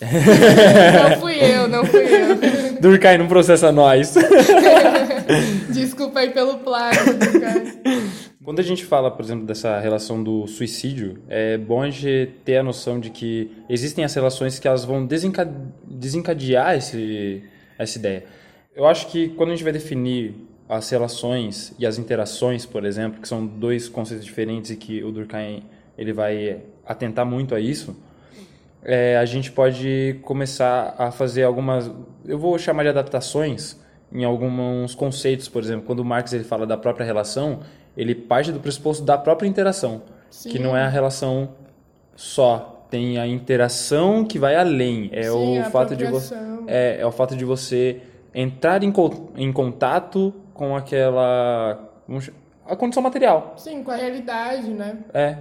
Não 0.00 1.20
fui 1.20 1.36
eu, 1.42 1.68
não 1.68 1.84
fui 1.84 2.04
eu. 2.04 2.36
Durkheim 2.80 3.18
não 3.18 3.28
processa 3.28 3.72
nós. 3.72 4.14
Desculpa 5.72 6.20
aí 6.20 6.30
pelo 6.30 6.58
plágio, 6.58 7.18
Durkheim. 7.18 8.10
Quando 8.44 8.60
a 8.60 8.62
gente 8.62 8.84
fala, 8.84 9.10
por 9.10 9.24
exemplo, 9.24 9.44
dessa 9.44 9.80
relação 9.80 10.22
do 10.22 10.46
suicídio, 10.46 11.20
é 11.28 11.58
bom 11.58 11.82
a 11.82 11.90
gente 11.90 12.30
ter 12.44 12.58
a 12.58 12.62
noção 12.62 13.00
de 13.00 13.10
que 13.10 13.50
existem 13.68 14.04
as 14.04 14.14
relações 14.14 14.58
que 14.60 14.68
elas 14.68 14.84
vão 14.84 15.04
desenca- 15.04 15.50
desencadear 15.84 16.76
esse, 16.76 17.42
essa 17.76 17.98
ideia. 17.98 18.24
Eu 18.74 18.86
acho 18.86 19.08
que 19.08 19.30
quando 19.30 19.48
a 19.48 19.52
gente 19.52 19.64
vai 19.64 19.72
definir 19.72 20.34
as 20.68 20.88
relações 20.90 21.74
e 21.76 21.84
as 21.84 21.98
interações, 21.98 22.64
por 22.64 22.84
exemplo, 22.84 23.20
que 23.20 23.26
são 23.26 23.44
dois 23.44 23.88
conceitos 23.88 24.24
diferentes 24.24 24.70
e 24.70 24.76
que 24.76 25.02
o 25.02 25.10
Durkheim 25.10 25.64
ele 25.98 26.12
vai 26.12 26.62
atentar 26.86 27.26
muito 27.26 27.54
a 27.54 27.60
isso, 27.60 27.96
é, 28.84 29.16
a 29.16 29.24
gente 29.24 29.50
pode 29.50 30.18
começar 30.22 30.94
a 30.98 31.10
fazer 31.10 31.42
algumas, 31.42 31.90
eu 32.24 32.38
vou 32.38 32.56
chamar 32.58 32.84
de 32.84 32.90
adaptações 32.90 33.76
em 34.12 34.24
alguns 34.24 34.94
conceitos, 34.94 35.48
por 35.48 35.62
exemplo, 35.62 35.84
quando 35.86 36.00
o 36.00 36.04
Marx 36.04 36.32
ele 36.32 36.44
fala 36.44 36.64
da 36.66 36.76
própria 36.76 37.04
relação, 37.04 37.60
ele 37.96 38.14
parte 38.14 38.52
do 38.52 38.60
pressuposto 38.60 39.04
da 39.04 39.18
própria 39.18 39.48
interação, 39.48 40.02
Sim. 40.30 40.50
que 40.50 40.58
não 40.58 40.76
é 40.76 40.82
a 40.82 40.88
relação 40.88 41.48
só, 42.14 42.86
tem 42.88 43.18
a 43.18 43.26
interação 43.26 44.24
que 44.24 44.38
vai 44.38 44.54
além, 44.54 45.10
é 45.12 45.24
Sim, 45.24 45.60
o 45.60 45.64
fato 45.70 45.96
de 45.96 46.04
é, 46.68 46.98
é 47.00 47.06
o 47.06 47.10
fato 47.10 47.34
de 47.36 47.44
você 47.44 48.00
entrar 48.32 48.84
em, 48.84 48.92
co- 48.92 49.30
em 49.36 49.52
contato 49.52 50.32
com 50.54 50.76
aquela 50.76 51.90
vamos 52.06 52.30
a 52.64 52.76
condição 52.76 53.02
material, 53.02 53.54
Sim, 53.56 53.82
com 53.82 53.90
a 53.90 53.96
realidade, 53.96 54.68
né? 54.70 54.98
é. 55.12 55.36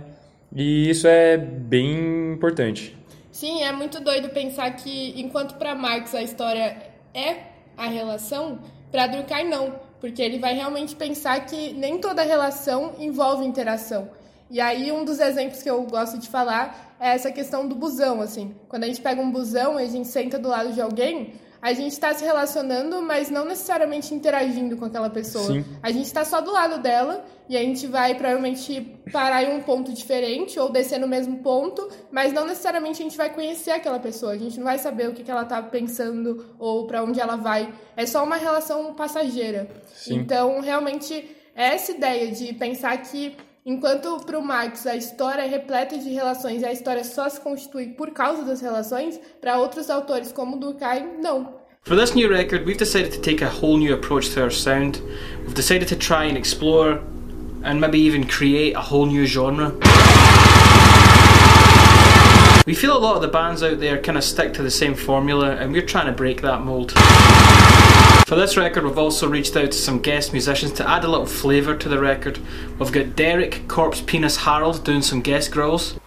E 0.55 0.89
isso 0.89 1.05
é 1.05 1.37
bem 1.37 2.31
importante. 2.31 2.97
Sim, 3.29 3.61
é 3.63 3.73
muito 3.73 3.99
doido 3.99 4.29
pensar 4.29 4.71
que 4.71 5.13
enquanto 5.19 5.55
para 5.55 5.75
Marx 5.75 6.15
a 6.15 6.23
história 6.23 6.77
é 7.13 7.35
a 7.75 7.87
relação, 7.87 8.59
para 8.89 9.07
Durkheim 9.07 9.49
não, 9.49 9.75
porque 9.99 10.21
ele 10.21 10.39
vai 10.39 10.53
realmente 10.53 10.95
pensar 10.95 11.45
que 11.45 11.73
nem 11.73 11.97
toda 11.97 12.23
relação 12.23 12.93
envolve 12.97 13.45
interação. 13.45 14.09
E 14.49 14.61
aí 14.61 14.93
um 14.93 15.03
dos 15.03 15.19
exemplos 15.19 15.61
que 15.61 15.69
eu 15.69 15.83
gosto 15.83 16.17
de 16.17 16.29
falar 16.29 16.95
é 17.01 17.09
essa 17.09 17.31
questão 17.31 17.67
do 17.67 17.75
busão, 17.75 18.21
assim. 18.21 18.55
Quando 18.69 18.85
a 18.85 18.87
gente 18.87 19.01
pega 19.01 19.21
um 19.21 19.29
busão 19.29 19.77
e 19.77 19.83
a 19.83 19.87
gente 19.87 20.07
senta 20.07 20.39
do 20.39 20.47
lado 20.47 20.71
de 20.71 20.79
alguém, 20.79 21.33
a 21.65 21.73
gente 21.73 21.93
está 21.93 22.13
se 22.13 22.23
relacionando, 22.23 23.01
mas 23.01 23.31
não 23.31 23.43
necessariamente 23.43 24.13
interagindo 24.13 24.77
com 24.77 24.85
aquela 24.85 25.09
pessoa. 25.09 25.47
Sim. 25.47 25.65
A 25.81 25.91
gente 25.91 26.05
está 26.05 26.23
só 26.23 26.39
do 26.39 26.51
lado 26.51 26.79
dela 26.79 27.25
e 27.49 27.57
a 27.57 27.59
gente 27.59 27.87
vai 27.87 28.13
provavelmente 28.13 28.81
parar 29.11 29.41
em 29.41 29.57
um 29.57 29.63
ponto 29.63 29.91
diferente 29.91 30.59
ou 30.59 30.71
descer 30.71 30.99
no 30.99 31.07
mesmo 31.07 31.39
ponto, 31.39 31.89
mas 32.11 32.31
não 32.31 32.45
necessariamente 32.45 33.01
a 33.01 33.05
gente 33.05 33.17
vai 33.17 33.33
conhecer 33.33 33.71
aquela 33.71 33.97
pessoa. 33.97 34.33
A 34.33 34.37
gente 34.37 34.57
não 34.57 34.65
vai 34.65 34.77
saber 34.77 35.09
o 35.09 35.13
que, 35.13 35.23
que 35.23 35.31
ela 35.31 35.43
tá 35.43 35.59
pensando 35.63 36.53
ou 36.59 36.85
para 36.85 37.03
onde 37.03 37.19
ela 37.19 37.35
vai. 37.35 37.73
É 37.97 38.05
só 38.05 38.23
uma 38.23 38.35
relação 38.35 38.93
passageira. 38.93 39.67
Sim. 39.87 40.17
Então, 40.17 40.61
realmente, 40.61 41.35
essa 41.55 41.93
ideia 41.93 42.31
de 42.31 42.53
pensar 42.53 42.95
que 42.97 43.35
enquanto 43.67 44.19
para 44.23 44.37
o 44.37 44.45
Marx 44.45 44.85
a 44.85 44.95
história 44.95 45.41
é 45.41 45.47
repleta 45.47 45.97
de 45.97 46.09
relações 46.09 46.61
e 46.61 46.65
a 46.65 46.71
história 46.71 47.03
só 47.03 47.27
se 47.27 47.41
constitui 47.41 47.87
por 47.87 48.11
causa 48.11 48.43
das 48.43 48.61
relações, 48.61 49.19
para 49.41 49.57
outros 49.57 49.89
autores 49.89 50.31
como 50.31 50.59
Durkheim, 50.59 51.17
não. 51.19 51.55
For 51.81 51.97
this 51.97 52.13
new 52.13 52.29
record, 52.29 52.63
we've 52.65 52.77
decided 52.77 53.11
to 53.13 53.21
take 53.21 53.43
a 53.43 53.49
whole 53.49 53.77
new 53.77 53.93
approach 53.93 54.29
to 54.35 54.41
our 54.41 54.51
sound. 54.51 55.01
We've 55.41 55.55
decided 55.55 55.87
to 55.87 55.95
try 55.95 56.25
and 56.29 56.37
explore 56.37 57.01
and 57.63 57.79
maybe 57.79 57.97
even 57.97 58.25
create 58.27 58.75
a 58.75 58.81
whole 58.81 59.07
new 59.07 59.25
genre. 59.25 59.71
We 62.67 62.75
feel 62.75 62.95
a 62.95 62.99
lot 62.99 63.15
of 63.15 63.21
the 63.21 63.27
bands 63.27 63.61
out 63.63 63.79
there 63.79 63.99
kind 63.99 64.17
of 64.17 64.23
stick 64.23 64.53
to 64.53 64.63
the 64.63 64.71
same 64.71 64.95
formula, 64.95 65.55
and 65.55 65.71
we're 65.71 65.85
trying 65.85 66.07
to 66.07 66.11
break 66.11 66.41
that 66.41 66.61
mold. 66.61 66.93
For 68.25 68.35
this 68.35 68.57
record, 68.57 68.85
we've 68.85 68.97
also 68.97 69.29
reached 69.29 69.55
out 69.55 69.69
to 69.69 69.77
some 69.77 69.99
guest 69.99 70.33
musicians 70.33 70.71
to 70.79 70.89
add 70.89 71.03
a 71.03 71.07
little 71.07 71.27
flavour 71.27 71.75
to 71.77 71.87
the 71.87 71.99
record. 71.99 72.39
We've 72.79 72.91
got 72.91 73.15
Derek 73.15 73.67
Corpse 73.67 74.01
Penis 74.01 74.35
Harold 74.35 74.83
doing 74.83 75.03
some 75.03 75.21
guest 75.21 75.51
growls. 75.51 75.99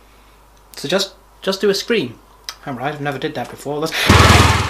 So 0.77 0.89
just 0.89 1.15
just 1.43 1.61
do 1.61 1.71
a 1.71 1.75
scream. 1.75 2.19
I'm 2.67 2.77
right, 2.77 2.93
I've 2.93 3.01
never 3.01 3.21
did 3.21 3.35
that 3.37 3.49
before. 3.49 3.79
Let's 3.79 3.93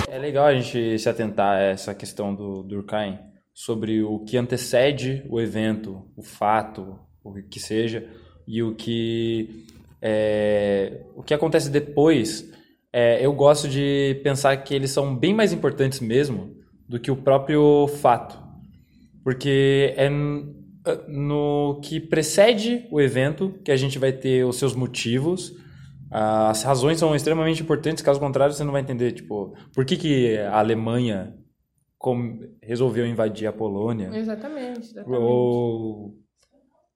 É 0.06 0.18
legal 0.18 0.44
a 0.44 0.54
gente 0.54 0.98
se 0.98 1.08
atentar 1.08 1.56
a 1.56 1.62
essa 1.70 1.94
questão 1.94 2.34
do 2.34 2.62
Durkheim 2.62 3.18
sobre 3.54 4.02
o 4.02 4.18
que 4.18 4.36
antecede 4.36 5.24
o 5.30 5.40
evento, 5.40 6.04
o 6.18 6.22
fato, 6.22 6.98
o 7.24 7.32
que 7.48 7.58
seja, 7.58 8.06
e 8.46 8.62
o 8.62 8.74
que 8.74 9.64
é, 10.02 11.00
o 11.16 11.22
que 11.22 11.32
acontece 11.32 11.70
depois. 11.70 12.44
É, 12.92 13.24
eu 13.24 13.32
gosto 13.32 13.68
de 13.68 14.20
pensar 14.22 14.54
que 14.58 14.74
eles 14.74 14.90
são 14.90 15.16
bem 15.16 15.32
mais 15.32 15.50
importantes 15.50 16.00
mesmo 16.00 16.57
do 16.88 16.98
que 16.98 17.10
o 17.10 17.16
próprio 17.16 17.86
fato, 18.00 18.38
porque 19.22 19.94
é 19.96 20.06
n- 20.08 20.54
no 21.06 21.80
que 21.82 22.00
precede 22.00 22.86
o 22.90 23.00
evento 23.00 23.50
que 23.64 23.70
a 23.70 23.76
gente 23.76 23.98
vai 23.98 24.12
ter 24.12 24.44
os 24.44 24.56
seus 24.56 24.74
motivos. 24.74 25.52
As 26.10 26.62
razões 26.62 26.98
são 26.98 27.14
extremamente 27.14 27.62
importantes, 27.62 28.02
caso 28.02 28.18
contrário 28.18 28.54
você 28.54 28.64
não 28.64 28.72
vai 28.72 28.80
entender, 28.80 29.12
tipo, 29.12 29.54
por 29.74 29.84
que, 29.84 29.96
que 29.96 30.38
a 30.38 30.58
Alemanha 30.58 31.34
resolveu 32.62 33.06
invadir 33.06 33.46
a 33.46 33.52
Polônia? 33.52 34.10
Exatamente, 34.16 34.78
exatamente. 34.90 35.20
Ou 35.20 36.14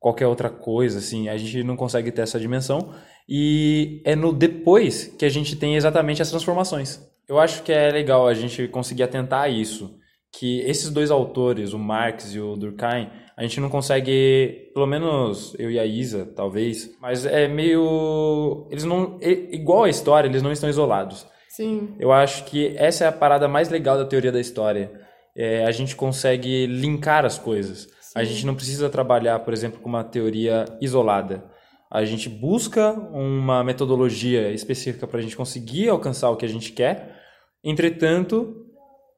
qualquer 0.01 0.26
outra 0.26 0.49
coisa, 0.49 0.99
assim, 0.99 1.28
a 1.28 1.36
gente 1.36 1.62
não 1.62 1.76
consegue 1.76 2.11
ter 2.11 2.22
essa 2.22 2.40
dimensão. 2.40 2.95
E 3.29 4.03
é 4.05 4.14
no 4.14 4.33
depois 4.33 5.07
que 5.18 5.25
a 5.25 5.29
gente 5.29 5.57
tem 5.57 5.77
exatamente 5.77 6.23
as 6.23 6.31
transformações. 6.31 7.01
Eu 7.29 7.39
acho 7.39 7.62
que 7.62 7.73
é 7.73 7.91
legal 7.91 8.27
a 8.27 8.35
gente 8.35 8.68
conseguir 8.68 9.05
atentar 9.05 9.43
a 9.43 9.49
isso, 9.49 9.97
que 10.33 10.61
esses 10.61 10.91
dois 10.91 11.11
autores, 11.11 11.73
o 11.73 11.79
Marx 11.79 12.35
e 12.35 12.41
o 12.41 12.57
Durkheim, 12.57 13.09
a 13.37 13.43
gente 13.43 13.61
não 13.61 13.68
consegue, 13.68 14.70
pelo 14.75 14.87
menos 14.87 15.55
eu 15.59 15.70
e 15.70 15.79
a 15.79 15.87
Isa, 15.87 16.27
talvez, 16.37 16.95
mas 17.01 17.25
é 17.25 17.49
meio 17.49 18.66
eles 18.70 18.85
não 18.85 19.18
igual 19.20 19.85
a 19.85 19.91
história, 19.91 20.29
eles 20.29 20.43
não 20.43 20.53
estão 20.53 20.68
isolados. 20.68 21.27
Sim. 21.49 21.95
Eu 21.99 22.12
acho 22.12 22.45
que 22.45 22.75
essa 22.77 23.05
é 23.05 23.09
a 23.09 23.12
parada 23.12 23.47
mais 23.47 23.68
legal 23.68 23.99
da 23.99 24.05
teoria 24.05 24.33
da 24.33 24.41
história. 24.41 24.91
É, 25.37 25.64
a 25.64 25.70
gente 25.70 25.95
consegue 25.95 26.66
linkar 26.66 27.25
as 27.25 27.39
coisas. 27.39 27.89
Sim. 28.01 28.12
A 28.18 28.25
gente 28.25 28.47
não 28.47 28.55
precisa 28.55 28.89
trabalhar, 28.89 29.39
por 29.41 29.53
exemplo, 29.53 29.81
com 29.81 29.89
uma 29.89 30.05
teoria 30.05 30.64
isolada. 30.81 31.45
A 31.93 32.07
gente 32.07 32.26
busca 32.26 32.90
uma 32.93 33.62
metodologia 33.62 34.51
específica 34.51 35.07
para 35.07 35.18
a 35.18 35.22
gente 35.22 35.36
conseguir 35.36 35.90
alcançar 35.90 36.30
o 36.30 36.36
que 36.36 36.47
a 36.47 36.49
gente 36.49 36.72
quer. 36.72 37.20
Entretanto, 37.62 38.64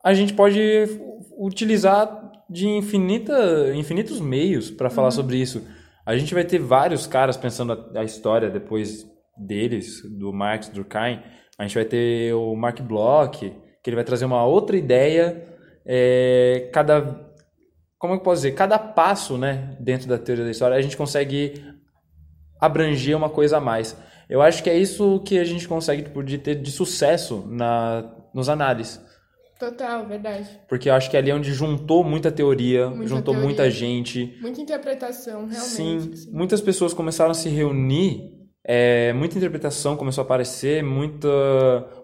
a 0.04 0.12
gente 0.12 0.34
pode 0.34 0.58
utilizar 1.38 2.32
de 2.50 2.66
infinita, 2.66 3.72
infinitos 3.76 4.20
meios 4.20 4.72
para 4.72 4.90
falar 4.90 5.06
uhum. 5.06 5.12
sobre 5.12 5.36
isso. 5.36 5.64
A 6.04 6.16
gente 6.16 6.34
vai 6.34 6.42
ter 6.42 6.58
vários 6.58 7.06
caras 7.06 7.36
pensando 7.36 7.72
a, 7.94 8.00
a 8.00 8.04
história 8.04 8.50
depois 8.50 9.06
deles, 9.38 10.02
do 10.18 10.32
Marx 10.32 10.68
Durkheim. 10.68 11.22
A 11.56 11.62
gente 11.62 11.76
vai 11.76 11.84
ter 11.84 12.34
o 12.34 12.56
Mark 12.56 12.80
Bloch, 12.80 13.38
que 13.38 13.88
ele 13.88 13.94
vai 13.94 14.04
trazer 14.04 14.24
uma 14.24 14.44
outra 14.44 14.76
ideia. 14.76 15.44
É, 15.86 16.70
cada 16.72 17.24
como 18.04 18.14
eu 18.14 18.20
posso 18.20 18.42
dizer, 18.42 18.52
cada 18.52 18.78
passo, 18.78 19.38
né, 19.38 19.78
dentro 19.80 20.06
da 20.06 20.18
teoria 20.18 20.44
da 20.44 20.50
história, 20.50 20.76
a 20.76 20.82
gente 20.82 20.94
consegue 20.94 21.54
abranger 22.64 23.16
uma 23.16 23.30
coisa 23.30 23.58
a 23.58 23.60
mais. 23.60 23.96
Eu 24.28 24.40
acho 24.40 24.62
que 24.62 24.70
é 24.70 24.76
isso 24.76 25.20
que 25.24 25.38
a 25.38 25.44
gente 25.44 25.68
consegue 25.68 26.02
tipo, 26.02 26.22
de 26.22 26.38
ter 26.38 26.54
de 26.54 26.70
sucesso 26.70 27.44
na, 27.48 28.04
nos 28.32 28.48
análises. 28.48 29.00
Total, 29.58 30.04
verdade. 30.06 30.48
Porque 30.68 30.90
eu 30.90 30.94
acho 30.94 31.10
que 31.10 31.16
ali 31.16 31.30
é 31.30 31.34
onde 31.34 31.52
juntou 31.52 32.02
muita 32.02 32.30
teoria, 32.30 32.88
muita 32.88 33.06
juntou 33.06 33.34
teoria, 33.34 33.44
muita 33.44 33.70
gente. 33.70 34.36
Muita 34.40 34.60
interpretação, 34.60 35.46
realmente. 35.46 35.60
Sim, 35.60 36.10
assim. 36.12 36.30
muitas 36.32 36.60
pessoas 36.60 36.92
começaram 36.92 37.30
a 37.30 37.34
se 37.34 37.48
reunir, 37.48 38.32
é, 38.66 39.12
muita 39.12 39.36
interpretação 39.36 39.96
começou 39.96 40.22
a 40.22 40.24
aparecer, 40.24 40.82
muita, 40.82 41.28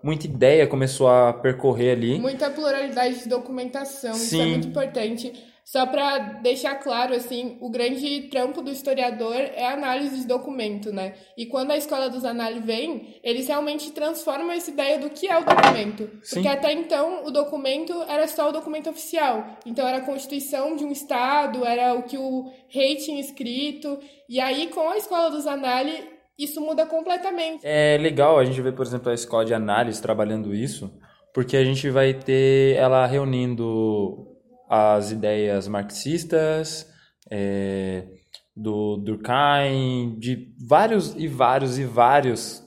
muita 0.03 0.27
ideia 0.27 0.67
começou 0.67 1.09
a 1.09 1.33
percorrer 1.33 1.93
ali. 1.93 2.19
Muita 2.21 2.51
pluralidade 2.51 3.23
de 3.23 3.29
documentação, 3.29 4.15
Sim. 4.15 4.25
isso 4.25 4.43
é 4.43 4.47
muito 4.47 4.69
importante. 4.69 5.33
Só 5.71 5.87
para 5.87 6.19
deixar 6.43 6.75
claro, 6.81 7.15
assim, 7.15 7.57
o 7.61 7.71
grande 7.71 8.23
trampo 8.23 8.61
do 8.61 8.73
historiador 8.73 9.37
é 9.37 9.67
a 9.67 9.75
análise 9.75 10.19
de 10.19 10.27
documento, 10.27 10.93
né? 10.93 11.15
E 11.39 11.47
quando 11.47 11.71
a 11.71 11.77
escola 11.77 12.11
dos 12.11 12.25
análises 12.25 12.67
vem, 12.67 13.21
eles 13.23 13.47
realmente 13.47 13.93
transformam 13.93 14.51
essa 14.51 14.69
ideia 14.69 14.99
do 14.99 15.11
que 15.11 15.29
é 15.29 15.39
o 15.39 15.45
documento. 15.45 16.11
Sim. 16.25 16.35
Porque 16.35 16.49
até 16.49 16.73
então 16.73 17.25
o 17.25 17.31
documento 17.31 17.93
era 18.09 18.27
só 18.27 18.49
o 18.49 18.53
documento 18.53 18.91
oficial. 18.91 19.59
Então 19.65 19.87
era 19.87 19.99
a 19.99 20.05
constituição 20.05 20.75
de 20.75 20.85
um 20.85 20.91
estado, 20.91 21.65
era 21.65 21.95
o 21.95 22.03
que 22.03 22.19
o 22.19 22.51
rei 22.69 22.97
tinha 22.97 23.21
escrito. 23.21 23.97
E 24.29 24.41
aí, 24.41 24.67
com 24.71 24.91
a 24.91 24.97
escola 24.97 25.31
dos 25.31 25.47
análises, 25.47 26.03
isso 26.37 26.61
muda 26.61 26.85
completamente. 26.85 27.61
É 27.63 27.97
legal 27.97 28.41
a 28.41 28.45
gente 28.45 28.61
ver, 28.61 28.75
por 28.75 28.85
exemplo, 28.85 29.09
a 29.09 29.15
escola 29.15 29.45
de 29.45 29.55
análise 29.55 30.03
trabalhando 30.03 30.53
isso, 30.53 30.93
porque 31.33 31.57
a 31.57 31.65
gente 31.65 31.89
vai 31.91 32.13
ter 32.13 32.75
ela 32.75 33.07
reunindo 33.07 34.30
as 34.71 35.11
ideias 35.11 35.67
marxistas, 35.67 36.89
é, 37.29 38.07
do 38.55 38.99
Durkheim, 38.99 40.17
de 40.17 40.55
vários 40.65 41.13
e 41.17 41.27
vários 41.27 41.77
e 41.77 41.85
vários, 41.85 42.63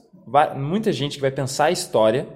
muita 0.54 0.92
gente 0.92 1.14
que 1.14 1.22
vai 1.22 1.30
pensar 1.30 1.66
a 1.66 1.70
história 1.70 2.28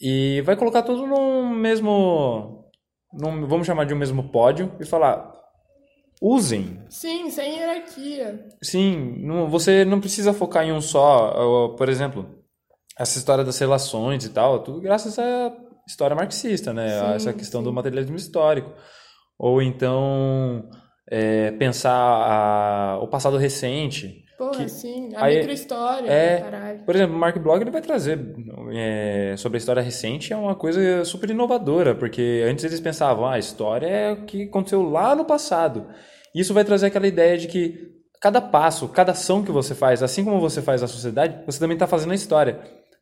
e 0.00 0.40
vai 0.42 0.54
colocar 0.54 0.82
tudo 0.82 1.08
num 1.08 1.48
mesmo, 1.50 2.70
num, 3.12 3.48
vamos 3.48 3.66
chamar 3.66 3.84
de 3.84 3.94
um 3.94 3.98
mesmo 3.98 4.28
pódio 4.28 4.70
e 4.78 4.86
falar, 4.86 5.32
usem. 6.20 6.80
Sim, 6.88 7.30
sem 7.30 7.56
hierarquia. 7.56 8.46
Sim, 8.62 9.16
não, 9.18 9.50
você 9.50 9.84
não 9.84 9.98
precisa 9.98 10.32
focar 10.32 10.64
em 10.64 10.72
um 10.72 10.80
só, 10.80 11.74
por 11.76 11.88
exemplo, 11.88 12.28
essa 12.96 13.18
história 13.18 13.42
das 13.42 13.58
relações 13.58 14.24
e 14.24 14.28
tal, 14.28 14.62
tudo 14.62 14.80
graças 14.80 15.18
a 15.18 15.52
história 15.86 16.16
marxista, 16.16 16.72
né? 16.72 16.88
Sim, 16.88 17.14
Essa 17.14 17.32
questão 17.32 17.60
sim. 17.60 17.64
do 17.64 17.72
materialismo 17.72 18.16
histórico. 18.16 18.72
Ou 19.38 19.60
então 19.60 20.68
é, 21.10 21.50
pensar 21.52 21.92
a, 21.92 22.98
o 23.02 23.08
passado 23.08 23.36
recente. 23.36 24.24
Porra, 24.38 24.64
que, 24.64 24.68
sim, 24.68 25.10
a 25.14 25.26
aí, 25.26 25.36
microhistória, 25.38 26.10
é, 26.10 26.40
caralho. 26.40 26.84
Por 26.84 26.94
exemplo, 26.94 27.14
o 27.14 27.18
Mark 27.18 27.38
Blog 27.38 27.60
ele 27.60 27.70
vai 27.70 27.82
trazer 27.82 28.18
é, 28.72 29.34
sobre 29.36 29.56
a 29.56 29.60
história 29.60 29.82
recente, 29.82 30.32
é 30.32 30.36
uma 30.36 30.54
coisa 30.54 31.04
super 31.04 31.30
inovadora, 31.30 31.94
porque 31.94 32.44
antes 32.48 32.64
eles 32.64 32.80
pensavam, 32.80 33.26
ah, 33.26 33.34
a 33.34 33.38
história 33.38 33.86
é 33.86 34.12
o 34.12 34.24
que 34.24 34.44
aconteceu 34.44 34.82
lá 34.82 35.14
no 35.14 35.24
passado. 35.24 35.86
Isso 36.34 36.54
vai 36.54 36.64
trazer 36.64 36.86
aquela 36.86 37.06
ideia 37.06 37.36
de 37.36 37.46
que 37.46 37.92
cada 38.20 38.40
passo, 38.40 38.88
cada 38.88 39.12
ação 39.12 39.44
que 39.44 39.52
você 39.52 39.74
faz, 39.74 40.02
assim 40.02 40.24
como 40.24 40.40
você 40.40 40.62
faz 40.62 40.82
a 40.82 40.88
sociedade, 40.88 41.44
você 41.44 41.58
também 41.58 41.74
está 41.74 41.86
fazendo 41.86 42.12
a 42.12 42.16
história. 42.16 42.60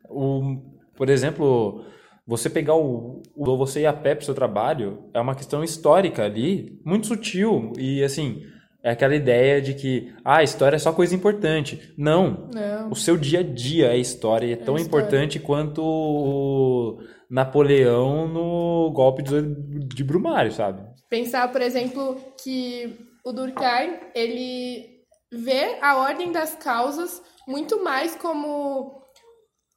O, 0.09 0.57
por 0.97 1.09
exemplo, 1.09 1.85
você 2.27 2.49
pegar 2.49 2.77
o, 2.77 3.23
o 3.35 3.57
você 3.57 3.81
ir 3.81 3.87
a 3.87 3.93
pé 3.93 4.14
para 4.14 4.23
o 4.23 4.25
seu 4.25 4.35
trabalho 4.35 5.05
é 5.12 5.21
uma 5.21 5.35
questão 5.35 5.64
histórica 5.64 6.25
ali, 6.25 6.81
muito 6.85 7.07
sutil 7.07 7.73
e 7.79 8.03
assim 8.03 8.43
é 8.83 8.91
aquela 8.91 9.14
ideia 9.14 9.61
de 9.61 9.75
que 9.75 10.12
ah, 10.25 10.39
a 10.39 10.43
história 10.43 10.77
é 10.77 10.79
só 10.79 10.93
coisa 10.93 11.14
importante. 11.14 11.93
Não. 11.97 12.49
Não. 12.53 12.91
O 12.91 12.97
seu 12.97 13.16
dia 13.16 13.41
a 13.41 13.43
dia 13.43 13.93
é 13.93 13.99
história 13.99 14.47
e 14.47 14.51
é, 14.51 14.55
é 14.55 14.57
tão 14.57 14.79
importante 14.79 15.39
quanto 15.39 15.83
o 15.83 16.99
Napoleão 17.29 18.27
no 18.27 18.91
golpe 18.93 19.23
de 19.23 20.03
Brumário, 20.03 20.51
sabe? 20.51 20.83
Pensar, 21.09 21.51
por 21.53 21.61
exemplo, 21.61 22.16
que 22.43 22.97
o 23.25 23.33
Durkheim, 23.33 23.99
ele 24.14 25.01
vê 25.31 25.79
a 25.83 25.99
ordem 25.99 26.33
das 26.33 26.55
causas 26.55 27.23
muito 27.47 27.85
mais 27.85 28.16
como 28.16 28.99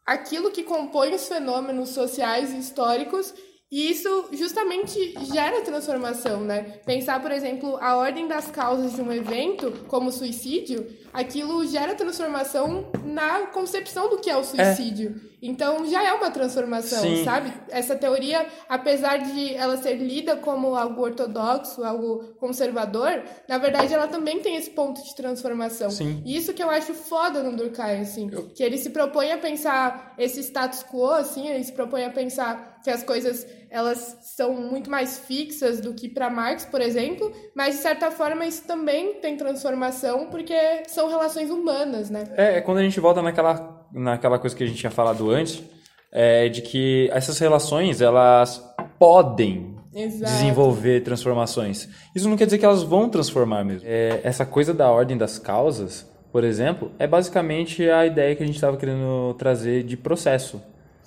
aquilo 0.06 0.52
que 0.52 0.64
compõe 0.64 1.14
os 1.14 1.28
fenômenos 1.28 1.90
sociais 1.90 2.52
e 2.52 2.58
históricos 2.58 3.34
e 3.74 3.90
isso 3.90 4.26
justamente 4.34 5.16
gera 5.34 5.62
transformação, 5.62 6.42
né? 6.42 6.80
Pensar, 6.86 7.20
por 7.20 7.32
exemplo, 7.32 7.76
a 7.82 7.96
ordem 7.96 8.28
das 8.28 8.52
causas 8.52 8.94
de 8.94 9.02
um 9.02 9.12
evento, 9.12 9.72
como 9.88 10.12
suicídio, 10.12 10.86
aquilo 11.12 11.66
gera 11.66 11.96
transformação 11.96 12.92
na 13.04 13.48
concepção 13.48 14.12
do 14.12 14.20
que 14.20 14.30
é 14.30 14.38
o 14.38 14.44
suicídio. 14.44 15.20
É. 15.30 15.34
Então 15.42 15.86
já 15.88 16.02
é 16.04 16.14
uma 16.14 16.30
transformação, 16.30 17.02
Sim. 17.02 17.26
sabe? 17.26 17.52
Essa 17.68 17.96
teoria, 17.96 18.46
apesar 18.70 19.18
de 19.18 19.56
ela 19.56 19.76
ser 19.76 19.96
lida 19.96 20.38
como 20.38 20.76
algo 20.76 21.02
ortodoxo, 21.02 21.84
algo 21.84 22.36
conservador, 22.40 23.24
na 23.50 23.58
verdade 23.58 23.92
ela 23.92 24.08
também 24.08 24.40
tem 24.40 24.56
esse 24.56 24.70
ponto 24.70 25.04
de 25.04 25.14
transformação. 25.16 25.90
Sim. 25.90 26.22
E 26.24 26.38
isso 26.38 26.54
que 26.54 26.64
eu 26.64 26.70
acho 26.70 26.94
foda 26.94 27.42
no 27.42 27.58
Durkheim, 27.58 28.02
assim, 28.02 28.30
eu... 28.32 28.50
que 28.50 28.64
ele 28.64 28.78
se 28.78 28.92
propõe 28.92 29.32
a 29.32 29.38
pensar 29.38 30.14
esse 30.18 30.40
status 30.42 30.84
quo, 30.84 31.12
assim, 31.12 31.50
ele 31.50 31.64
se 31.64 31.74
propõe 31.74 32.06
a 32.06 32.10
pensar 32.12 32.73
que 32.84 32.90
as 32.90 33.04
coisas 33.04 33.48
elas 33.70 34.18
são 34.22 34.54
muito 34.54 34.90
mais 34.90 35.20
fixas 35.20 35.80
do 35.80 35.94
que 35.94 36.08
para 36.08 36.30
Marx, 36.30 36.66
por 36.66 36.82
exemplo, 36.82 37.32
mas 37.56 37.76
de 37.76 37.82
certa 37.82 38.12
forma 38.12 38.46
isso 38.46 38.68
também 38.68 39.16
tem 39.16 39.38
transformação 39.38 40.28
porque 40.28 40.54
são 40.88 41.08
relações 41.08 41.50
humanas, 41.50 42.10
né? 42.10 42.26
É, 42.36 42.58
é 42.58 42.62
quando 42.62 42.80
a 42.80 42.84
gente 42.84 43.00
volta 43.00 43.22
naquela 43.22 43.88
naquela 43.94 44.40
coisa 44.40 44.56
que 44.56 44.64
a 44.64 44.68
gente 44.68 44.80
tinha 44.80 44.92
falado 44.92 45.30
antes, 45.30 45.64
é 46.12 46.50
de 46.50 46.62
que 46.62 47.10
essas 47.12 47.38
relações 47.40 48.02
elas 48.02 48.64
podem 49.00 49.76
Exato. 49.94 50.32
desenvolver 50.32 51.02
transformações. 51.02 51.88
Isso 52.16 52.28
não 52.28 52.36
quer 52.36 52.46
dizer 52.46 52.58
que 52.58 52.66
elas 52.66 52.84
vão 52.84 53.10
transformar 53.10 53.64
mesmo. 53.64 53.88
É, 53.88 54.20
essa 54.24 54.46
coisa 54.46 54.74
da 54.74 54.90
ordem 54.90 55.18
das 55.18 55.38
causas, 55.38 56.08
por 56.32 56.44
exemplo, 56.44 56.92
é 56.98 57.06
basicamente 57.06 57.88
a 57.90 58.06
ideia 58.06 58.36
que 58.36 58.44
a 58.44 58.46
gente 58.46 58.56
estava 58.56 58.78
querendo 58.78 59.36
trazer 59.36 59.84
de 59.84 59.96
processo. 59.96 60.62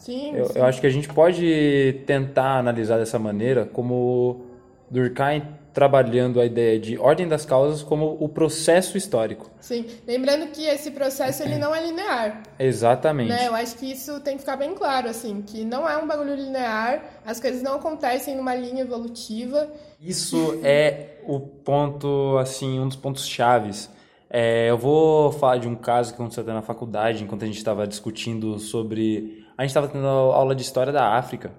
Sim, 0.07 0.37
eu, 0.37 0.47
sim. 0.47 0.59
eu 0.61 0.65
acho 0.65 0.81
que 0.81 0.87
a 0.87 0.91
gente 0.91 1.09
pode 1.09 2.03
tentar 2.07 2.59
analisar 2.59 2.97
dessa 2.97 3.19
maneira 3.19 3.67
como 3.67 4.47
Durkheim 4.89 5.43
trabalhando 5.75 6.41
a 6.41 6.47
ideia 6.47 6.79
de 6.79 6.97
ordem 6.97 7.29
das 7.29 7.45
causas 7.45 7.83
como 7.83 8.17
o 8.19 8.29
processo 8.29 8.97
histórico. 8.97 9.51
Sim, 9.61 9.85
lembrando 10.07 10.47
que 10.47 10.65
esse 10.65 10.93
processo 10.93 11.43
ele 11.43 11.59
não 11.59 11.75
é 11.75 11.85
linear. 11.85 12.45
Exatamente. 12.57 13.29
Né? 13.29 13.49
Eu 13.49 13.55
acho 13.55 13.77
que 13.77 13.91
isso 13.91 14.21
tem 14.21 14.35
que 14.37 14.41
ficar 14.41 14.57
bem 14.57 14.75
claro, 14.75 15.09
assim, 15.09 15.43
que 15.43 15.65
não 15.65 15.87
é 15.87 15.99
um 15.99 16.07
bagulho 16.07 16.37
linear, 16.37 17.03
as 17.27 17.41
coisas 17.41 17.63
não 17.63 17.75
acontecem 17.75 18.37
numa 18.37 18.55
linha 18.55 18.83
evolutiva. 18.83 19.69
Isso 20.01 20.59
é 20.63 21.19
o 21.27 21.41
ponto, 21.41 22.39
assim, 22.39 22.79
um 22.79 22.87
dos 22.87 22.97
pontos 22.97 23.27
chaves. 23.27 23.91
É, 24.31 24.71
eu 24.71 24.79
vou 24.79 25.31
falar 25.33 25.59
de 25.59 25.69
um 25.69 25.75
caso 25.75 26.11
que 26.11 26.15
aconteceu 26.15 26.43
até 26.43 26.53
na 26.53 26.63
faculdade, 26.63 27.25
enquanto 27.25 27.43
a 27.43 27.47
gente 27.47 27.59
estava 27.59 27.87
discutindo 27.87 28.59
sobre... 28.59 29.46
A 29.57 29.63
gente 29.63 29.71
estava 29.71 29.89
tendo 29.89 30.07
aula 30.07 30.55
de 30.55 30.63
história 30.63 30.93
da 30.93 31.17
África. 31.17 31.53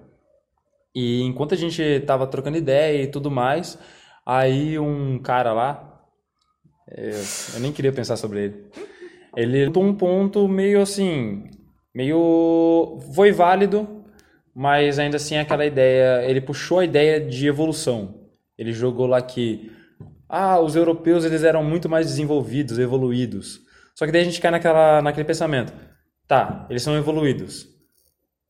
E 0.94 1.22
enquanto 1.22 1.54
a 1.54 1.56
gente 1.56 1.82
estava 1.82 2.26
trocando 2.26 2.56
ideia 2.56 3.02
e 3.02 3.06
tudo 3.06 3.30
mais, 3.30 3.78
Aí 4.28 4.78
um 4.78 5.18
cara 5.18 5.54
lá, 5.54 6.02
Eu, 6.86 7.14
eu 7.54 7.60
nem 7.60 7.72
queria 7.72 7.92
pensar 7.92 8.16
sobre 8.18 8.44
ele. 8.44 8.66
Ele 9.34 9.66
lutou 9.66 9.82
um 9.82 9.94
ponto 9.94 10.46
meio 10.46 10.82
assim, 10.82 11.44
meio 11.94 12.98
foi 13.14 13.32
válido, 13.32 14.04
mas 14.54 14.98
ainda 14.98 15.16
assim 15.16 15.38
aquela 15.38 15.64
ideia, 15.64 16.24
ele 16.28 16.42
puxou 16.42 16.80
a 16.80 16.84
ideia 16.84 17.18
de 17.18 17.46
evolução. 17.46 18.28
Ele 18.58 18.72
jogou 18.72 19.06
lá 19.06 19.22
que 19.22 19.72
ah, 20.28 20.60
os 20.60 20.76
europeus 20.76 21.24
eles 21.24 21.42
eram 21.42 21.64
muito 21.64 21.88
mais 21.88 22.06
desenvolvidos, 22.06 22.78
evoluídos. 22.78 23.60
Só 23.94 24.04
que 24.04 24.12
daí 24.12 24.22
a 24.22 24.24
gente 24.24 24.40
cai 24.42 24.50
naquela, 24.50 25.00
naquele 25.00 25.24
pensamento. 25.24 25.72
Tá, 26.26 26.66
eles 26.68 26.82
são 26.82 26.96
evoluídos. 26.98 27.66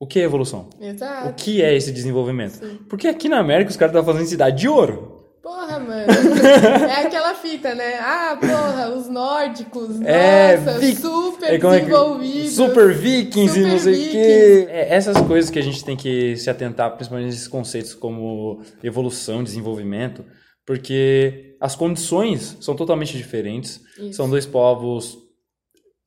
O 0.01 0.07
que 0.07 0.21
é 0.21 0.23
evolução? 0.23 0.71
Exato. 0.81 1.29
O 1.29 1.35
que 1.35 1.61
é 1.63 1.75
esse 1.75 1.91
desenvolvimento? 1.91 2.53
Sim. 2.53 2.79
Porque 2.89 3.09
aqui 3.09 3.29
na 3.29 3.39
América 3.39 3.71
os 3.71 3.77
caras 3.77 3.95
estão 3.95 4.05
fazendo 4.13 4.29
cidade 4.29 4.59
de 4.59 4.69
ouro. 4.69 5.17
Porra, 5.43 5.79
mano. 5.81 6.07
é 6.89 7.07
aquela 7.07 7.35
fita, 7.35 7.75
né? 7.75 7.99
Ah, 7.99 8.37
porra, 8.41 8.91
os 8.91 9.09
nórdicos, 9.09 10.01
É, 10.03 10.57
nossa, 10.59 10.79
vi- 10.79 10.95
super 10.95 11.49
É 11.51 11.55
é 11.55 11.59
desenvolvidos. 11.59 12.53
Super 12.53 12.95
vikings 12.95 13.59
e 13.59 13.63
Super 13.63 13.73
não 13.73 13.79
sei 13.79 14.09
o 14.09 14.11
quê. 14.11 14.67
É, 14.71 14.95
essas 14.95 15.17
coisas 15.23 15.51
que 15.51 15.59
a 15.59 15.63
gente 15.63 15.85
tem 15.85 15.97
que 15.97 16.37
se 16.37 16.49
atentar, 16.51 16.95
principalmente 16.95 17.27
nesses 17.31 17.49
conceitos 17.49 17.95
como 17.95 18.63
evolução, 18.85 19.43
desenvolvimento, 19.43 20.25
porque 20.67 21.57
as 21.61 21.75
condições 21.75 22.57
são 22.61 22.77
totalmente 22.77 23.17
diferentes. 23.17 23.81
Isso. 23.99 24.13
São 24.13 24.29
dois 24.31 24.45
povos 24.47 25.17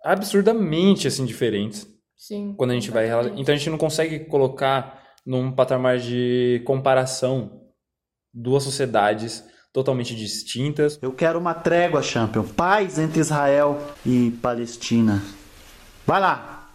absurdamente 0.04 1.08
assim 1.08 1.26
diferentes. 1.26 1.88
Sim. 2.22 2.54
Quando 2.56 2.70
a 2.70 2.74
gente 2.76 2.92
vai, 2.92 3.08
então 3.36 3.52
a 3.52 3.58
gente 3.58 3.72
não 3.72 3.80
consegue 3.80 4.20
colocar 4.26 5.02
num 5.26 5.52
patamar 5.52 5.98
de 5.98 6.62
comparação 6.68 7.64
duas 8.32 8.62
sociedades 8.62 9.44
totalmente 9.74 10.16
distintas. 10.16 11.00
Eu 11.02 11.14
quero 11.14 11.40
uma 11.40 11.56
trégua, 11.56 12.04
Champion. 12.04 12.44
Paz 12.44 13.00
entre 13.00 13.20
Israel 13.20 13.82
e 14.06 14.38
Palestina. 14.40 15.20
Vai 16.06 16.22
lá. 16.22 16.70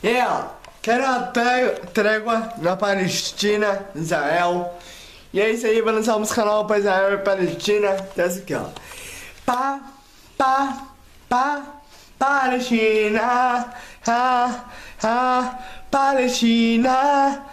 Eu 0.00 0.50
quero 0.80 1.02
uma 1.02 1.22
tré- 1.24 1.70
trégua 1.92 2.52
na 2.58 2.76
Palestina, 2.76 3.86
Israel. 3.96 4.78
E 5.32 5.40
é 5.40 5.50
isso 5.50 5.66
aí, 5.66 5.82
vai 5.82 5.92
lançar 5.92 6.16
música 6.20 6.44
nova 6.44 6.68
pra 6.68 6.78
Israel 6.78 7.14
e 7.14 7.18
Palestina. 7.18 7.94
Tem 8.14 8.24
essa 8.24 8.38
aqui, 8.38 8.54
ó. 8.54 8.68
Pá, 9.44 9.92
pá, 10.38 10.86
pá, 11.28 11.82
Palestina. 12.18 13.72
Ah, 14.06 14.64
ah, 15.02 15.58
Palestina. 15.90 17.44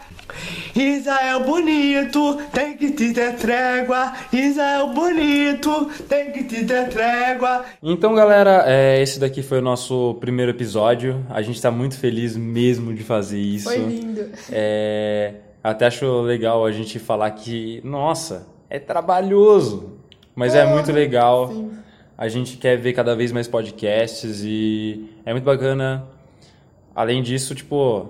Israel 0.76 1.42
bonito, 1.42 2.38
tem 2.54 2.78
que 2.78 2.92
te 2.92 3.14
ter 3.14 3.36
trégua. 3.36 4.14
Israel 4.32 4.88
bonito, 4.94 5.90
tem 6.08 6.32
que 6.32 6.44
te 6.44 6.66
ter 6.66 6.90
trégua. 6.90 7.66
Então, 7.84 8.16
galera, 8.16 8.64
é, 8.66 9.02
esse 9.02 9.20
daqui 9.20 9.42
foi 9.44 9.60
o 9.60 9.62
nosso 9.62 10.16
primeiro 10.20 10.52
episódio. 10.52 11.26
A 11.30 11.42
gente 11.42 11.62
tá 11.62 11.70
muito 11.70 11.98
feliz 11.98 12.38
mesmo 12.38 12.94
de 12.94 13.04
fazer 13.04 13.40
isso. 13.40 13.66
Foi 13.66 13.78
lindo. 13.78 14.30
É, 14.52 15.34
até 15.64 15.88
acho 15.88 16.22
legal 16.22 16.66
a 16.66 16.72
gente 16.72 16.98
falar 17.00 17.32
que, 17.32 17.82
nossa, 17.84 18.48
é 18.70 18.80
trabalhoso, 18.80 19.98
mas 20.34 20.56
é 20.56 20.66
muito 20.66 20.92
legal. 20.92 21.50
sim. 21.50 21.72
A 22.22 22.30
gente 22.30 22.56
quer 22.58 22.78
ver 22.78 22.94
cada 22.94 23.16
vez 23.16 23.32
mais 23.32 23.48
podcasts 23.48 24.44
e 24.46 25.10
é 25.26 25.32
muito 25.32 25.44
bacana. 25.44 26.06
Além 26.94 27.24
disso, 27.24 27.56
tipo, 27.56 28.10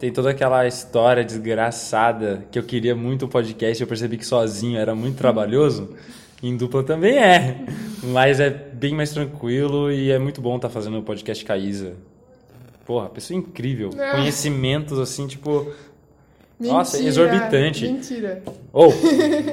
tem 0.00 0.10
toda 0.12 0.30
aquela 0.30 0.66
história 0.66 1.22
desgraçada 1.22 2.44
que 2.50 2.58
eu 2.58 2.64
queria 2.64 2.96
muito 2.96 3.26
um 3.26 3.28
podcast, 3.28 3.80
eu 3.80 3.86
percebi 3.86 4.16
que 4.16 4.26
sozinho 4.26 4.76
era 4.80 4.96
muito 4.96 5.16
trabalhoso. 5.16 5.90
Em 6.42 6.56
dupla 6.56 6.82
também 6.82 7.16
é, 7.18 7.64
mas 8.02 8.40
é 8.40 8.50
bem 8.50 8.96
mais 8.96 9.12
tranquilo 9.12 9.92
e 9.92 10.10
é 10.10 10.18
muito 10.18 10.40
bom 10.40 10.56
estar 10.56 10.68
fazendo 10.68 10.98
o 10.98 11.02
podcast 11.04 11.44
com 11.44 11.52
a 11.52 11.56
Isa. 11.56 11.92
Porra, 12.84 13.08
pessoa 13.10 13.38
incrível. 13.38 13.90
Ah. 13.96 14.16
Conhecimentos 14.16 14.98
assim, 14.98 15.28
tipo, 15.28 15.72
Mentira, 16.58 16.78
nossa, 16.78 17.00
exorbitante. 17.00 17.86
Mentira. 17.86 18.42
Ou, 18.72 18.92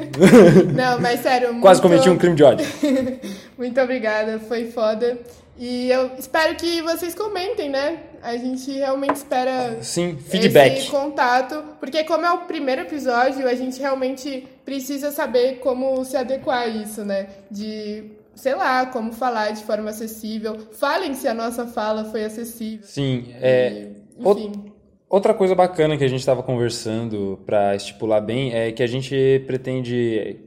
Não, 0.75 0.99
mas 0.99 1.19
sério, 1.19 1.59
quase 1.61 1.79
muito- 1.79 1.81
cometi 1.81 2.09
um 2.09 2.17
crime 2.17 2.35
de 2.35 2.43
ódio. 2.43 2.65
Muito 3.59 3.79
obrigada, 3.81 4.39
foi 4.39 4.71
foda. 4.71 5.19
E 5.57 5.91
eu 5.91 6.11
espero 6.17 6.55
que 6.55 6.81
vocês 6.81 7.13
comentem, 7.13 7.69
né? 7.69 8.03
A 8.21 8.37
gente 8.37 8.71
realmente 8.71 9.17
espera 9.17 9.77
Sim, 9.81 10.17
feedback. 10.17 10.77
esse 10.77 10.89
contato, 10.89 11.61
porque 11.77 12.05
como 12.05 12.25
é 12.25 12.31
o 12.31 12.45
primeiro 12.45 12.83
episódio, 12.83 13.45
a 13.45 13.53
gente 13.53 13.77
realmente 13.77 14.47
precisa 14.63 15.11
saber 15.11 15.59
como 15.59 16.05
se 16.05 16.15
adequar 16.15 16.59
a 16.59 16.67
isso, 16.67 17.03
né? 17.03 17.27
De, 17.51 18.05
sei 18.33 18.55
lá, 18.55 18.85
como 18.85 19.11
falar 19.11 19.51
de 19.51 19.65
forma 19.65 19.89
acessível. 19.89 20.57
Falem 20.71 21.13
se 21.13 21.27
a 21.27 21.33
nossa 21.33 21.67
fala 21.67 22.05
foi 22.05 22.23
acessível. 22.23 22.87
Sim, 22.87 23.25
é. 23.41 23.87
Enfim. 24.17 24.71
Outra 25.09 25.33
coisa 25.33 25.53
bacana 25.53 25.97
que 25.97 26.03
a 26.05 26.07
gente 26.07 26.21
estava 26.21 26.41
conversando 26.41 27.37
para 27.45 27.75
estipular 27.75 28.21
bem 28.21 28.53
é 28.53 28.71
que 28.71 28.81
a 28.81 28.87
gente 28.87 29.43
pretende, 29.45 30.37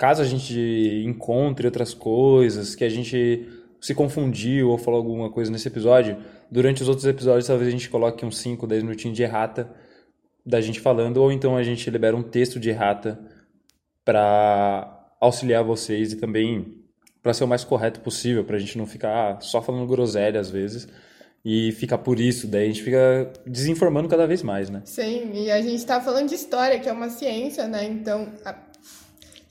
caso 0.00 0.22
a 0.22 0.24
gente 0.24 0.58
encontre 1.04 1.66
outras 1.66 1.92
coisas, 1.92 2.74
que 2.74 2.82
a 2.82 2.88
gente 2.88 3.46
se 3.78 3.94
confundiu 3.94 4.70
ou 4.70 4.78
falou 4.78 4.96
alguma 4.96 5.30
coisa 5.30 5.52
nesse 5.52 5.68
episódio, 5.68 6.16
durante 6.50 6.80
os 6.80 6.88
outros 6.88 7.06
episódios 7.06 7.46
talvez 7.46 7.68
a 7.68 7.70
gente 7.70 7.90
coloque 7.90 8.24
uns 8.24 8.38
5, 8.38 8.66
10 8.66 8.82
minutinhos 8.82 9.14
de 9.14 9.22
errata 9.22 9.70
da 10.44 10.58
gente 10.58 10.80
falando, 10.80 11.18
ou 11.18 11.30
então 11.30 11.54
a 11.54 11.62
gente 11.62 11.90
libera 11.90 12.16
um 12.16 12.22
texto 12.22 12.58
de 12.58 12.70
errata 12.70 13.20
para 14.02 15.06
auxiliar 15.20 15.62
vocês 15.62 16.14
e 16.14 16.16
também 16.16 16.78
para 17.22 17.34
ser 17.34 17.44
o 17.44 17.48
mais 17.48 17.62
correto 17.62 18.00
possível, 18.00 18.42
para 18.42 18.56
a 18.56 18.58
gente 18.58 18.78
não 18.78 18.86
ficar 18.86 19.38
só 19.42 19.60
falando 19.60 19.86
groselha 19.86 20.40
às 20.40 20.48
vezes 20.48 20.88
e 21.44 21.72
ficar 21.72 21.98
por 21.98 22.18
isso, 22.18 22.46
daí 22.46 22.64
a 22.64 22.68
gente 22.68 22.82
fica 22.82 23.30
desinformando 23.46 24.08
cada 24.08 24.26
vez 24.26 24.42
mais, 24.42 24.70
né? 24.70 24.80
Sim, 24.86 25.30
e 25.34 25.50
a 25.50 25.60
gente 25.60 25.84
tá 25.84 26.00
falando 26.00 26.30
de 26.30 26.36
história, 26.36 26.80
que 26.80 26.88
é 26.88 26.92
uma 26.92 27.10
ciência, 27.10 27.68
né? 27.68 27.84
Então, 27.84 28.32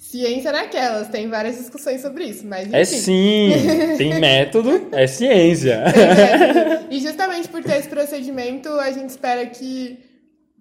ciência 0.10 0.52
naquelas, 0.52 1.08
tem 1.10 1.30
várias 1.30 1.58
discussões 1.58 2.02
sobre 2.02 2.26
isso, 2.26 2.46
mas 2.46 2.68
enfim. 2.68 2.76
É 2.76 2.84
sim, 2.84 3.52
tem 3.96 4.18
método, 4.20 4.90
é 4.92 5.06
ciência. 5.06 5.84
E 6.90 7.00
justamente 7.00 7.48
por 7.48 7.64
ter 7.64 7.78
esse 7.78 7.88
procedimento, 7.88 8.70
a 8.70 8.92
gente 8.92 9.10
espera 9.10 9.46
que 9.46 10.00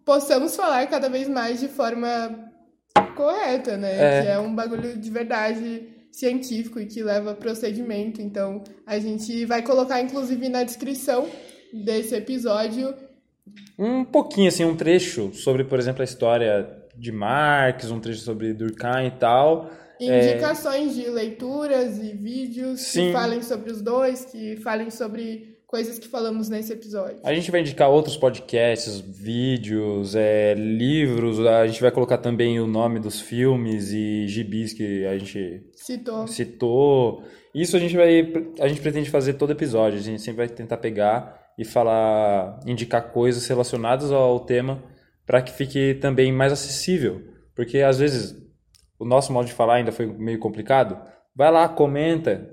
possamos 0.05 0.55
falar 0.55 0.87
cada 0.87 1.09
vez 1.09 1.27
mais 1.29 1.61
de 1.61 1.69
forma 1.69 2.53
correta, 3.17 3.79
né? 3.79 4.19
É. 4.19 4.23
Que 4.23 4.29
é 4.29 4.39
um 4.39 4.55
bagulho 4.55 4.99
de 4.99 5.11
verdade 5.11 5.83
científico 6.13 6.79
e 6.79 6.85
que 6.85 7.03
leva 7.03 7.35
procedimento. 7.35 8.21
Então, 8.21 8.63
a 8.87 8.99
gente 8.99 9.47
vai 9.47 9.63
colocar, 9.63 10.03
inclusive, 10.03 10.47
na 10.51 10.63
descrição 10.63 11.27
desse 11.73 12.15
episódio 12.15 12.95
Um 13.79 14.05
pouquinho, 14.05 14.49
assim, 14.49 14.65
um 14.65 14.77
trecho 14.77 15.33
sobre, 15.33 15.65
por 15.65 15.79
exemplo, 15.79 16.03
a 16.03 16.05
história 16.05 16.78
de 16.99 17.13
Marx, 17.13 17.91
um 17.91 18.01
trecho 18.01 18.21
sobre 18.21 18.53
Durkheim 18.53 19.07
e 19.07 19.11
tal. 19.13 19.71
É, 20.01 20.33
indicações 20.33 20.95
de 20.95 21.09
leituras 21.09 21.99
e 21.99 22.13
vídeos 22.13 22.81
Sim. 22.81 23.07
que 23.07 23.13
falem 23.13 23.43
sobre 23.43 23.73
os 23.73 23.83
dois, 23.83 24.25
que 24.25 24.57
falem 24.57 24.91
sobre 24.91 25.59
coisas 25.67 25.99
que 25.99 26.09
falamos 26.09 26.49
nesse 26.49 26.73
episódio. 26.73 27.19
A 27.25 27.35
gente 27.35 27.51
vai 27.51 27.61
indicar 27.61 27.91
outros 27.91 28.17
podcasts, 28.17 29.01
vídeos, 29.01 30.15
é, 30.15 30.55
livros, 30.55 31.41
a 31.41 31.67
gente 31.67 31.81
vai 31.81 31.91
colocar 31.91 32.19
também 32.19 32.61
o 32.61 32.67
nome 32.67 33.01
dos 33.01 33.21
filmes 33.21 33.93
e 33.93 34.27
gibis 34.29 34.73
que 34.73 35.05
a 35.05 35.19
gente 35.19 35.63
Citou. 35.75 36.27
citou. 36.27 37.25
Isso 37.55 37.77
a 37.77 37.81
gente 37.81 37.97
vai, 37.97 38.33
a 38.61 38.69
gente 38.69 38.81
pretende 38.81 39.11
fazer 39.11 39.35
todo 39.35 39.51
episódio, 39.53 39.99
a 39.99 40.03
gente 40.03 40.23
sempre 40.23 40.47
vai 40.47 40.49
tentar 40.49 40.77
pegar 40.77 41.53
e 41.59 41.65
falar, 41.65 42.61
indicar 42.67 43.11
coisas 43.11 43.47
relacionadas 43.47 44.13
ao 44.13 44.41
tema 44.41 44.81
para 45.29 45.43
que 45.43 45.53
fique 45.53 45.93
também 46.01 46.33
mais 46.33 46.51
acessível, 46.51 47.21
porque 47.55 47.81
às 47.81 47.99
vezes 47.99 48.35
o 48.99 49.05
nosso 49.05 49.31
modo 49.31 49.47
de 49.47 49.53
falar 49.53 49.75
ainda 49.75 49.93
foi 49.93 50.07
meio 50.07 50.39
complicado. 50.39 50.99
Vai 51.37 51.53
lá, 51.53 51.69
comenta, 51.69 52.49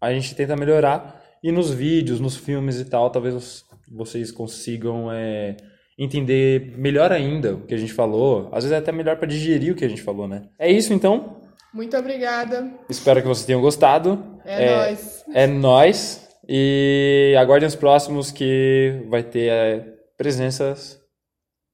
a 0.00 0.10
gente 0.10 0.34
tenta 0.34 0.56
melhorar 0.56 1.22
e 1.44 1.52
nos 1.52 1.70
vídeos, 1.70 2.18
nos 2.18 2.34
filmes 2.34 2.80
e 2.80 2.86
tal, 2.86 3.10
talvez 3.10 3.62
vocês 3.94 4.32
consigam 4.32 5.12
é, 5.12 5.58
entender 5.98 6.72
melhor 6.78 7.12
ainda 7.12 7.56
o 7.56 7.66
que 7.66 7.74
a 7.74 7.78
gente 7.78 7.92
falou. 7.92 8.48
Às 8.52 8.64
vezes 8.64 8.72
é 8.72 8.78
até 8.78 8.90
melhor 8.90 9.18
para 9.18 9.28
digerir 9.28 9.74
o 9.74 9.76
que 9.76 9.84
a 9.84 9.88
gente 9.88 10.00
falou, 10.00 10.26
né? 10.26 10.48
É 10.58 10.72
isso 10.72 10.94
então. 10.94 11.42
Muito 11.74 11.94
obrigada. 11.94 12.72
Espero 12.88 13.20
que 13.20 13.28
vocês 13.28 13.44
tenham 13.44 13.60
gostado. 13.60 14.40
É 14.46 14.74
nóis. 14.74 15.24
É 15.34 15.46
nóis. 15.46 16.26
E 16.48 17.36
aguardem 17.38 17.68
os 17.68 17.74
próximos 17.74 18.30
que 18.30 19.04
vai 19.10 19.22
ter 19.22 19.50
é, 19.50 19.80
presenças 20.16 20.98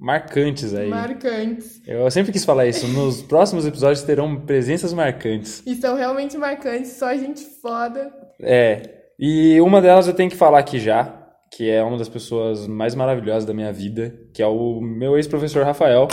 marcantes 0.04 0.74
aí. 0.74 0.90
Marcantes. 0.90 1.80
Eu 1.86 2.10
sempre 2.10 2.30
quis 2.30 2.44
falar 2.44 2.66
isso. 2.66 2.86
Nos 2.86 3.22
próximos 3.24 3.66
episódios 3.66 4.02
terão 4.02 4.36
presenças 4.36 4.92
marcantes. 4.92 5.62
E 5.66 5.74
são 5.76 5.96
realmente 5.96 6.36
marcantes, 6.36 6.92
só 6.92 7.14
gente 7.14 7.42
foda. 7.62 8.12
É. 8.38 8.82
E 9.18 9.58
uma 9.62 9.80
delas 9.80 10.06
eu 10.06 10.12
tenho 10.12 10.30
que 10.30 10.36
falar 10.36 10.58
aqui 10.58 10.78
já, 10.78 11.10
que 11.50 11.70
é 11.70 11.82
uma 11.82 11.96
das 11.96 12.08
pessoas 12.08 12.66
mais 12.66 12.94
maravilhosas 12.94 13.46
da 13.46 13.54
minha 13.54 13.72
vida, 13.72 14.14
que 14.34 14.42
é 14.42 14.46
o 14.46 14.78
meu 14.80 15.16
ex-professor 15.16 15.64
Rafael, 15.64 16.06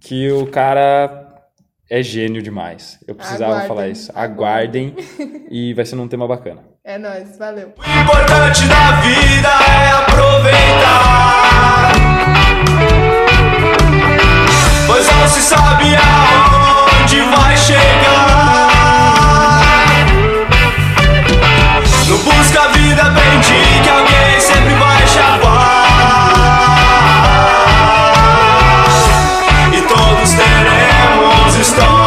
que 0.00 0.30
o 0.30 0.46
cara 0.46 1.26
é 1.90 2.02
gênio 2.02 2.42
demais. 2.42 2.98
Eu 3.08 3.14
precisava 3.14 3.52
Aguardem. 3.52 3.68
falar 3.68 3.88
isso. 3.88 4.12
Aguardem 4.14 4.94
e 5.50 5.72
vai 5.72 5.86
ser 5.86 5.96
num 5.96 6.08
tema 6.08 6.28
bacana. 6.28 6.62
É 6.84 6.98
nóis, 6.98 7.38
valeu. 7.38 7.68
O 7.68 8.02
importante 8.02 8.68
da 8.68 9.00
vida 9.00 9.48
é 9.48 9.90
aproveitar. 10.02 11.33
pois 14.94 15.06
não 15.08 15.28
se 15.28 15.42
sabe 15.42 15.96
aonde 15.96 17.20
vai 17.22 17.56
chegar. 17.56 18.68
Não 22.06 22.18
busca 22.18 22.62
a 22.62 22.68
vida, 22.68 23.02
aprendi 23.02 23.80
que 23.82 23.88
alguém 23.88 24.40
sempre 24.40 24.74
vai 24.74 25.04
chavar. 25.08 25.88
E 29.72 29.82
todos 29.82 30.32
teremos 30.32 31.56
histórias. 31.56 32.03